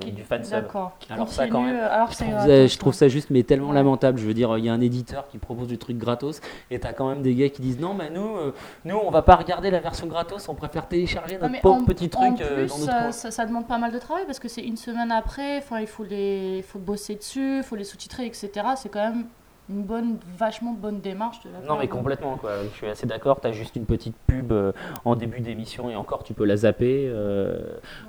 Qui- 0.00 0.12
du 0.12 0.22
fansub. 0.22 0.50
D'accord. 0.52 0.96
Alors 1.10 1.28
ça, 1.28 1.46
quand 1.48 1.62
même, 1.62 1.76
alors 1.76 2.08
que 2.08 2.12
Je 2.14 2.18
c'est 2.18 2.24
trouve, 2.24 2.38
ça, 2.40 2.66
je 2.66 2.78
trouve 2.78 2.92
ouais. 2.92 2.98
ça 2.98 3.08
juste 3.08 3.30
mais 3.30 3.42
tellement 3.42 3.68
Ouais. 3.68 3.74
Je 4.16 4.26
veux 4.26 4.34
dire, 4.34 4.56
il 4.58 4.64
y 4.64 4.68
a 4.68 4.72
un 4.72 4.80
éditeur 4.80 5.26
qui 5.28 5.38
propose 5.38 5.68
du 5.68 5.78
truc 5.78 5.96
gratos 5.98 6.40
et 6.70 6.78
t'as 6.78 6.92
quand 6.92 7.08
même 7.08 7.22
des 7.22 7.34
gars 7.34 7.48
qui 7.48 7.62
disent 7.62 7.78
non, 7.80 7.94
mais 7.94 8.10
nous, 8.10 8.36
euh, 8.36 8.52
nous 8.84 8.96
on 8.96 9.10
va 9.10 9.22
pas 9.22 9.36
regarder 9.36 9.70
la 9.70 9.80
version 9.80 10.06
gratos, 10.06 10.48
on 10.48 10.54
préfère 10.54 10.86
télécharger 10.88 11.38
notre 11.38 11.60
pauvre 11.60 11.76
en- 11.82 11.84
petit 11.84 12.10
en 12.16 12.34
truc 12.34 12.40
euh, 12.42 12.54
plus, 12.62 12.68
dans 12.68 12.78
notre 12.78 13.14
ça, 13.14 13.46
demande 13.46 13.66
pas 13.66 13.78
mal 13.78 13.92
de 13.92 13.98
travail 13.98 14.24
parce 14.26 14.38
que 14.38 14.48
c'est 14.48 14.62
une 14.62 14.76
semaine 14.76 15.10
après. 15.12 15.62
Il 15.80 15.86
faut 15.86 16.04
les, 16.04 16.62
faut 16.62 16.78
bosser 16.78 17.14
dessus, 17.16 17.58
il 17.58 17.62
faut 17.62 17.76
les 17.76 17.84
sous-titrer, 17.84 18.26
etc. 18.26 18.50
C'est 18.76 18.88
quand 18.88 19.10
même 19.10 19.24
une 19.70 19.82
bonne, 19.82 20.18
vachement 20.36 20.72
bonne 20.72 21.00
démarche 21.00 21.40
de 21.42 21.48
la 21.50 21.60
Non 21.60 21.68
part 21.68 21.78
mais 21.78 21.88
complètement 21.88 22.36
quoi, 22.36 22.50
je 22.70 22.76
suis 22.76 22.86
assez 22.86 23.06
d'accord, 23.06 23.40
t'as 23.40 23.52
juste 23.52 23.76
une 23.76 23.86
petite 23.86 24.14
pub 24.26 24.52
euh, 24.52 24.72
en 25.06 25.16
début 25.16 25.40
d'émission 25.40 25.88
et 25.88 25.96
encore 25.96 26.22
tu 26.22 26.34
peux 26.34 26.44
la 26.44 26.56
zapper 26.56 27.06
euh, 27.08 27.58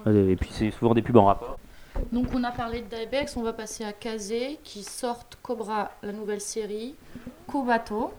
euh, 0.06 0.32
et 0.32 0.36
puis 0.36 0.50
c'est 0.52 0.72
souvent 0.72 0.94
des 0.94 1.02
pubs 1.02 1.16
en 1.16 1.26
rapport. 1.26 1.58
Donc 2.12 2.28
on 2.34 2.44
a 2.44 2.52
parlé 2.52 2.82
de 2.82 2.88
Daibex, 2.88 3.36
on 3.38 3.44
va 3.44 3.54
passer 3.54 3.84
à 3.84 3.94
Kaze 3.94 4.34
qui 4.64 4.84
sortent 4.84 5.38
Cobra, 5.42 5.92
la 6.04 6.12
nouvelle 6.12 6.42
série, 6.42 6.96
Kobato, 7.48 8.12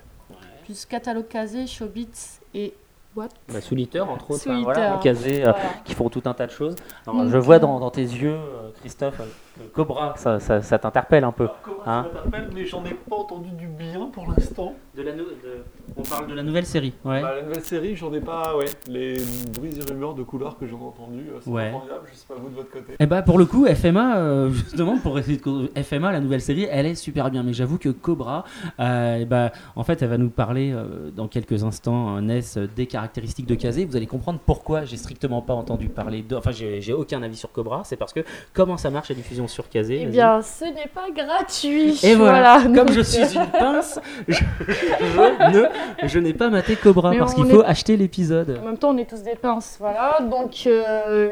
plus 0.64 0.84
catalogue 0.86 1.28
Kaze, 1.28 1.66
Showbiz 1.66 2.40
et 2.54 2.74
what 3.14 3.28
Bah, 3.48 3.60
sous 3.60 3.74
Litter 3.74 4.00
entre 4.00 4.32
autres, 4.32 4.48
hein, 4.50 4.62
voilà, 4.62 5.00
casé, 5.02 5.46
euh, 5.46 5.52
qui 5.84 5.94
font 5.94 6.08
tout 6.08 6.22
un 6.26 6.34
tas 6.34 6.46
de 6.46 6.52
choses. 6.52 6.76
Alors, 7.06 7.22
Donc, 7.22 7.30
je 7.30 7.38
vois 7.38 7.56
euh, 7.56 7.60
dans, 7.60 7.80
dans 7.80 7.90
tes 7.90 8.02
yeux, 8.02 8.34
euh, 8.34 8.70
Christophe, 8.80 9.20
euh, 9.20 9.24
Cobra, 9.73 10.14
ça, 10.16 10.40
ça, 10.40 10.62
ça 10.62 10.79
t'interpelle 10.79 11.25
un 11.25 11.33
peu. 11.33 11.49
Hein 11.87 12.07
ça 12.12 12.19
m'interpelle, 12.25 12.51
mais 12.55 12.64
j'en 12.66 12.85
ai 12.85 12.95
pas 12.95 13.16
entendu 13.16 13.51
du 13.51 13.66
bien 13.66 14.09
pour 14.12 14.27
l'instant. 14.31 14.75
De 14.97 15.03
la 15.03 15.12
nou- 15.14 15.25
de- 15.25 15.64
On 15.97 16.03
parle 16.03 16.27
de 16.29 16.35
la 16.35 16.42
nouvelle 16.42 16.66
série, 16.66 16.95
ouais. 17.05 17.21
Bah, 17.23 17.35
la 17.37 17.42
nouvelle 17.42 17.62
série, 17.62 17.95
j'en 17.97 18.12
ai 18.12 18.21
pas, 18.21 18.57
ouais. 18.57 18.64
Les 18.88 19.16
bruits 19.55 19.79
et 19.79 19.83
rumeurs 19.92 20.14
de 20.14 20.23
couleurs 20.23 20.59
que 20.59 20.66
j'en 20.66 20.79
ai 20.79 20.83
entendus, 20.85 21.27
euh, 21.31 21.38
c'est 21.42 21.51
Ouais. 21.51 21.71
formidable, 21.71 22.01
je 22.11 22.16
sais 22.16 22.27
pas 22.27 22.35
vous 22.35 22.49
de 22.49 22.55
votre 22.55 22.71
côté. 22.71 22.95
Et 22.99 23.07
bah 23.07 23.23
pour 23.23 23.38
le 23.38 23.45
coup, 23.47 23.66
FMA, 23.66 24.16
euh, 24.19 24.51
justement, 24.51 24.99
pour 24.99 25.19
essayer 25.19 25.38
de 25.38 25.71
FMA, 25.83 26.12
la 26.12 26.21
nouvelle 26.21 26.40
série, 26.40 26.66
elle 26.71 26.87
est 26.87 26.95
super 26.95 27.31
bien. 27.31 27.42
Mais 27.42 27.53
j'avoue 27.53 27.79
que 27.79 27.88
Cobra, 27.90 28.45
euh, 28.81 29.19
eh 29.21 29.25
bah, 29.27 29.53
en 29.77 29.85
fait, 29.85 30.01
elle 30.03 30.09
va 30.09 30.19
nous 30.19 30.31
parler 30.31 30.73
euh, 30.73 31.11
dans 31.14 31.29
quelques 31.29 31.62
instants, 31.64 32.16
euh, 32.16 32.21
Ness, 32.21 32.59
des 32.59 32.87
caractéristiques 32.87 33.47
de 33.47 33.55
Kazé. 33.55 33.85
Vous 33.85 33.97
allez 33.97 34.07
comprendre 34.07 34.40
pourquoi 34.45 34.85
j'ai 34.85 34.97
strictement 34.97 35.42
pas 35.42 35.55
entendu 35.55 35.88
parler 35.88 36.23
de. 36.23 36.35
Enfin, 36.37 36.51
j'ai 36.53 36.81
j'ai 36.81 36.92
aucun 36.92 37.23
avis 37.23 37.37
sur 37.37 37.53
Cobra. 37.53 37.83
C'est 37.85 37.97
parce 37.97 38.12
que 38.12 38.21
comment 38.53 38.77
ça 38.77 38.90
marche 38.90 39.09
la 39.11 39.14
diffusion 39.14 39.45
sur 39.46 39.68
Kazé 39.68 40.00
Eh 40.02 40.06
bien, 40.06 40.42
ce 40.42 40.64
n'est 40.64 40.88
pas 40.92 41.11
gratuit. 41.14 41.98
Et 42.02 42.14
voilà, 42.14 42.62
comme 42.74 42.90
je 42.92 43.00
suis 43.00 43.35
une 43.35 43.46
pince, 43.46 44.00
je, 44.28 44.35
je 44.68 45.59
ne, 45.59 46.09
je 46.09 46.18
n'ai 46.18 46.32
pas 46.32 46.48
maté 46.48 46.76
Cobra 46.76 47.11
Mais 47.11 47.18
parce 47.18 47.35
qu'il 47.35 47.46
faut 47.46 47.62
acheter 47.64 47.96
l'épisode. 47.96 48.59
En 48.62 48.66
même 48.66 48.78
temps, 48.78 48.90
on 48.90 48.98
est 48.98 49.09
tous 49.09 49.22
des 49.22 49.37
pinces, 49.37 49.76
voilà. 49.80 50.18
Donc, 50.20 50.64
euh, 50.66 51.30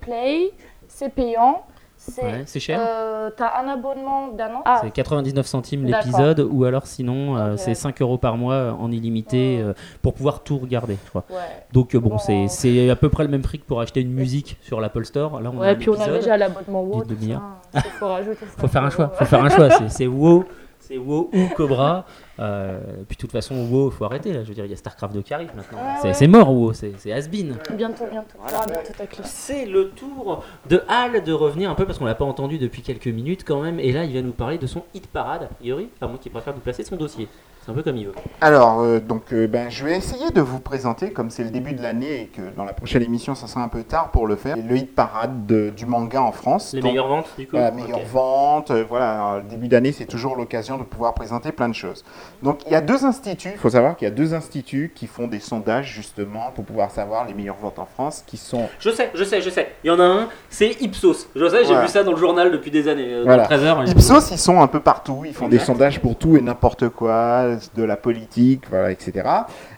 Play, 0.00 0.50
c'est 0.88 1.08
payant. 1.10 1.64
C'est, 2.08 2.22
Ouais, 2.22 2.60
cher. 2.60 2.80
euh, 2.80 3.30
t'as 3.36 3.60
un 3.62 3.68
abonnement 3.68 4.28
d'un 4.28 4.54
an. 4.54 4.62
Ah, 4.64 4.78
C'est 4.82 4.90
99 4.90 5.44
centimes 5.46 5.84
l'épisode, 5.84 6.46
ou 6.50 6.64
alors 6.64 6.86
sinon 6.86 7.36
euh, 7.36 7.56
c'est 7.56 7.74
5 7.74 8.00
euros 8.02 8.16
par 8.18 8.36
mois 8.36 8.54
euh, 8.54 8.70
en 8.72 8.90
illimité 8.92 9.60
euh, 9.60 9.72
pour 10.02 10.14
pouvoir 10.14 10.42
tout 10.44 10.56
regarder. 10.58 10.96
Je 11.04 11.08
crois. 11.10 11.24
ouais. 11.30 11.36
Donc 11.72 11.96
bon, 11.96 12.10
Bon. 12.16 12.18
c'est 12.48 12.90
à 12.90 12.96
peu 12.96 13.08
près 13.08 13.24
le 13.24 13.30
même 13.30 13.42
prix 13.42 13.58
que 13.58 13.64
pour 13.64 13.80
acheter 13.80 14.00
une 14.00 14.12
musique 14.12 14.56
sur 14.62 14.80
l'Apple 14.80 15.04
Store. 15.04 15.40
Là, 15.40 15.50
on 15.52 15.60
a 15.60 15.66
Ouais, 15.66 15.76
puis 15.76 15.90
on 15.90 16.00
a 16.00 16.08
déjà 16.08 16.36
l'abonnement 16.36 16.82
WoW. 16.82 17.04
Il 17.10 17.38
faut 18.58 18.68
faire 18.68 18.84
un 18.84 18.90
5 18.90 18.96
choix. 18.96 19.08
Faut 19.18 19.24
faire 19.24 19.44
un 19.44 19.48
choix. 19.50 19.70
C'est- 19.70 19.88
C'est 19.88 20.06
WoW, 20.06 20.44
c'est 20.78 20.98
WoW 20.98 21.30
ou 21.34 21.48
Cobra. 21.56 22.04
Euh, 22.38 22.78
puis 23.08 23.16
de 23.16 23.20
toute 23.20 23.32
façon, 23.32 23.54
WoW, 23.70 23.90
faut 23.90 24.04
arrêter 24.04 24.32
là. 24.32 24.42
Je 24.42 24.48
veux 24.48 24.54
dire, 24.54 24.64
il 24.64 24.70
y 24.70 24.74
a 24.74 24.76
Starcraft 24.76 25.14
2 25.14 25.22
qui 25.22 25.32
arrive 25.34 25.50
maintenant. 25.56 25.78
Ouais, 25.78 26.12
C'est 26.12 26.20
ouais. 26.22 26.26
mort 26.28 26.52
WoW, 26.52 26.72
c'est 26.74 26.92
has-been. 27.12 27.56
Bientôt, 27.74 28.04
bientôt. 28.10 28.36
Voilà. 28.40 28.60
Ah, 28.62 28.66
bientôt. 28.66 29.22
C'est 29.24 29.64
le 29.66 29.90
tour 29.90 30.44
de 30.68 30.82
Hal 30.88 31.22
de 31.24 31.32
revenir 31.32 31.70
un 31.70 31.74
peu 31.74 31.86
parce 31.86 31.98
qu'on 31.98 32.04
l'a 32.04 32.14
pas 32.14 32.24
entendu 32.24 32.58
depuis 32.58 32.82
quelques 32.82 33.06
minutes 33.08 33.44
quand 33.46 33.60
même. 33.62 33.80
Et 33.80 33.92
là, 33.92 34.04
il 34.04 34.14
va 34.14 34.22
nous 34.22 34.32
parler 34.32 34.58
de 34.58 34.66
son 34.66 34.82
hit 34.94 35.06
parade, 35.06 35.44
a 35.44 35.54
priori, 35.54 35.88
à 36.00 36.06
moins 36.06 36.18
qu'il 36.18 36.32
préfère 36.32 36.54
nous 36.54 36.60
placer 36.60 36.84
son 36.84 36.96
dossier. 36.96 37.28
C'est 37.64 37.72
un 37.72 37.74
peu 37.74 37.82
comme 37.82 37.96
il 37.96 38.06
veut. 38.06 38.12
Alors, 38.40 38.78
euh, 38.80 39.00
donc, 39.00 39.32
euh, 39.32 39.48
ben, 39.48 39.68
je 39.70 39.84
vais 39.84 39.96
essayer 39.96 40.30
de 40.30 40.40
vous 40.40 40.60
présenter, 40.60 41.10
comme 41.10 41.30
c'est 41.30 41.42
le 41.42 41.50
début 41.50 41.72
de 41.72 41.82
l'année 41.82 42.22
et 42.22 42.26
que 42.28 42.54
dans 42.56 42.62
la 42.62 42.72
prochaine 42.72 43.02
émission, 43.02 43.34
ça 43.34 43.48
sera 43.48 43.60
un 43.64 43.68
peu 43.68 43.82
tard 43.82 44.12
pour 44.12 44.28
le 44.28 44.36
faire, 44.36 44.56
le 44.56 44.76
hit 44.76 44.94
parade 44.94 45.46
de- 45.46 45.70
du 45.70 45.84
manga 45.84 46.22
en 46.22 46.30
France. 46.30 46.72
Les 46.74 46.80
Donc, 46.80 46.92
meilleures 46.92 47.08
ventes, 47.08 47.26
du 47.36 47.48
coup 47.48 47.56
La 47.56 47.72
meilleure 47.72 47.98
Ok. 47.98 48.06
vente, 48.06 48.70
euh, 48.70 48.84
voilà, 48.88 49.14
alors, 49.14 49.36
le 49.42 49.48
début 49.50 49.66
d'année, 49.66 49.90
c'est 49.90 50.06
toujours 50.06 50.36
l'occasion 50.36 50.78
de 50.78 50.84
pouvoir 50.84 51.12
présenter 51.14 51.50
plein 51.50 51.68
de 51.68 51.74
choses. 51.74 52.04
Donc, 52.42 52.60
il 52.66 52.72
y 52.72 52.74
a 52.74 52.80
deux 52.80 53.04
instituts, 53.04 53.50
il 53.54 53.58
faut 53.58 53.70
savoir 53.70 53.96
qu'il 53.96 54.06
y 54.06 54.10
a 54.10 54.14
deux 54.14 54.34
instituts 54.34 54.92
qui 54.94 55.06
font 55.06 55.26
des 55.26 55.40
sondages, 55.40 55.92
justement, 55.92 56.50
pour 56.54 56.64
pouvoir 56.64 56.90
savoir 56.90 57.26
les 57.26 57.34
meilleures 57.34 57.56
ventes 57.56 57.78
en 57.78 57.86
France, 57.86 58.22
qui 58.26 58.36
sont... 58.36 58.68
Je 58.78 58.90
sais, 58.90 59.10
je 59.14 59.24
sais, 59.24 59.40
je 59.40 59.50
sais. 59.50 59.72
Il 59.84 59.88
y 59.88 59.90
en 59.90 59.98
a 60.00 60.04
un, 60.04 60.28
c'est 60.50 60.80
Ipsos. 60.82 61.28
Je 61.34 61.48
sais, 61.48 61.58
j'ai 61.60 61.64
Voilà. 61.66 61.82
vu 61.82 61.88
ça 61.88 62.04
dans 62.04 62.12
le 62.12 62.18
journal 62.18 62.50
depuis 62.52 62.70
des 62.70 62.88
années. 62.88 63.12
euh, 63.12 63.24
Voilà. 63.24 63.46
Dans 63.46 63.56
le 63.56 63.86
13h. 63.86 63.90
Ipsos, 63.92 64.30
ils 64.32 64.38
sont 64.38 64.60
un 64.60 64.66
peu 64.68 64.80
partout, 64.80 65.22
ils 65.26 65.34
font 65.34 65.48
des 65.48 65.58
sondages 65.58 66.00
pour 66.00 66.16
tout 66.16 66.36
et 66.36 66.40
n'importe 66.40 66.88
quoi, 66.90 67.56
de 67.74 67.82
la 67.82 67.96
politique, 67.96 68.64
voilà, 68.70 68.90
etc. 68.90 69.28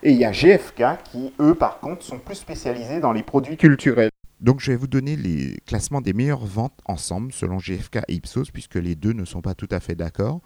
Et 0.02 0.10
il 0.12 0.16
y 0.18 0.24
a 0.24 0.32
GFK 0.32 0.82
qui, 1.10 1.32
eux, 1.40 1.54
par 1.54 1.80
contre, 1.80 2.02
sont 2.04 2.18
plus 2.18 2.34
spécialisés 2.36 3.00
dans 3.00 3.12
les 3.12 3.22
produits 3.22 3.56
culturels. 3.56 4.10
Donc 4.40 4.60
je 4.60 4.70
vais 4.70 4.76
vous 4.76 4.86
donner 4.86 5.16
les 5.16 5.56
classements 5.66 6.00
des 6.00 6.12
meilleures 6.12 6.44
ventes 6.46 6.78
ensemble 6.86 7.32
selon 7.32 7.56
GFK 7.58 7.98
et 8.06 8.14
Ipsos 8.14 8.52
puisque 8.52 8.76
les 8.76 8.94
deux 8.94 9.12
ne 9.12 9.24
sont 9.24 9.40
pas 9.40 9.54
tout 9.54 9.66
à 9.72 9.80
fait 9.80 9.96
d'accord. 9.96 10.38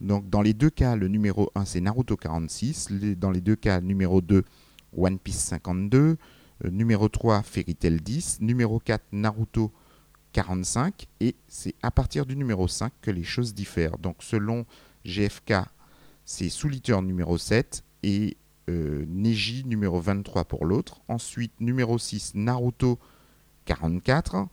Donc 0.00 0.28
dans 0.30 0.42
les 0.42 0.54
deux 0.54 0.70
cas, 0.70 0.96
le 0.96 1.08
numéro 1.08 1.50
1 1.54 1.64
c'est 1.64 1.80
Naruto 1.80 2.16
46, 2.16 2.90
les- 2.90 3.16
dans 3.16 3.30
les 3.30 3.40
deux 3.40 3.56
cas, 3.56 3.80
numéro 3.80 4.20
2 4.20 4.44
One 4.96 5.18
Piece 5.18 5.38
52, 5.40 6.16
euh, 6.64 6.70
numéro 6.70 7.08
3 7.08 7.42
Fairy 7.42 7.74
Tail 7.74 8.00
10, 8.00 8.38
numéro 8.40 8.78
4 8.78 9.04
Naruto 9.12 9.72
45 10.32 11.06
et 11.20 11.34
c'est 11.48 11.74
à 11.82 11.90
partir 11.90 12.24
du 12.26 12.36
numéro 12.36 12.66
5 12.68 12.92
que 13.02 13.10
les 13.10 13.24
choses 13.24 13.52
diffèrent. 13.54 13.98
Donc 13.98 14.16
selon 14.20 14.64
GFK, 15.04 15.54
c'est 16.24 16.48
Soul 16.48 16.74
Eater 16.76 17.02
numéro 17.02 17.36
7 17.38 17.82
et 18.02 18.36
euh, 18.68 19.04
Neji 19.08 19.64
numéro 19.66 20.00
23 20.00 20.44
pour 20.44 20.64
l'autre. 20.64 21.00
Ensuite 21.08 21.52
numéro 21.60 21.98
6 21.98 22.32
Naruto 22.36 22.98
44, 23.66 24.46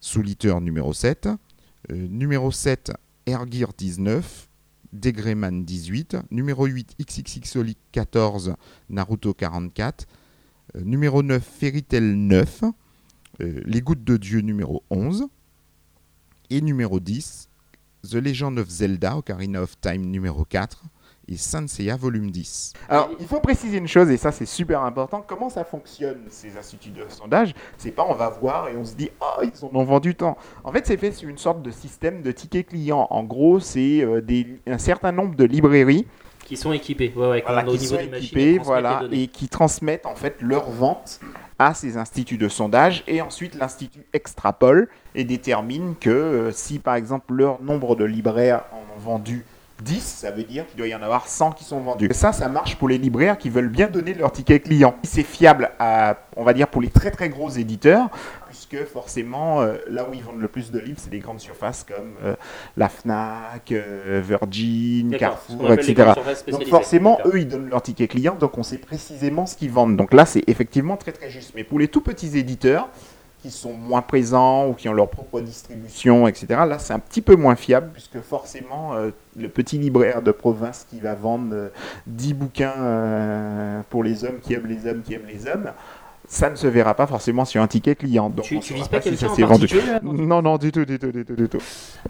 Soul 0.00 0.28
Eater 0.28 0.60
numéro 0.60 0.92
7, 0.92 1.28
euh, 1.90 2.08
numéro 2.08 2.50
7 2.50 2.92
Air 3.26 3.46
Gear 3.50 3.70
19, 3.76 4.48
Degrayman 4.92 5.64
18, 5.64 6.18
numéro 6.30 6.66
8 6.66 6.96
XXXolic 7.00 7.78
14, 7.92 8.54
Naruto 8.90 9.34
44, 9.34 10.06
euh, 10.76 10.80
numéro 10.82 11.22
9 11.22 11.42
Fairy 11.42 11.82
Tail 11.82 12.16
9, 12.16 12.64
euh, 13.40 13.60
Les 13.64 13.80
Gouttes 13.80 14.04
de 14.04 14.16
Dieu 14.16 14.40
numéro 14.40 14.82
11, 14.90 15.26
et 16.50 16.60
numéro 16.60 17.00
10 17.00 17.48
The 18.02 18.14
Legend 18.14 18.58
of 18.58 18.68
Zelda 18.68 19.16
Ocarina 19.16 19.62
of 19.62 19.80
Time 19.80 20.02
numéro 20.02 20.44
4 20.44 20.84
et 21.28 21.36
Saint 21.36 21.66
Seiya 21.66 21.96
volume 21.96 22.30
10. 22.30 22.72
Alors, 22.88 23.10
il 23.20 23.26
faut 23.26 23.40
préciser 23.40 23.78
une 23.78 23.86
chose, 23.88 24.10
et 24.10 24.16
ça 24.16 24.32
c'est 24.32 24.46
super 24.46 24.82
important, 24.82 25.24
comment 25.26 25.48
ça 25.48 25.64
fonctionne 25.64 26.18
ces 26.30 26.56
instituts 26.58 26.90
de 26.90 27.04
sondage? 27.08 27.54
C'est 27.78 27.92
pas 27.92 28.04
on 28.08 28.14
va 28.14 28.28
voir 28.28 28.68
et 28.68 28.76
on 28.76 28.84
se 28.84 28.94
dit 28.94 29.10
oh 29.20 29.42
ils 29.42 29.64
en 29.64 29.70
ont 29.74 29.84
vendu 29.84 30.14
tant. 30.14 30.36
En 30.64 30.72
fait, 30.72 30.86
c'est 30.86 30.96
fait 30.96 31.12
sur 31.12 31.28
une 31.28 31.38
sorte 31.38 31.62
de 31.62 31.70
système 31.70 32.22
de 32.22 32.32
tickets 32.32 32.66
clients. 32.68 33.06
En 33.10 33.22
gros, 33.22 33.60
c'est 33.60 34.02
euh, 34.02 34.20
des- 34.20 34.60
un 34.66 34.78
certain 34.78 35.12
nombre 35.12 35.36
de 35.36 35.44
librairies 35.44 36.06
Qui 36.44 36.56
sont 36.56 36.72
équipés, 36.72 37.12
ouais, 37.16 37.28
ouais, 37.28 37.42
voilà, 37.46 37.62
au 37.68 37.72
qui 37.72 37.78
niveau 37.78 37.94
sont 37.96 38.00
des 38.02 38.08
machines, 38.08 38.24
équipées, 38.38 38.58
voilà, 38.58 39.04
et 39.12 39.28
qui 39.28 39.48
transmettent 39.48 40.06
en 40.06 40.16
fait 40.16 40.36
leurs 40.40 40.70
ventes 40.70 41.20
à 41.58 41.72
ces 41.74 41.96
instituts 41.96 42.38
de 42.38 42.48
sondage 42.48 43.04
et 43.06 43.22
ensuite 43.22 43.54
l'institut 43.54 44.04
extrapole 44.12 44.88
et 45.14 45.22
détermine 45.22 45.94
que 46.00 46.10
euh, 46.10 46.50
si 46.50 46.80
par 46.80 46.96
exemple 46.96 47.32
leur 47.34 47.62
nombre 47.62 47.94
de 47.94 48.04
libraires 48.04 48.64
en 48.72 48.78
ont 48.96 48.98
vendu 49.00 49.44
10, 49.82 50.00
ça 50.00 50.30
veut 50.30 50.44
dire 50.44 50.66
qu'il 50.66 50.76
doit 50.78 50.86
y 50.86 50.94
en 50.94 51.02
avoir 51.02 51.28
100 51.28 51.52
qui 51.52 51.64
sont 51.64 51.80
vendus. 51.80 52.08
Et 52.10 52.14
ça, 52.14 52.32
ça 52.32 52.48
marche 52.48 52.76
pour 52.76 52.88
les 52.88 52.98
libraires 52.98 53.38
qui 53.38 53.50
veulent 53.50 53.68
bien 53.68 53.88
donner 53.88 54.14
leur 54.14 54.32
ticket 54.32 54.60
client. 54.60 54.94
C'est 55.02 55.22
fiable 55.22 55.70
à, 55.78 56.16
on 56.36 56.44
va 56.44 56.52
dire, 56.52 56.68
pour 56.68 56.82
les 56.82 56.88
très 56.88 57.10
très 57.10 57.28
gros 57.28 57.50
éditeurs, 57.50 58.08
puisque 58.48 58.84
forcément, 58.84 59.62
euh, 59.62 59.76
là 59.88 60.06
où 60.08 60.14
ils 60.14 60.22
vendent 60.22 60.40
le 60.40 60.48
plus 60.48 60.70
de 60.70 60.78
livres, 60.78 60.98
c'est 61.02 61.12
les 61.12 61.18
grandes 61.18 61.40
surfaces 61.40 61.84
comme 61.84 62.14
euh, 62.24 62.34
la 62.76 62.88
Fnac, 62.88 63.72
euh, 63.72 64.22
Virgin, 64.24 65.16
Carrefour, 65.16 65.72
etc. 65.72 66.12
Donc 66.48 66.66
forcément, 66.66 67.18
eux, 67.24 67.40
ils 67.40 67.48
donnent 67.48 67.68
leur 67.68 67.82
ticket 67.82 68.08
client, 68.08 68.36
donc 68.38 68.56
on 68.58 68.62
sait 68.62 68.78
précisément 68.78 69.46
ce 69.46 69.56
qu'ils 69.56 69.70
vendent. 69.70 69.96
Donc 69.96 70.12
là, 70.12 70.26
c'est 70.26 70.44
effectivement 70.48 70.96
très 70.96 71.12
très 71.12 71.30
juste. 71.30 71.52
Mais 71.54 71.64
pour 71.64 71.78
les 71.78 71.88
tout 71.88 72.00
petits 72.00 72.38
éditeurs, 72.38 72.88
qui 73.42 73.50
sont 73.50 73.72
moins 73.72 74.02
présents 74.02 74.68
ou 74.68 74.72
qui 74.74 74.88
ont 74.88 74.92
leur 74.92 75.10
propre 75.10 75.40
distribution, 75.40 76.28
etc., 76.28 76.46
là, 76.68 76.78
c'est 76.78 76.92
un 76.92 76.98
petit 77.00 77.20
peu 77.22 77.34
moins 77.36 77.56
fiable, 77.56 77.90
puisque 77.92 78.20
forcément, 78.20 78.94
euh, 78.94 79.10
le 79.36 79.48
petit 79.48 79.78
libraire 79.78 80.22
de 80.22 80.30
province 80.30 80.86
qui 80.88 81.00
va 81.00 81.14
vendre 81.14 81.52
euh, 81.52 81.68
10 82.06 82.34
bouquins 82.34 82.74
euh, 82.78 83.80
pour 83.90 84.04
les 84.04 84.24
hommes 84.24 84.38
qui 84.40 84.54
aiment 84.54 84.66
les 84.66 84.86
hommes 84.88 85.02
qui 85.02 85.14
aiment 85.14 85.26
les 85.26 85.46
hommes, 85.48 85.72
ça 86.28 86.48
ne 86.48 86.54
se 86.56 86.66
verra 86.66 86.94
pas 86.94 87.06
forcément 87.06 87.44
sur 87.44 87.60
un 87.60 87.66
ticket 87.66 87.94
client. 87.96 88.30
Donc 88.30 88.44
Tu, 88.46 88.58
tu 88.60 88.72
vises 88.74 88.88
pas 88.88 89.00
si 89.02 89.10
quelqu'un 89.10 89.26
ça 89.26 89.32
en 89.32 89.34
s'est 89.34 89.42
vendu. 89.42 89.66
particulier 89.66 89.92
là 89.92 90.00
Non, 90.02 90.40
non, 90.40 90.56
du 90.56 90.72
tout, 90.72 90.84
du 90.84 90.98
tout, 90.98 91.10
du 91.12 91.24
tout, 91.24 91.34
du 91.34 91.48
tout. 91.48 91.58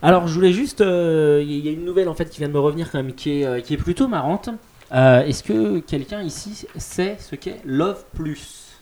Alors, 0.02 0.28
je 0.28 0.34
voulais 0.34 0.52
juste. 0.52 0.80
euh, 0.80 1.42
Il 1.44 1.64
y 1.64 1.68
a 1.68 1.72
une 1.72 1.84
nouvelle 1.84 2.08
en 2.08 2.14
fait 2.14 2.28
qui 2.30 2.38
vient 2.38 2.48
de 2.48 2.52
me 2.52 2.60
revenir 2.60 2.90
quand 2.92 2.98
même, 3.02 3.14
qui 3.14 3.40
est, 3.40 3.46
euh, 3.46 3.60
qui 3.60 3.74
est 3.74 3.78
plutôt 3.78 4.06
marrante. 4.08 4.50
Euh, 4.92 5.24
Est-ce 5.24 5.42
que 5.42 5.78
quelqu'un 5.80 6.20
ici 6.22 6.66
sait 6.76 7.16
ce 7.18 7.34
qu'est 7.34 7.60
Love 7.64 8.04
Plus? 8.14 8.76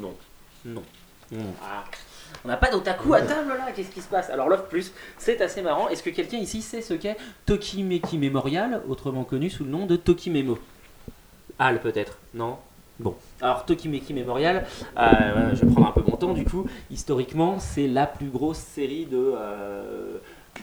Non. 0.00 0.14
Non. 0.64 0.82
Ah. 1.34 1.84
On 2.44 2.48
n'a 2.48 2.56
pas 2.56 2.70
d'otaku 2.70 3.14
à 3.14 3.22
table 3.22 3.48
là, 3.48 3.72
qu'est-ce 3.74 3.90
qui 3.90 4.00
se 4.00 4.08
passe? 4.08 4.30
Alors 4.30 4.48
Love 4.48 4.68
Plus, 4.68 4.92
c'est 5.18 5.40
assez 5.40 5.62
marrant. 5.62 5.88
Est-ce 5.88 6.02
que 6.02 6.10
quelqu'un 6.10 6.38
ici 6.38 6.62
sait 6.62 6.82
ce 6.82 6.94
qu'est 6.94 7.16
Tokimeki 7.44 8.18
Memorial, 8.18 8.82
autrement 8.88 9.24
connu 9.24 9.50
sous 9.50 9.64
le 9.64 9.70
nom 9.70 9.86
de 9.86 9.96
Tokimemo? 9.96 10.58
Al 11.58 11.80
peut-être 11.80 12.18
Non? 12.34 12.58
Bon, 12.98 13.14
alors 13.42 13.66
Tokimeki 13.66 14.14
Memorial, 14.14 14.66
euh, 14.96 15.54
je 15.54 15.66
vais 15.66 15.72
prendre 15.72 15.88
un 15.88 15.92
peu 15.92 16.02
mon 16.08 16.16
temps 16.16 16.32
du 16.32 16.44
coup. 16.44 16.66
Historiquement, 16.90 17.58
c'est 17.58 17.88
la 17.88 18.06
plus 18.06 18.28
grosse 18.28 18.58
série 18.58 19.06
de, 19.06 19.34
euh, 19.36 20.16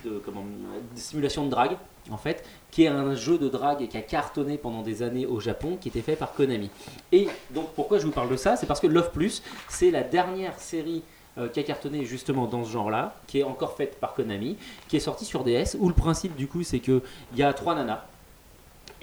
de, 0.04 0.22
comment, 0.26 0.44
de 0.44 1.00
simulation 1.00 1.46
de 1.46 1.52
drague, 1.52 1.78
en 2.10 2.18
fait, 2.18 2.44
qui 2.74 2.86
est 2.86 2.88
un 2.88 3.14
jeu 3.14 3.38
de 3.38 3.50
drague 3.50 3.88
qui 3.88 3.98
a 3.98 4.02
cartonné 4.02 4.58
pendant 4.58 4.82
des 4.82 5.04
années 5.04 5.28
au 5.28 5.40
Japon, 5.40 5.78
qui 5.80 5.90
était 5.90 6.02
fait 6.02 6.16
par 6.16 6.34
Konami. 6.34 6.72
Et 7.12 7.28
donc, 7.52 7.68
pourquoi 7.76 8.00
je 8.00 8.08
vous 8.08 8.12
parle 8.12 8.30
de 8.30 8.36
ça? 8.36 8.56
C'est 8.56 8.66
parce 8.66 8.80
que 8.80 8.88
Love 8.88 9.12
Plus, 9.12 9.44
c'est 9.70 9.92
la 9.92 10.02
dernière 10.02 10.58
série 10.58 11.04
euh, 11.38 11.50
qui 11.50 11.60
a 11.60 11.64
cartonné 11.64 12.04
justement 12.04 12.48
dans 12.48 12.66
ce 12.66 12.72
genre-là, 12.72 13.14
qui 13.28 13.42
est 13.42 13.44
encore 13.44 13.76
faite 13.76 14.00
par 14.00 14.16
Konami, 14.16 14.58
qui 14.88 14.98
est 14.98 15.00
sortie 15.00 15.24
sur 15.24 15.44
DS, 15.44 15.78
où 15.78 15.88
le 15.88 15.94
principe 15.94 16.36
du 16.36 16.48
coup, 16.48 16.64
c'est 16.64 16.80
qu'il 16.80 17.02
y 17.36 17.44
a 17.44 17.54
trois 17.54 17.76
nanas. 17.76 18.08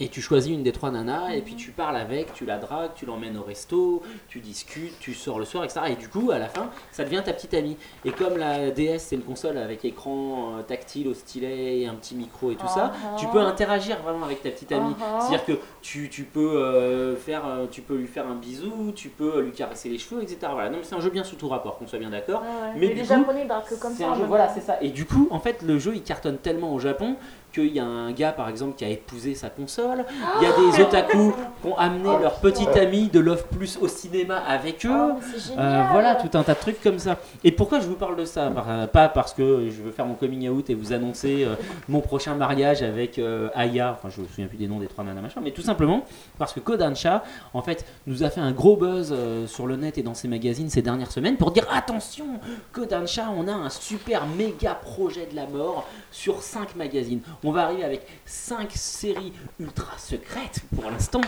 Et 0.03 0.09
tu 0.09 0.23
choisis 0.23 0.51
une 0.51 0.63
des 0.63 0.73
trois 0.73 0.91
nanas, 0.91 1.35
et 1.35 1.43
puis 1.43 1.55
tu 1.57 1.73
parles 1.73 1.97
avec, 1.97 2.33
tu 2.33 2.47
la 2.47 2.57
dragues, 2.57 2.93
tu 2.95 3.05
l'emmènes 3.05 3.37
au 3.37 3.43
resto, 3.43 4.03
tu 4.29 4.41
discutes, 4.41 4.99
tu 4.99 5.13
sors 5.13 5.39
le 5.39 5.45
soir, 5.45 5.63
etc. 5.63 5.81
Et 5.91 5.97
du 5.97 6.09
coup, 6.09 6.31
à 6.31 6.39
la 6.39 6.49
fin, 6.49 6.71
ça 6.91 7.05
devient 7.05 7.21
ta 7.23 7.35
petite 7.35 7.53
amie. 7.53 7.77
Et 8.07 8.11
comme 8.11 8.39
la 8.39 8.71
DS, 8.71 8.99
c'est 8.99 9.17
une 9.17 9.23
console 9.23 9.59
avec 9.59 9.85
écran 9.85 10.55
euh, 10.57 10.63
tactile 10.63 11.07
au 11.09 11.13
stylet 11.13 11.81
et 11.81 11.87
un 11.87 11.95
petit 11.95 12.15
micro 12.15 12.51
et 12.51 12.57
tout 12.57 12.67
ça, 12.67 12.93
Ah 12.95 13.17
tu 13.19 13.27
peux 13.27 13.41
interagir 13.41 14.01
vraiment 14.03 14.25
avec 14.25 14.43
ta 14.43 14.49
petite 14.51 14.73
amie. 14.73 14.95
Ah. 15.03 15.19
C'est-à-dire 15.21 15.45
que 15.45 15.61
tu, 15.83 16.09
tu 16.09 16.23
peux 16.23 16.57
euh, 16.57 17.15
faire, 17.15 17.47
euh, 17.47 17.67
tu 17.71 17.83
peux 17.83 17.97
lui 17.97 18.07
faire 18.07 18.27
un 18.27 18.37
bisou, 18.37 18.93
tu 18.97 19.11
peux 19.11 19.43
lui 19.43 19.53
caresser 19.53 19.91
les 19.91 19.99
cheveux, 19.99 20.23
etc. 20.23 20.39
Voilà. 20.53 20.71
Non, 20.71 20.79
mais 20.79 20.85
c'est 20.85 20.95
un 20.95 21.01
jeu 21.01 21.11
bien 21.11 21.25
sous 21.25 21.37
tout 21.37 21.49
rapport, 21.49 21.77
qu'on 21.77 21.87
soit 21.87 21.99
bien 21.99 22.11
d'accord. 22.11 22.41
Ouais, 22.41 22.73
ouais. 22.73 22.89
Mais 22.89 22.95
les 22.95 23.05
japonais 23.05 23.47
que 23.69 23.75
comme 23.75 23.93
ça. 23.93 24.09
un 24.09 24.15
jeu, 24.15 24.25
voilà, 24.25 24.49
c'est 24.49 24.63
ça. 24.63 24.79
Et 24.81 24.89
du 24.89 25.05
coup, 25.05 25.29
en 25.31 25.41
fait, 25.41 25.61
le 25.61 25.79
jeu 25.79 25.95
il 25.95 26.03
cartonne 26.03 26.39
tellement 26.39 26.73
au 26.73 26.79
Japon 26.79 27.17
qu'il 27.53 27.73
y 27.75 27.81
a 27.81 27.85
un 27.85 28.13
gars, 28.13 28.33
par 28.33 28.49
exemple, 28.49 28.77
qui 28.77 28.85
a 28.85 28.89
épousé 28.89 29.35
sa 29.35 29.51
console. 29.51 30.05
Il 30.41 30.45
y 30.45 30.51
a 30.51 30.53
des 30.77 30.83
otaku 30.83 31.33
qui 31.63 31.69
ont 31.69 31.77
amené 31.77 32.09
leur 32.21 32.35
petite 32.41 32.77
amie 32.77 33.09
de 33.09 33.21
Love 33.21 33.45
Plus 33.49 33.79
au 33.81 33.89
cinéma 33.89 34.39
avec 34.39 34.85
eux. 34.87 34.91
Oh, 34.91 35.19
Euh, 35.59 35.85
voilà, 35.93 36.15
tout 36.17 36.37
un 36.37 36.43
tas 36.43 36.55
de 36.55 36.61
trucs 36.61 36.83
comme 36.83 36.99
ça. 36.99 37.19
Et 37.45 37.53
pourquoi 37.53 37.81
je 37.81 37.87
vous 37.87 37.95
parle 37.97 38.17
de 38.17 38.25
ça? 38.25 38.53
Euh, 38.69 38.87
Pas 38.87 39.09
parce 39.09 39.35
que 39.35 39.69
je 39.71 39.83
veux 39.83 39.91
faire 39.91 40.07
mon 40.07 40.15
coming 40.15 40.49
out 40.49 40.71
et 40.71 40.75
vous 40.75 40.93
annoncer 40.93 41.45
euh, 41.45 41.55
mon 41.89 42.01
prochain 42.01 42.35
mariage 42.35 42.83
avec 42.83 43.19
euh, 43.19 43.49
Aya, 43.55 43.93
enfin 43.97 44.09
je 44.15 44.21
me 44.21 44.27
souviens 44.27 44.47
plus 44.47 44.57
des 44.59 44.69
noms 44.69 44.79
des 44.79 44.87
trois 44.87 45.05
nanas 45.05 45.21
machin, 45.21 45.41
mais 45.43 45.51
tout 45.51 45.63
simplement 45.63 46.05
parce 46.39 46.53
que 46.53 46.61
Kodansha, 46.61 47.25
en 47.55 47.63
fait, 47.63 47.85
nous 48.07 48.23
a 48.23 48.31
fait 48.31 48.41
un 48.41 48.53
gros 48.53 48.77
buzz 48.77 49.15
sur 49.47 49.67
le 49.67 49.77
net 49.77 49.99
et 49.99 50.03
dans 50.03 50.15
ses 50.15 50.29
magazines 50.29 50.71
ces 50.71 50.83
dernières 50.83 51.11
semaines 51.13 51.37
pour 51.37 51.51
dire 51.51 51.67
attention, 51.73 52.27
Kodansha, 52.73 53.31
on 53.37 53.49
a 53.49 53.53
un 53.53 53.71
super 53.71 54.27
méga 54.27 54.75
projet 54.75 55.27
de 55.31 55.37
la 55.37 55.47
mort 55.47 55.87
sur 56.11 56.43
5 56.43 56.77
magazines. 56.77 57.21
On 57.45 57.53
va 57.53 57.65
arriver 57.65 57.85
avec 57.85 58.03
5 58.27 58.71
séries 58.73 59.33
ultra 59.59 59.97
secrètes 59.99 60.61
pour 60.75 60.91
l'instant. 60.91 61.23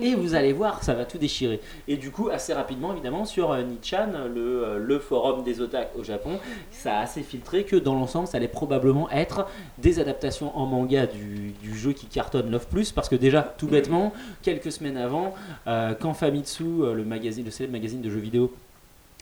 Et 0.00 0.14
vous 0.14 0.34
allez 0.36 0.52
voir, 0.52 0.84
ça 0.84 0.94
va 0.94 1.04
tout 1.04 1.18
déchirer. 1.18 1.60
Et 1.88 1.96
du 1.96 2.12
coup, 2.12 2.28
assez 2.28 2.54
rapidement, 2.54 2.92
évidemment, 2.92 3.24
sur 3.24 3.50
euh, 3.50 3.62
Nichan, 3.62 4.10
le, 4.32 4.64
euh, 4.64 4.78
le 4.78 5.00
forum 5.00 5.42
des 5.42 5.60
otak 5.60 5.90
au 5.98 6.04
Japon, 6.04 6.38
ça 6.70 6.98
a 6.98 7.02
assez 7.02 7.22
filtré 7.22 7.64
que 7.64 7.74
dans 7.74 7.94
l'ensemble, 7.94 8.28
ça 8.28 8.36
allait 8.36 8.46
probablement 8.46 9.10
être 9.10 9.48
des 9.78 9.98
adaptations 9.98 10.56
en 10.56 10.66
manga 10.66 11.06
du, 11.06 11.52
jeu 11.74 11.92
qui 11.92 12.06
cartonne 12.06 12.48
Love 12.48 12.68
Plus. 12.68 12.92
Parce 12.92 13.08
que 13.08 13.16
déjà, 13.16 13.42
tout 13.42 13.66
bêtement, 13.66 14.12
quelques 14.42 14.70
semaines 14.70 14.96
avant, 14.96 15.34
euh, 15.66 15.94
quand 15.98 16.14
Famitsu, 16.14 16.62
euh, 16.62 16.94
le, 16.94 17.02
le 17.02 17.50
célèbre 17.50 17.72
magazine 17.72 18.00
de 18.00 18.08
jeux 18.08 18.20
vidéo, 18.20 18.54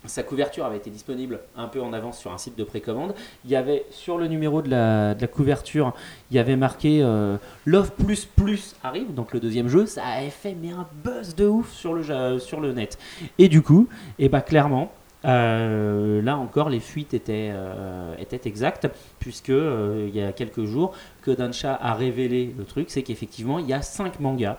sa 0.06 0.22
couverture 0.22 0.64
avait 0.64 0.76
été 0.76 0.90
disponible 0.90 1.40
un 1.56 1.68
peu 1.68 1.80
en 1.80 1.92
avance 1.92 2.18
sur 2.18 2.32
un 2.32 2.38
site 2.38 2.56
de 2.56 2.64
précommande. 2.64 3.14
Il 3.44 3.50
y 3.50 3.56
avait 3.56 3.84
sur 3.90 4.18
le 4.18 4.26
numéro 4.26 4.62
de 4.62 4.70
la, 4.70 5.14
couverture, 5.26 5.92
il 6.30 6.36
y 6.36 6.38
avait 6.38 6.56
marqué 6.56 7.00
euh, 7.02 7.36
Love 7.64 7.92
Plus 7.92 8.24
Plus 8.24 8.76
arrive, 8.82 9.14
donc 9.14 9.32
le 9.32 9.40
deuxième 9.40 9.68
jeu. 9.68 9.86
Ça 9.86 10.04
avait 10.04 10.30
fait 10.30 10.56
mais 10.60 10.70
un 10.70 10.86
buzz 11.04 11.34
de 11.34 11.46
ouf 11.46 11.72
sur 11.72 11.94
le, 11.94 12.72
net. 12.72 12.98
Et 13.38 13.48
du 13.48 13.62
coup, 13.62 13.88
et 14.18 14.28
bah 14.28 14.40
clairement, 14.40 14.92
euh, 15.24 16.22
là 16.22 16.36
encore, 16.36 16.68
les 16.68 16.80
fuites 16.80 17.14
étaient, 17.14 17.50
euh, 17.52 18.14
exactes, 18.44 18.88
puisque 19.18 19.48
il 19.48 20.14
y 20.14 20.22
a 20.22 20.32
quelques 20.32 20.64
jours, 20.64 20.94
Kodansha 21.24 21.74
a 21.74 21.94
révélé 21.94 22.54
le 22.56 22.64
truc, 22.64 22.90
c'est 22.90 23.02
qu'effectivement, 23.02 23.58
il 23.58 23.66
y 23.66 23.72
a 23.72 23.82
5 23.82 24.20
mangas 24.20 24.58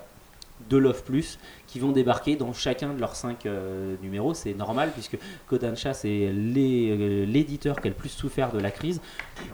de 0.70 0.78
Love 0.78 1.04
Plus 1.04 1.40
qui 1.68 1.80
vont 1.80 1.92
débarquer 1.92 2.36
dans 2.36 2.54
chacun 2.54 2.94
de 2.94 3.00
leurs 3.00 3.16
cinq 3.16 3.46
euh, 3.46 3.96
numéros. 4.02 4.34
C'est 4.34 4.54
normal 4.54 4.92
puisque 4.94 5.18
Kodansha 5.48 5.94
c'est 5.94 6.30
euh, 6.32 7.26
l'éditeur 7.26 7.82
qui 7.82 7.88
a 7.88 7.92
le 7.92 7.96
plus 7.96 8.10
souffert 8.10 8.52
de 8.52 8.60
la 8.60 8.72
crise 8.72 9.02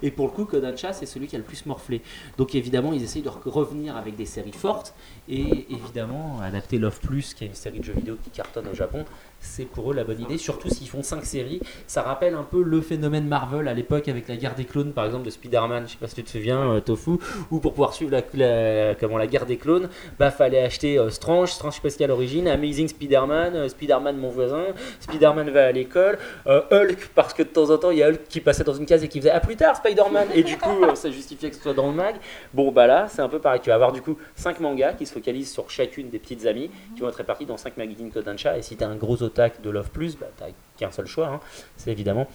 et 0.02 0.12
pour 0.12 0.28
le 0.28 0.32
coup 0.32 0.46
Kodansha 0.46 0.94
c'est 0.94 1.06
celui 1.06 1.28
qui 1.28 1.36
a 1.36 1.40
le 1.40 1.44
plus 1.44 1.66
morflé. 1.66 2.02
Donc 2.38 2.56
évidemment 2.56 2.94
ils 2.94 3.04
essayent 3.04 3.22
de 3.24 3.30
re- 3.30 3.50
revenir 3.50 3.98
avec 3.98 4.16
des 4.16 4.26
séries 4.26 4.52
fortes 4.54 4.94
et 5.28 5.66
évidemment 5.70 6.40
adapter 6.42 6.78
Love 6.78 7.00
Plus 7.00 7.34
qui 7.34 7.44
est 7.46 7.48
une 7.48 7.56
série 7.56 7.80
de 7.80 7.84
jeux 7.84 7.94
vidéo 7.94 8.18
qui 8.24 8.30
cartonne 8.30 8.68
au 8.68 8.76
Japon 8.76 9.06
c'est 9.40 9.66
pour 9.66 9.92
eux 9.92 9.94
la 9.94 10.06
bonne 10.06 10.22
idée, 10.22 10.38
surtout 10.38 10.70
s'ils 10.70 10.88
font 10.88 11.04
5 11.04 11.26
séries. 11.26 11.60
Ça 11.86 12.02
rappelle 12.02 12.34
un 12.34 12.44
peu 12.44 12.64
le 12.64 12.80
phénomène 12.80 13.28
Marvel 13.28 13.68
à 13.68 13.74
l'époque 13.74 14.08
avec 14.08 14.30
la 14.30 14.38
guerre 14.38 14.56
des 14.56 14.64
clones, 14.64 14.94
par 14.94 15.06
exemple 15.06 15.26
de 15.26 15.30
Spider-Man, 15.32 15.84
je 15.86 15.92
sais 15.92 15.98
pas 15.98 16.08
si 16.08 16.16
tu 16.16 16.24
te 16.24 16.30
souviens, 16.30 16.62
euh, 16.62 16.80
Tofu, 16.80 17.18
où 17.52 17.60
pour 17.60 17.74
pouvoir 17.74 17.94
suivre 17.94 18.12
la, 18.12 18.96
comment, 18.96 19.18
la 19.18 19.28
guerre 19.28 19.46
des 19.46 19.58
clones, 19.58 19.90
bah 20.18 20.32
fallait 20.32 20.64
acheter 20.64 20.98
Strange, 21.10 21.52
Strange 21.52 21.74
je 21.74 21.82
sais 21.82 21.98
pas 21.98 22.03
a 22.03 22.03
à 22.04 22.08
l'origine, 22.08 22.48
Amazing 22.48 22.88
Spider-Man, 22.88 23.56
euh, 23.56 23.68
Spider-Man 23.68 24.18
mon 24.18 24.30
voisin, 24.30 24.66
Spider-Man 25.00 25.50
va 25.50 25.68
à 25.68 25.72
l'école, 25.72 26.18
euh, 26.48 26.62
Hulk, 26.72 27.10
parce 27.16 27.34
que 27.34 27.44
de 27.44 27.48
temps 27.48 27.70
en 27.70 27.78
temps 27.78 27.92
il 27.92 28.00
y 28.00 28.04
a 28.04 28.10
Hulk 28.10 28.24
qui 28.30 28.42
passait 28.42 28.64
dans 28.64 28.74
une 28.74 28.86
case 28.86 29.04
et 29.04 29.08
qui 29.08 29.20
faisait 29.20 29.32
à 29.32 29.40
plus 29.40 29.56
tard 29.56 29.76
Spider-Man, 29.76 30.28
et 30.34 30.44
du 30.44 30.58
coup 30.58 30.84
euh, 30.84 30.96
ça 30.96 31.10
justifiait 31.10 31.50
que 31.50 31.56
ce 31.56 31.62
soit 31.62 31.74
dans 31.74 31.88
le 31.88 31.94
mag. 31.94 32.16
Bon 32.54 32.72
bah 32.72 32.88
là 32.88 33.08
c'est 33.10 33.22
un 33.22 33.30
peu 33.30 33.40
pareil, 33.40 33.62
tu 33.62 33.70
vas 33.70 33.76
avoir 33.76 33.92
du 33.92 34.02
coup 34.02 34.18
5 34.36 34.60
mangas 34.60 34.94
qui 34.94 35.06
se 35.06 35.14
focalisent 35.14 35.52
sur 35.52 35.70
chacune 35.70 36.10
des 36.10 36.20
petites 36.20 36.46
amies 36.46 36.70
qui 36.96 37.02
vont 37.02 37.10
être 37.10 37.16
répartis 37.16 37.46
dans 37.46 37.58
5 37.58 37.78
magazines 37.78 38.12
Kodansha. 38.12 38.58
Et 38.58 38.62
si 38.62 38.76
tu 38.76 38.84
as 38.84 38.88
un 38.88 38.96
gros 38.96 39.22
otak 39.24 39.62
de 39.62 39.70
Love 39.70 39.92
Plus, 39.92 40.18
bah, 40.18 40.28
tu 40.38 40.44
qu'un 40.78 40.92
seul 40.92 41.06
choix, 41.06 41.28
hein. 41.28 41.40
c'est 41.78 41.92
évidemment 41.92 42.28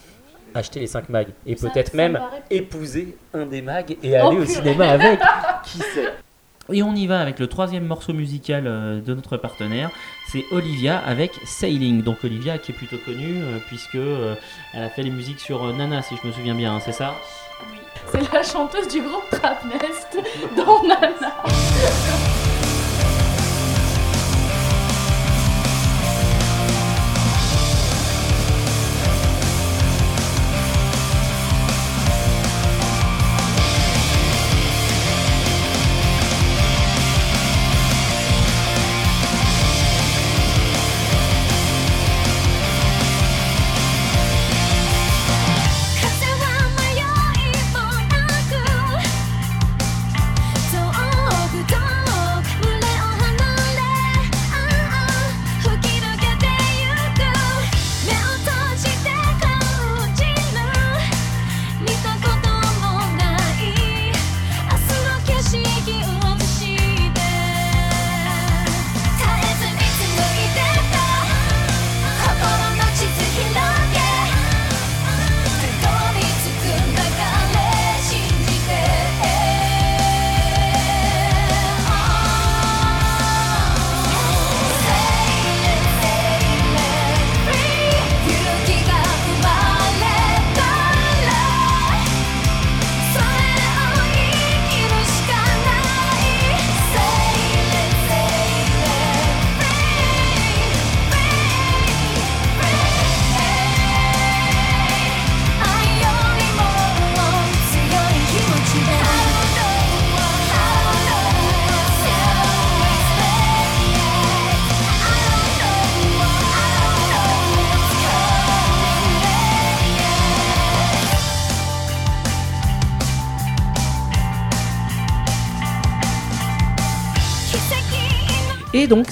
acheter 0.55 0.81
les 0.81 0.87
5 0.87 1.09
mags. 1.09 1.29
Et 1.47 1.55
peut-être 1.55 1.95
même 1.95 2.21
épouser 2.51 3.17
un 3.35 3.47
des 3.47 3.63
mags 3.63 3.97
et 4.03 4.13
Oh, 4.21 4.29
aller 4.29 4.39
au 4.39 4.45
cinéma 4.45 4.89
avec. 4.91 5.21
Qui 5.65 5.79
sait? 5.79 6.13
Et 6.73 6.83
on 6.83 6.95
y 6.95 7.07
va 7.07 7.21
avec 7.21 7.39
le 7.39 7.47
troisième 7.47 7.87
morceau 7.87 8.13
musical 8.13 8.67
euh, 8.67 9.01
de 9.01 9.15
notre 9.15 9.37
partenaire, 9.37 9.91
c'est 10.29 10.45
Olivia 10.51 10.99
avec 10.99 11.33
Sailing. 11.45 12.03
Donc 12.03 12.25
Olivia 12.25 12.59
qui 12.59 12.73
est 12.73 12.75
plutôt 12.75 12.99
connue 12.99 13.43
euh, 13.43 13.59
puisque 13.67 13.95
euh, 13.95 14.35
elle 14.75 14.85
a 14.85 14.91
fait 14.91 15.03
les 15.03 15.11
musiques 15.11 15.41
sur 15.41 15.73
Nana 15.75 16.03
si 16.03 16.15
je 16.23 16.27
me 16.27 16.33
souviens 16.33 16.55
bien, 16.55 16.75
hein, 16.75 16.81
c'est 16.85 16.93
ça? 16.93 17.15
Oui, 17.73 17.79
c'est 18.13 18.33
la 18.33 18.43
chanteuse 18.43 18.89
du 18.89 19.01
groupe 19.01 19.29
Trap 19.31 19.65
Nest 19.65 20.19
dans 20.57 20.83
Nana.「 20.83 22.28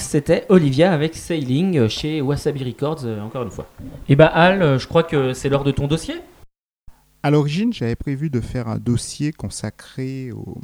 c'était 0.07 0.45
Olivia 0.47 0.93
avec 0.93 1.15
Sailing 1.15 1.89
chez 1.89 2.21
Wasabi 2.21 2.63
Records 2.63 3.03
euh, 3.03 3.19
encore 3.19 3.43
une 3.43 3.51
fois. 3.51 3.69
Et 4.07 4.15
bah 4.15 4.27
Al, 4.27 4.61
euh, 4.61 4.79
je 4.79 4.87
crois 4.87 5.03
que 5.03 5.33
c'est 5.33 5.49
l'heure 5.49 5.65
de 5.65 5.71
ton 5.71 5.87
dossier. 5.87 6.15
À 7.23 7.29
l'origine, 7.29 7.73
j'avais 7.73 7.97
prévu 7.97 8.29
de 8.29 8.39
faire 8.39 8.69
un 8.69 8.77
dossier 8.77 9.33
consacré 9.33 10.31
aux, 10.31 10.61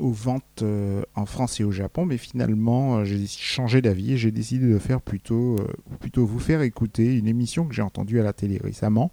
aux 0.00 0.10
ventes 0.10 0.62
euh, 0.62 1.02
en 1.14 1.26
France 1.26 1.60
et 1.60 1.64
au 1.64 1.70
Japon, 1.70 2.06
mais 2.06 2.16
finalement, 2.16 3.04
j'ai 3.04 3.24
changé 3.28 3.80
d'avis 3.82 4.14
et 4.14 4.16
j'ai 4.16 4.32
décidé 4.32 4.66
de 4.66 4.78
faire 4.80 5.00
plutôt, 5.00 5.60
plutôt 6.00 6.26
vous 6.26 6.40
faire 6.40 6.62
écouter 6.62 7.14
une 7.16 7.28
émission 7.28 7.66
que 7.66 7.74
j'ai 7.74 7.82
entendue 7.82 8.18
à 8.18 8.24
la 8.24 8.32
télé 8.32 8.58
récemment, 8.58 9.12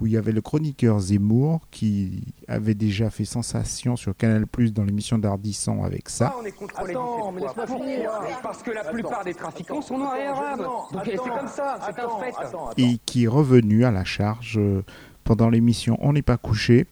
où 0.00 0.06
il 0.06 0.12
y 0.12 0.16
avait 0.16 0.32
le 0.32 0.40
chroniqueur 0.40 0.98
Zemmour 0.98 1.60
qui 1.70 2.24
avait 2.48 2.74
déjà 2.74 3.10
fait 3.10 3.24
sensation 3.24 3.96
sur 3.96 4.16
Canal 4.16 4.46
Plus 4.46 4.72
dans 4.72 4.82
l'émission 4.82 5.18
d'Ardisson 5.18 5.84
avec 5.84 6.08
ça. 6.08 6.34
on 6.40 6.44
est 6.44 6.52
contrôlé 6.52 6.92
Attends, 6.92 7.32
mais 7.32 7.42
laisse-moi 7.42 7.66
finir. 7.66 8.10
Parce 8.42 8.62
que 8.62 8.70
la 8.72 8.84
plupart 8.84 9.24
des 9.24 9.34
trafiquants 9.34 9.82
sont 9.82 9.98
noirs 9.98 10.16
et 10.16 10.26
arabes. 10.26 10.66
Donc 10.92 11.02
c'est 11.04 11.16
comme 11.16 11.48
ça, 11.48 11.78
c'est 11.86 12.00
un 12.00 12.08
fait. 12.18 12.82
et 12.82 12.98
qui 13.06 13.24
est 13.24 13.28
revenu 13.28 13.84
à 13.84 13.90
la 13.90 14.04
charge 14.04 14.58
euh, 14.58 14.82
pendant 15.22 15.48
l'émission 15.48 15.96
On 16.00 16.12
n'est 16.12 16.22
pas 16.22 16.36
couché, 16.36 16.86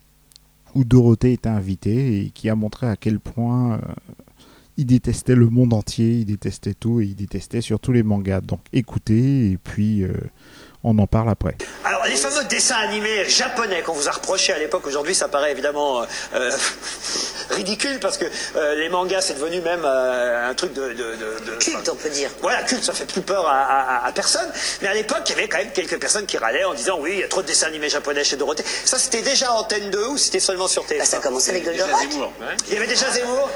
où 0.75 0.85
Dorothée 0.85 1.33
était 1.33 1.49
invitée 1.49 2.21
et 2.21 2.31
qui 2.31 2.49
a 2.49 2.55
montré 2.55 2.87
à 2.87 2.97
quel 2.97 3.19
point 3.19 3.75
euh, 3.75 3.79
il 4.77 4.87
détestait 4.87 5.35
le 5.35 5.49
monde 5.49 5.75
entier, 5.75 6.21
il 6.21 6.25
détestait 6.25 6.75
tout 6.75 7.01
et 7.01 7.07
il 7.07 7.15
détestait 7.15 7.61
surtout 7.61 7.93
les 7.93 8.03
mangas. 8.03 8.41
Donc 8.41 8.61
écoutez 8.73 9.51
et 9.51 9.59
puis 9.59 10.03
euh, 10.03 10.15
on 10.83 10.99
en 10.99 11.07
parle 11.07 11.31
après. 11.31 11.57
Alors, 12.03 12.13
les 12.17 12.21
fameux 12.21 12.43
dessins 12.45 12.75
animés 12.79 13.29
japonais 13.29 13.83
qu'on 13.83 13.93
vous 13.93 14.09
a 14.09 14.11
reprochés 14.13 14.53
à 14.53 14.59
l'époque, 14.59 14.85
aujourd'hui, 14.89 15.15
ça 15.15 15.29
paraît 15.29 15.53
évidemment 15.53 16.03
euh, 16.03 16.07
euh, 16.35 16.51
ridicule 17.51 18.01
parce 18.01 18.19
que 18.19 18.25
euh, 18.57 18.75
les 18.75 18.89
mangas, 18.89 19.21
c'est 19.21 19.35
devenu 19.35 19.61
même 19.61 19.83
euh, 19.85 20.51
un 20.51 20.55
truc 20.55 20.73
de, 20.73 20.89
de, 20.89 20.95
de- 20.95 21.45
de- 21.47 21.57
Culte, 21.61 21.89
on 21.89 21.95
peut 21.95 22.09
dire. 22.09 22.31
Voilà, 22.41 22.63
culte, 22.65 22.83
ça 22.83 22.93
fait 22.93 23.05
plus 23.05 23.21
peur 23.21 23.47
à, 23.47 23.61
à- 23.61 24.07
à 24.07 24.11
personne. 24.13 24.51
Mais 24.81 24.89
à 24.89 24.95
l'époque, 24.95 25.21
il 25.27 25.31
y 25.31 25.33
avait 25.39 25.49
quand 25.49 25.59
même 25.59 25.71
quelques 25.71 26.01
personnes 26.01 26.27
qui 26.27 26.39
râlaient 26.39 26.65
en 26.65 26.75
disant 26.75 26.97
oui, 26.99 27.11
il 27.15 27.19
y 27.21 27.23
a 27.25 27.29
trop 27.29 27.43
de 27.43 27.47
dessins 27.47 27.69
animés 27.69 27.89
japonais 27.89 28.25
chez 28.25 28.35
Dorothée. 28.37 28.65
Ça, 28.85 28.99
c'était 28.99 29.23
déjà 29.23 29.53
Antenne 29.53 29.91
2 29.91 30.07
ou 30.09 30.19
c'était 30.19 30.41
seulement 30.41 30.67
sur 30.67 30.85
TF1 30.85 30.99
Bah, 30.99 31.05
ça 31.05 31.19
commençait 31.19 31.51
avec 31.53 31.65
Goldorak. 31.65 32.09
Il 32.67 32.75
y 32.75 32.77
avait 32.79 32.87
déjà 32.89 33.11
Zemmour? 33.13 33.49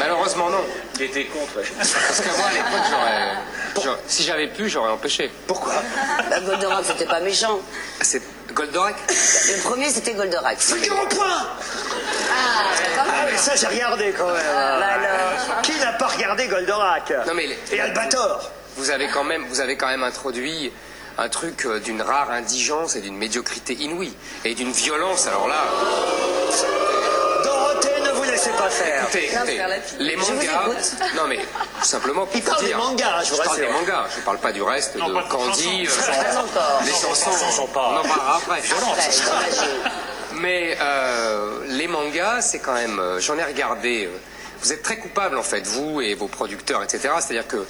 Malheureusement, 0.00 0.50
non. 0.50 0.64
Il 0.96 1.02
était 1.02 1.26
contre. 1.26 1.52
Parce 1.78 2.20
que 2.20 2.36
moi, 2.36 2.46
à 2.48 2.52
l'époque, 2.52 2.86
j'aurais. 2.90 3.84
j'aurais- 3.84 4.00
Si 4.08 4.24
j'avais 4.24 4.48
pu, 4.48 4.68
j'aurais 4.68 4.90
empêché. 4.90 5.30
Pourquoi? 5.46 5.74
Bah, 6.30 6.40
Goldorak, 6.40 6.84
c'était 6.84 7.06
pas 7.06 7.20
méchant. 7.20 7.60
C'est 8.02 8.22
Goldorak 8.52 8.96
Le 9.08 9.62
premier, 9.62 9.88
c'était 9.90 10.12
Goldorak. 10.14 10.58
Figure 10.58 10.98
au 11.02 11.06
point 11.06 11.46
Ah, 12.30 12.72
quand 12.96 13.02
Ah, 13.06 13.26
mais 13.30 13.38
ça, 13.38 13.54
j'ai 13.56 13.66
regardé 13.66 14.12
quand 14.16 14.26
même. 14.26 14.42
Bah 14.54 14.86
alors. 14.86 15.62
Qui 15.62 15.72
n'a 15.78 15.92
pas 15.92 16.06
regardé 16.08 16.46
Goldorak 16.48 17.12
Non, 17.26 17.34
mais 17.34 17.46
les- 17.46 17.58
Et 17.76 17.80
Albator 17.80 18.50
vous 18.76 18.90
avez 18.90 19.06
quand 19.08 19.24
même, 19.24 19.44
vous 19.50 19.60
avez 19.60 19.76
quand 19.76 19.86
même 19.88 20.02
introduit 20.02 20.72
un 21.18 21.28
truc 21.28 21.66
euh, 21.66 21.78
d'une 21.78 22.00
rare 22.00 22.30
indigence 22.30 22.96
et 22.96 23.02
d'une 23.02 23.16
médiocrité 23.18 23.74
inouïe. 23.74 24.14
Et 24.46 24.54
d'une 24.54 24.72
violence, 24.72 25.26
alors 25.26 25.46
là. 25.46 25.62
Laissez 28.32 28.50
pas 28.50 28.70
faire. 28.70 29.02
Écoutez, 29.02 29.30
les 29.98 30.12
Je 30.12 30.16
mangas. 30.16 30.94
Non, 31.14 31.26
mais 31.28 31.38
simplement 31.82 32.26
pour 32.26 32.34
Il 32.36 32.42
vous 32.42 32.50
parle 32.50 32.60
des 32.62 32.66
dire. 32.68 32.78
mangas, 32.78 33.22
je 33.24 33.30
vous 33.30 33.36
parle 33.36 33.48
rassure. 33.50 33.66
des 33.66 33.72
mangas, 33.72 34.04
je 34.16 34.20
parle 34.22 34.38
pas 34.38 34.52
du 34.52 34.62
reste 34.62 34.96
Non, 34.96 35.08
de 35.08 35.14
pas 35.14 35.22
de 35.22 35.28
Candy. 35.28 35.86
chansons. 35.86 36.00
euh, 36.10 36.22
Pas 36.32 36.38
encore. 36.40 36.80
les 36.84 36.92
chansons, 36.92 37.50
sont 37.52 37.66
pas- 37.66 37.90
on 37.92 37.98
en 37.98 38.02
parlera 38.08 38.36
après. 38.38 38.62
Mais 40.34 40.76
euh, 40.80 41.60
les 41.68 41.88
mangas, 41.88 42.40
c'est 42.42 42.58
quand 42.60 42.72
même. 42.74 42.98
euh, 42.98 43.20
J'en 43.20 43.36
ai 43.38 43.44
regardé 43.44 44.06
euh, 44.06 44.10
vous 44.62 44.72
êtes 44.72 44.82
très 44.82 44.96
coupable 44.96 45.36
en 45.36 45.42
fait, 45.42 45.66
vous 45.66 46.00
et 46.00 46.14
vos 46.14 46.28
producteurs, 46.28 46.82
etc. 46.82 47.10
C'est-à-dire 47.20 47.46
que 47.46 47.66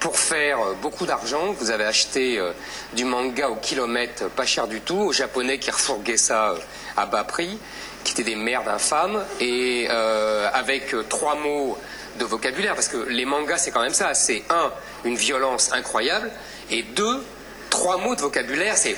pour 0.00 0.18
faire 0.18 0.58
euh, 0.60 0.72
beaucoup 0.82 1.06
d'argent, 1.06 1.52
vous 1.58 1.70
avez 1.70 1.84
acheté 1.84 2.38
euh, 2.38 2.52
du 2.92 3.04
manga 3.04 3.48
au 3.48 3.56
kilomètre, 3.56 4.24
euh, 4.24 4.28
pas 4.28 4.44
cher 4.44 4.66
du 4.66 4.80
tout, 4.80 4.98
aux 4.98 5.12
japonais 5.12 5.58
qui 5.58 5.70
refourguaient 5.70 6.16
ça 6.16 6.50
euh, 6.50 6.56
à 6.96 7.06
bas 7.06 7.24
prix, 7.24 7.58
qui 8.04 8.12
étaient 8.12 8.24
des 8.24 8.36
merdes 8.36 8.68
infâmes, 8.68 9.24
et 9.40 9.86
euh, 9.90 10.48
avec 10.52 10.94
euh, 10.94 11.04
trois 11.08 11.34
mots 11.36 11.78
de 12.18 12.24
vocabulaire, 12.24 12.74
parce 12.74 12.88
que 12.88 13.08
les 13.08 13.24
mangas 13.24 13.58
c'est 13.58 13.70
quand 13.70 13.82
même 13.82 13.94
ça, 13.94 14.14
c'est 14.14 14.42
un, 14.50 14.70
une 15.04 15.16
violence 15.16 15.72
incroyable, 15.72 16.30
et 16.70 16.82
deux, 16.82 17.24
trois 17.70 17.96
mots 17.96 18.14
de 18.14 18.20
vocabulaire, 18.20 18.76
c'est 18.76 18.96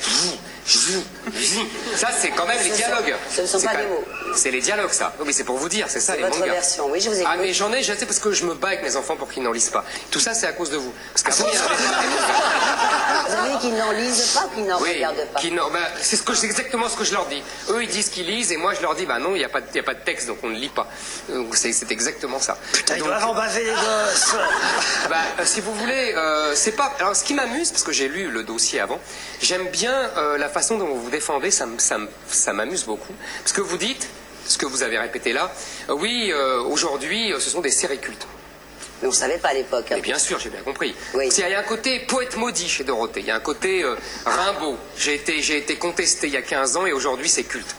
ça 0.66 2.08
c'est 2.18 2.30
quand 2.30 2.46
même 2.46 2.58
les 2.62 2.70
dialogues. 2.70 3.14
ce 3.34 3.42
ne 3.42 3.46
sont 3.46 3.60
pas 3.60 3.76
des 3.76 3.86
mots. 3.86 4.04
C'est 4.34 4.50
les 4.50 4.60
dialogues 4.60 4.90
ça. 4.92 5.12
Oui, 5.18 5.24
mais 5.26 5.32
c'est 5.32 5.44
pour 5.44 5.56
vous 5.58 5.68
dire, 5.68 5.86
c'est 5.88 6.00
ça 6.00 6.16
les 6.16 6.22
votre 6.22 6.38
mangas. 6.38 6.52
version, 6.52 6.88
oui, 6.90 7.00
je 7.00 7.10
vous 7.10 7.16
Ah 7.24 7.34
écoute. 7.34 7.46
mais 7.46 7.52
j'en 7.52 7.72
ai, 7.72 7.82
je 7.82 7.92
sais 7.92 8.06
parce 8.06 8.18
que 8.18 8.32
je 8.32 8.44
me 8.44 8.54
bats 8.54 8.68
avec 8.68 8.82
mes 8.82 8.96
enfants 8.96 9.16
pour 9.16 9.28
qu'ils 9.30 9.42
n'en 9.42 9.52
lisent 9.52 9.70
pas. 9.70 9.84
Tout 10.10 10.20
ça 10.20 10.34
c'est 10.34 10.46
à 10.46 10.52
cause 10.52 10.70
de 10.70 10.76
vous. 10.76 10.92
Parce 11.12 11.22
qu'avant 11.38 11.50
il 11.52 11.56
y 11.56 11.60
en 11.60 11.64
avait 11.64 11.74
Vous 13.26 13.32
avez 13.34 13.50
dit 13.52 13.58
qu'ils 13.58 13.76
n'en 13.76 13.92
lisent 13.92 14.26
pas, 14.34 14.48
qu'ils 14.54 14.66
n'en 14.66 14.80
oui, 14.80 14.94
regardent 14.94 15.26
pas. 15.32 15.40
qui 15.40 15.50
n'en- 15.52 15.70
bah, 15.70 15.78
c'est 16.00 16.16
ce 16.16 16.22
que- 16.22 16.34
c'est 16.34 16.46
exactement 16.46 16.88
ce 16.88 16.96
que 16.96 17.04
je 17.04 17.12
leur 17.12 17.26
dis. 17.26 17.42
Eux, 17.70 17.82
ils 17.82 17.88
disent 17.88 18.08
qu'ils 18.08 18.26
lisent, 18.26 18.52
et 18.52 18.56
moi, 18.56 18.74
je 18.74 18.80
leur 18.82 18.94
dis, 18.94 19.06
bah 19.06 19.18
non, 19.18 19.30
il 19.34 19.38
n'y 19.38 19.44
a, 19.44 19.48
pas 19.48 19.60
de- 19.60 19.66
il 19.72 19.76
y 19.76 19.80
a 19.80 19.82
pas 19.82 19.94
de 19.94 20.00
texte, 20.00 20.26
donc 20.26 20.38
on 20.42 20.48
ne 20.48 20.56
lit 20.56 20.68
pas. 20.68 20.88
Donc 21.28 21.54
c'est 21.56 21.72
c'est 21.72 21.90
exactement 21.90 22.38
ça. 22.40 22.58
Putain, 22.72 22.96
ils 22.96 22.98
Donc, 22.98 23.08
doivent 23.08 23.24
en 23.26 23.34
baver 23.34 23.64
les 23.64 23.70
gosses. 23.70 24.34
bah, 25.08 25.16
euh, 25.40 25.42
si 25.44 25.60
vous 25.60 25.74
voulez, 25.74 26.12
euh, 26.16 26.54
c'est 26.54 26.72
pas. 26.72 26.92
Alors, 26.98 27.14
ce 27.16 27.24
qui 27.24 27.34
m'amuse, 27.34 27.70
parce 27.70 27.82
que 27.82 27.92
j'ai 27.92 28.08
lu 28.08 28.30
le 28.30 28.42
dossier 28.42 28.80
avant, 28.80 29.00
j'aime 29.40 29.68
bien 29.68 29.94
euh, 30.16 30.36
la 30.38 30.48
façon 30.55 30.78
dont 30.78 30.86
vous 30.86 31.02
vous 31.02 31.11
défendez. 31.11 31.50
Ça, 31.50 31.66
m'amuse 32.52 32.84
beaucoup, 32.84 33.12
parce 33.42 33.52
que 33.52 33.61
vous 33.61 33.76
dites 33.76 34.09
ce 34.46 34.57
que 34.57 34.66
vous 34.66 34.82
avez 34.82 34.98
répété 34.98 35.32
là. 35.32 35.52
euh, 35.90 35.94
oui, 35.94 36.30
euh, 36.32 36.61
aujourd'hui, 36.62 37.32
euh, 37.32 37.40
ce 37.40 37.50
sont 37.50 37.61
des 37.61 37.70
séries 37.70 37.98
cultes. 37.98 38.26
Mais 39.02 39.09
on 39.09 39.11
ne 39.11 39.16
savait 39.16 39.38
pas 39.38 39.48
à 39.48 39.55
l'époque. 39.55 39.86
hein. 39.90 39.96
Mais 39.96 40.00
bien 40.02 40.18
sûr, 40.18 40.38
j'ai 40.38 40.50
bien 40.50 40.62
compris. 40.62 40.94
Oui. 41.14 41.28
Il 41.36 41.40
y 41.40 41.55
a 41.55 41.59
un 41.59 41.62
côté 41.64 41.98
poète 42.00 42.36
maudit 42.36 42.68
chez 42.68 42.84
Dorothée. 42.84 43.20
Il 43.20 43.26
y 43.26 43.30
a 43.30 43.34
un 43.36 43.40
côté 43.40 43.84
Rimbaud. 44.24 44.78
J'ai 44.96 45.14
été, 45.14 45.42
j'ai 45.42 45.59
été 45.59 45.76
contesté 45.76 46.28
il 46.28 46.32
y 46.32 46.36
a 46.36 46.42
15 46.42 46.76
ans 46.76 46.86
et 46.86 46.92
aujourd'hui 46.92 47.28
c'est 47.28 47.42
culte. 47.44 47.74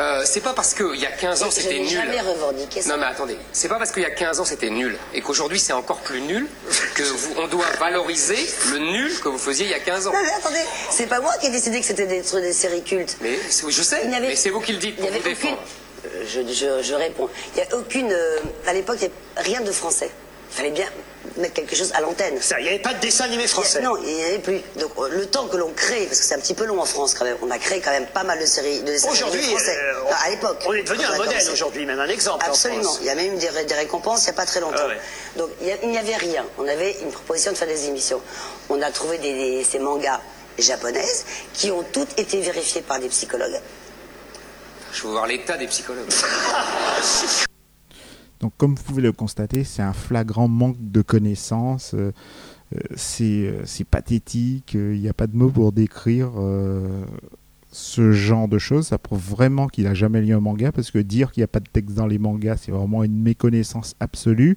Euh, 0.00 0.22
c'est 0.24 0.40
pas 0.40 0.54
parce 0.54 0.72
qu'il 0.74 0.96
y 0.96 1.04
a 1.06 1.10
15 1.12 1.42
ans 1.42 1.50
c'était 1.50 1.78
nul. 1.78 1.88
jamais 1.88 2.20
revendiqué 2.20 2.80
ça. 2.80 2.88
Non 2.90 2.96
mais 2.96 3.06
attendez, 3.06 3.36
c'est 3.52 3.68
pas 3.68 3.76
parce 3.76 3.92
qu'il 3.92 4.02
y 4.02 4.06
a 4.06 4.10
15 4.10 4.40
ans 4.40 4.44
c'était 4.46 4.70
nul 4.70 4.96
et 5.14 5.20
qu'aujourd'hui 5.20 5.60
c'est 5.60 5.72
encore 5.74 5.98
plus 5.98 6.20
nul 6.22 6.46
que 6.94 7.02
vous, 7.02 7.34
on 7.36 7.46
doit 7.48 7.66
valoriser 7.78 8.38
le 8.72 8.78
nul 8.78 9.20
que 9.20 9.28
vous 9.28 9.38
faisiez 9.38 9.66
il 9.66 9.70
y 9.70 9.74
a 9.74 9.80
15 9.80 10.06
ans. 10.06 10.12
Non, 10.12 10.18
mais 10.22 10.32
attendez, 10.32 10.64
c'est 10.90 11.06
pas 11.06 11.20
moi 11.20 11.32
qui 11.40 11.46
ai 11.46 11.50
décidé 11.50 11.80
que 11.80 11.86
c'était 11.86 12.06
des, 12.06 12.22
des 12.22 12.52
séries 12.52 12.82
cultes. 12.82 13.16
Mais 13.20 13.36
je 13.68 13.82
sais, 13.82 13.96
avait- 14.02 14.20
mais 14.20 14.36
c'est 14.36 14.50
vous 14.50 14.60
qui 14.60 14.72
le 14.72 14.78
dites 14.78 14.94
Il 14.98 15.02
n'y 15.04 15.08
pour 15.10 15.20
vous 15.20 15.26
avait 15.26 15.32
aucune. 15.34 15.50
défendre. 15.50 15.62
Euh, 16.06 16.24
Je, 16.26 16.40
je- 16.52 16.82
je 16.82 16.94
réponds. 16.94 17.28
Il 17.54 17.62
n'y 17.62 17.68
a 17.70 17.76
aucune. 17.76 18.10
euh, 18.10 18.38
à 18.66 18.72
l'époque, 18.72 18.96
il 19.02 19.08
n'y 19.08 19.12
avait 19.36 19.48
rien 19.50 19.60
de 19.60 19.70
français. 19.70 20.10
Il 20.52 20.56
fallait 20.56 20.70
bien 20.72 20.86
mettre 21.36 21.54
quelque 21.54 21.76
chose 21.76 21.92
à 21.94 22.00
l'antenne. 22.00 22.40
Ça, 22.40 22.58
il 22.58 22.64
n'y 22.64 22.68
avait 22.70 22.80
pas 22.80 22.92
de 22.92 22.98
dessin 23.00 23.24
animé 23.24 23.46
français. 23.46 23.78
Il 23.78 23.82
y 23.82 23.86
a- 23.86 23.88
Non, 23.88 23.96
il 24.02 24.14
n'y 24.14 24.22
en 24.22 24.26
avait 24.26 24.38
plus. 24.40 24.60
Donc 24.76 24.90
euh, 24.98 25.08
le 25.08 25.26
temps 25.26 25.46
que 25.46 25.56
l'on 25.56 25.70
crée, 25.72 26.06
parce 26.06 26.18
que 26.18 26.24
c'est 26.26 26.34
un 26.34 26.40
petit 26.40 26.54
peu 26.54 26.64
long 26.64 26.80
en 26.80 26.84
France 26.84 27.14
quand 27.14 27.24
même, 27.24 27.36
on 27.40 27.50
a 27.52 27.58
créé 27.58 27.80
quand 27.80 27.92
même 27.92 28.06
pas 28.08 28.24
mal 28.24 28.40
de 28.40 28.46
séries 28.46 28.80
de 28.80 28.86
dessins 28.86 29.08
animés 29.08 29.22
Aujourd'hui, 29.22 29.42
français. 29.50 29.78
euh, 29.80 29.92
Non, 30.02 30.16
à 30.26 30.30
l'époque. 30.30 30.58
on 30.66 30.72
est 30.72 30.82
devenu 30.82 31.04
un 31.04 31.16
modèle 31.16 31.48
aujourd'hui, 31.52 31.86
même 31.86 32.00
un 32.00 32.08
exemple. 32.08 32.44
en 32.44 32.48
Absolument. 32.48 32.82
France. 32.82 32.98
Il 33.00 33.06
y 33.06 33.10
a 33.10 33.14
même 33.14 33.34
eu 33.34 33.38
des, 33.38 33.48
ré- 33.48 33.64
des 33.64 33.74
récompenses 33.74 34.22
il 34.22 34.24
n'y 34.24 34.30
a 34.30 34.32
pas 34.34 34.46
très 34.46 34.60
longtemps. 34.60 34.76
Ah 34.82 34.88
ouais. 34.88 34.98
Donc 35.36 35.50
il 35.62 35.88
n'y 35.88 35.98
avait 35.98 36.16
rien. 36.16 36.44
On 36.58 36.66
avait 36.66 36.96
une 37.00 37.12
proposition 37.12 37.52
de 37.52 37.56
faire 37.56 37.68
des 37.68 37.86
émissions. 37.86 38.20
On 38.68 38.82
a 38.82 38.90
trouvé 38.90 39.18
des, 39.18 39.32
des- 39.32 39.64
ces 39.64 39.78
mangas 39.78 40.20
japonaises 40.58 41.24
qui 41.54 41.70
ont 41.70 41.84
toutes 41.92 42.18
été 42.18 42.40
vérifiées 42.40 42.82
par 42.82 42.98
des 42.98 43.08
psychologues. 43.08 43.60
Je 44.92 45.02
veux 45.04 45.10
voir 45.10 45.26
l'état 45.28 45.56
des 45.56 45.68
psychologues. 45.68 46.10
Donc, 48.40 48.52
comme 48.56 48.74
vous 48.74 48.82
pouvez 48.82 49.02
le 49.02 49.12
constater, 49.12 49.64
c'est 49.64 49.82
un 49.82 49.92
flagrant 49.92 50.48
manque 50.48 50.76
de 50.80 51.02
connaissances. 51.02 51.94
euh, 51.94 52.12
euh, 52.74 52.78
c'est 52.96 53.46
euh, 53.46 53.62
c'est 53.64 53.84
pathétique. 53.84 54.74
Il 54.74 55.00
n'y 55.00 55.08
a 55.08 55.12
pas 55.12 55.26
de 55.26 55.36
mots 55.36 55.50
pour 55.50 55.72
décrire 55.72 56.30
ce 57.72 58.12
genre 58.12 58.48
de 58.48 58.58
choses. 58.58 58.88
Ça 58.88 58.98
prouve 58.98 59.20
vraiment 59.20 59.68
qu'il 59.68 59.84
n'a 59.84 59.94
jamais 59.94 60.22
lu 60.22 60.32
un 60.32 60.40
manga 60.40 60.72
parce 60.72 60.90
que 60.90 60.98
dire 60.98 61.32
qu'il 61.32 61.42
n'y 61.42 61.44
a 61.44 61.48
pas 61.48 61.60
de 61.60 61.68
texte 61.70 61.94
dans 61.94 62.06
les 62.06 62.18
mangas, 62.18 62.56
c'est 62.58 62.72
vraiment 62.72 63.04
une 63.04 63.20
méconnaissance 63.20 63.94
absolue. 64.00 64.56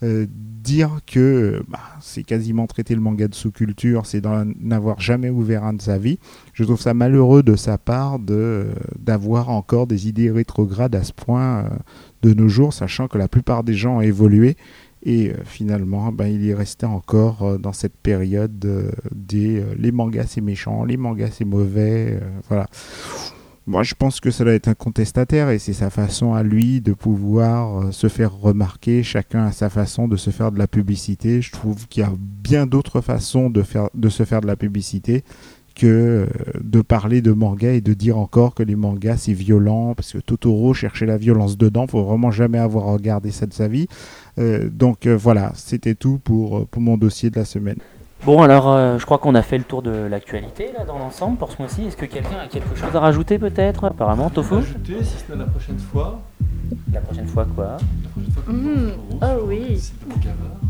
Dire 0.00 1.00
que 1.06 1.62
bah, 1.68 1.80
c'est 2.00 2.22
quasiment 2.22 2.66
traiter 2.66 2.94
le 2.94 3.00
manga 3.00 3.26
de 3.26 3.34
sous-culture, 3.34 4.06
c'est 4.06 4.24
n'avoir 4.60 5.00
jamais 5.00 5.30
ouvert 5.30 5.64
un 5.64 5.72
de 5.72 5.82
sa 5.82 5.98
vie. 5.98 6.18
Je 6.52 6.64
trouve 6.64 6.80
ça 6.80 6.94
malheureux 6.94 7.42
de 7.42 7.56
sa 7.56 7.78
part 7.78 8.18
de 8.18 8.68
d'avoir 8.98 9.50
encore 9.50 9.86
des 9.86 10.08
idées 10.08 10.30
rétrogrades 10.30 10.94
à 10.94 11.02
ce 11.02 11.12
point 11.12 11.64
de 12.22 12.34
nos 12.34 12.48
jours, 12.48 12.72
sachant 12.72 13.08
que 13.08 13.18
la 13.18 13.28
plupart 13.28 13.64
des 13.64 13.74
gens 13.74 13.96
ont 13.96 14.00
évolué 14.00 14.56
et 15.02 15.30
euh, 15.30 15.34
finalement, 15.44 16.10
ben, 16.12 16.26
il 16.26 16.48
est 16.48 16.54
resté 16.54 16.86
encore 16.86 17.42
euh, 17.42 17.58
dans 17.58 17.72
cette 17.72 17.96
période 17.96 18.64
euh, 18.64 18.90
des 19.14 19.62
les 19.76 19.92
mangas 19.92 20.26
c'est 20.28 20.40
méchant, 20.40 20.84
les 20.84 20.96
mangas 20.96 21.30
c'est 21.32 21.44
mauvais, 21.44 22.20
voilà. 22.48 22.66
Moi, 23.66 23.82
je 23.82 23.94
pense 23.94 24.20
que 24.20 24.30
ça 24.30 24.44
doit 24.44 24.54
être 24.54 24.68
un 24.68 24.74
contestataire 24.74 25.50
et 25.50 25.58
c'est 25.58 25.74
sa 25.74 25.90
façon 25.90 26.32
à 26.32 26.42
lui 26.42 26.80
de 26.80 26.94
pouvoir 26.94 27.92
se 27.92 28.08
faire 28.08 28.34
remarquer. 28.34 29.02
Chacun 29.02 29.44
a 29.44 29.52
sa 29.52 29.68
façon 29.68 30.08
de 30.08 30.16
se 30.16 30.30
faire 30.30 30.52
de 30.52 30.58
la 30.58 30.66
publicité. 30.66 31.42
Je 31.42 31.52
trouve 31.52 31.86
qu'il 31.86 32.02
y 32.02 32.06
a 32.06 32.12
bien 32.18 32.64
d'autres 32.64 33.02
façons 33.02 33.50
de, 33.50 33.60
faire, 33.60 33.90
de 33.92 34.08
se 34.08 34.24
faire 34.24 34.40
de 34.40 34.46
la 34.46 34.56
publicité 34.56 35.22
que 35.78 35.86
euh, 35.86 36.26
de 36.60 36.82
parler 36.82 37.22
de 37.22 37.32
manga 37.32 37.70
et 37.70 37.80
de 37.80 37.94
dire 37.94 38.18
encore 38.18 38.54
que 38.54 38.62
les 38.62 38.76
mangas 38.76 39.16
c'est 39.18 39.32
violent 39.32 39.94
parce 39.94 40.12
que 40.12 40.18
Totoro 40.18 40.74
cherchait 40.74 41.06
la 41.06 41.16
violence 41.16 41.56
dedans. 41.56 41.86
Faut 41.86 42.02
vraiment 42.04 42.30
jamais 42.30 42.58
avoir 42.58 42.84
regardé 42.86 43.30
ça 43.30 43.46
de 43.46 43.54
sa 43.54 43.68
vie. 43.68 43.86
Euh, 44.38 44.68
donc 44.70 45.06
euh, 45.06 45.16
voilà, 45.16 45.52
c'était 45.54 45.94
tout 45.94 46.18
pour, 46.22 46.66
pour 46.66 46.82
mon 46.82 46.96
dossier 46.98 47.30
de 47.30 47.38
la 47.38 47.44
semaine. 47.44 47.78
Bon, 48.26 48.42
alors 48.42 48.68
euh, 48.72 48.98
je 48.98 49.04
crois 49.06 49.18
qu'on 49.18 49.36
a 49.36 49.42
fait 49.42 49.58
le 49.58 49.64
tour 49.64 49.80
de 49.80 49.90
l'actualité 49.92 50.70
là 50.76 50.84
dans 50.84 50.98
l'ensemble 50.98 51.38
pour 51.38 51.52
ce 51.52 51.58
mois-ci. 51.62 51.84
Est-ce 51.84 51.96
que 51.96 52.04
quelqu'un 52.06 52.38
a 52.44 52.48
quelque 52.48 52.74
chose 52.76 52.94
à 52.94 52.98
rajouter 53.00 53.38
peut-être 53.38 53.84
Apparemment, 53.84 54.28
Tofu? 54.28 54.56
Ajouter, 54.56 55.04
si 55.04 55.14
ce 55.24 55.32
n'est 55.32 55.38
la 55.38 55.44
prochaine 55.46 55.78
fois. 55.78 56.20
La 56.92 57.00
prochaine 57.00 57.26
fois 57.28 57.46
quoi? 57.54 57.76
La 58.02 58.10
prochaine 58.10 58.32
fois 58.32 58.42
Mmh. 58.52 58.90
rencontrerons, 59.20 59.38
Oh 59.40 59.44
oui. 59.46 59.80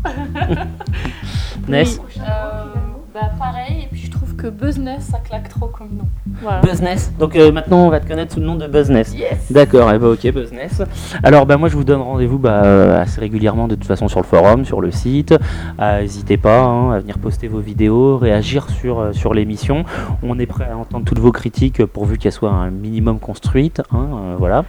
Ness? 1.67 1.99
Oui, 2.05 2.21
euh, 2.21 2.65
bah 3.13 3.31
pareil, 3.39 3.83
et 3.83 3.87
puis 3.91 4.01
je 4.05 4.11
trouve 4.11 4.35
que 4.35 4.47
Business 4.47 5.05
ça 5.11 5.17
claque 5.19 5.49
trop 5.49 5.67
comme 5.67 5.87
nom. 5.97 6.05
Voilà. 6.41 6.61
Buzzness. 6.61 7.11
Donc 7.17 7.35
euh, 7.35 7.51
maintenant 7.51 7.85
on 7.85 7.89
va 7.89 7.99
te 7.99 8.07
connaître 8.07 8.33
sous 8.33 8.39
le 8.39 8.45
nom 8.45 8.55
de 8.55 8.67
Buzzness. 8.67 9.13
Yes. 9.15 9.51
D'accord, 9.51 9.91
et 9.91 9.97
bah 9.97 10.09
ok 10.09 10.31
Buzzness. 10.31 10.81
Alors 11.23 11.45
bah 11.45 11.57
moi 11.57 11.69
je 11.69 11.75
vous 11.75 11.83
donne 11.83 12.01
rendez-vous 12.01 12.37
bah, 12.37 12.61
euh, 12.63 13.01
assez 13.01 13.19
régulièrement 13.19 13.67
de 13.67 13.75
toute 13.75 13.85
façon 13.85 14.07
sur 14.07 14.19
le 14.19 14.25
forum, 14.25 14.63
sur 14.65 14.81
le 14.81 14.91
site. 14.91 15.33
Euh, 15.79 16.01
N'hésitez 16.01 16.37
pas 16.37 16.59
hein, 16.61 16.91
à 16.91 16.99
venir 16.99 17.17
poster 17.17 17.47
vos 17.47 17.59
vidéos, 17.59 18.17
réagir 18.17 18.69
sur, 18.69 19.09
sur 19.13 19.33
l'émission. 19.33 19.85
On 20.23 20.37
est 20.39 20.45
prêt 20.45 20.67
à 20.71 20.77
entendre 20.77 21.05
toutes 21.05 21.19
vos 21.19 21.31
critiques 21.31 21.83
pourvu 21.85 22.17
qu'elles 22.17 22.31
soient 22.31 22.51
un 22.51 22.69
minimum 22.69 23.19
construites. 23.19 23.81
hein, 23.91 24.07
euh, 24.13 24.35
voilà. 24.37 24.65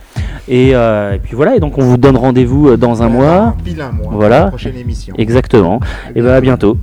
Et, 0.49 0.71
euh, 0.75 1.15
et 1.15 1.19
puis 1.19 1.37
voilà, 1.37 1.57
et 1.57 1.61
donc 1.61 1.79
on 1.79 1.83
vous 1.83 1.97
donne 1.97 2.17
rendez-vous 2.17 2.77
dans 2.77 3.03
un 3.03 3.09
mois. 3.09 3.55
Pile 3.65 3.81
un 3.81 3.93
mois. 3.93 4.09
Voilà. 4.13 4.37
pour 4.37 4.45
la 4.45 4.49
prochaine 4.49 4.77
émission. 4.77 5.15
Exactement. 5.19 5.81
Et 6.15 6.23
bah 6.23 6.37
à 6.37 6.41
bientôt. 6.41 6.77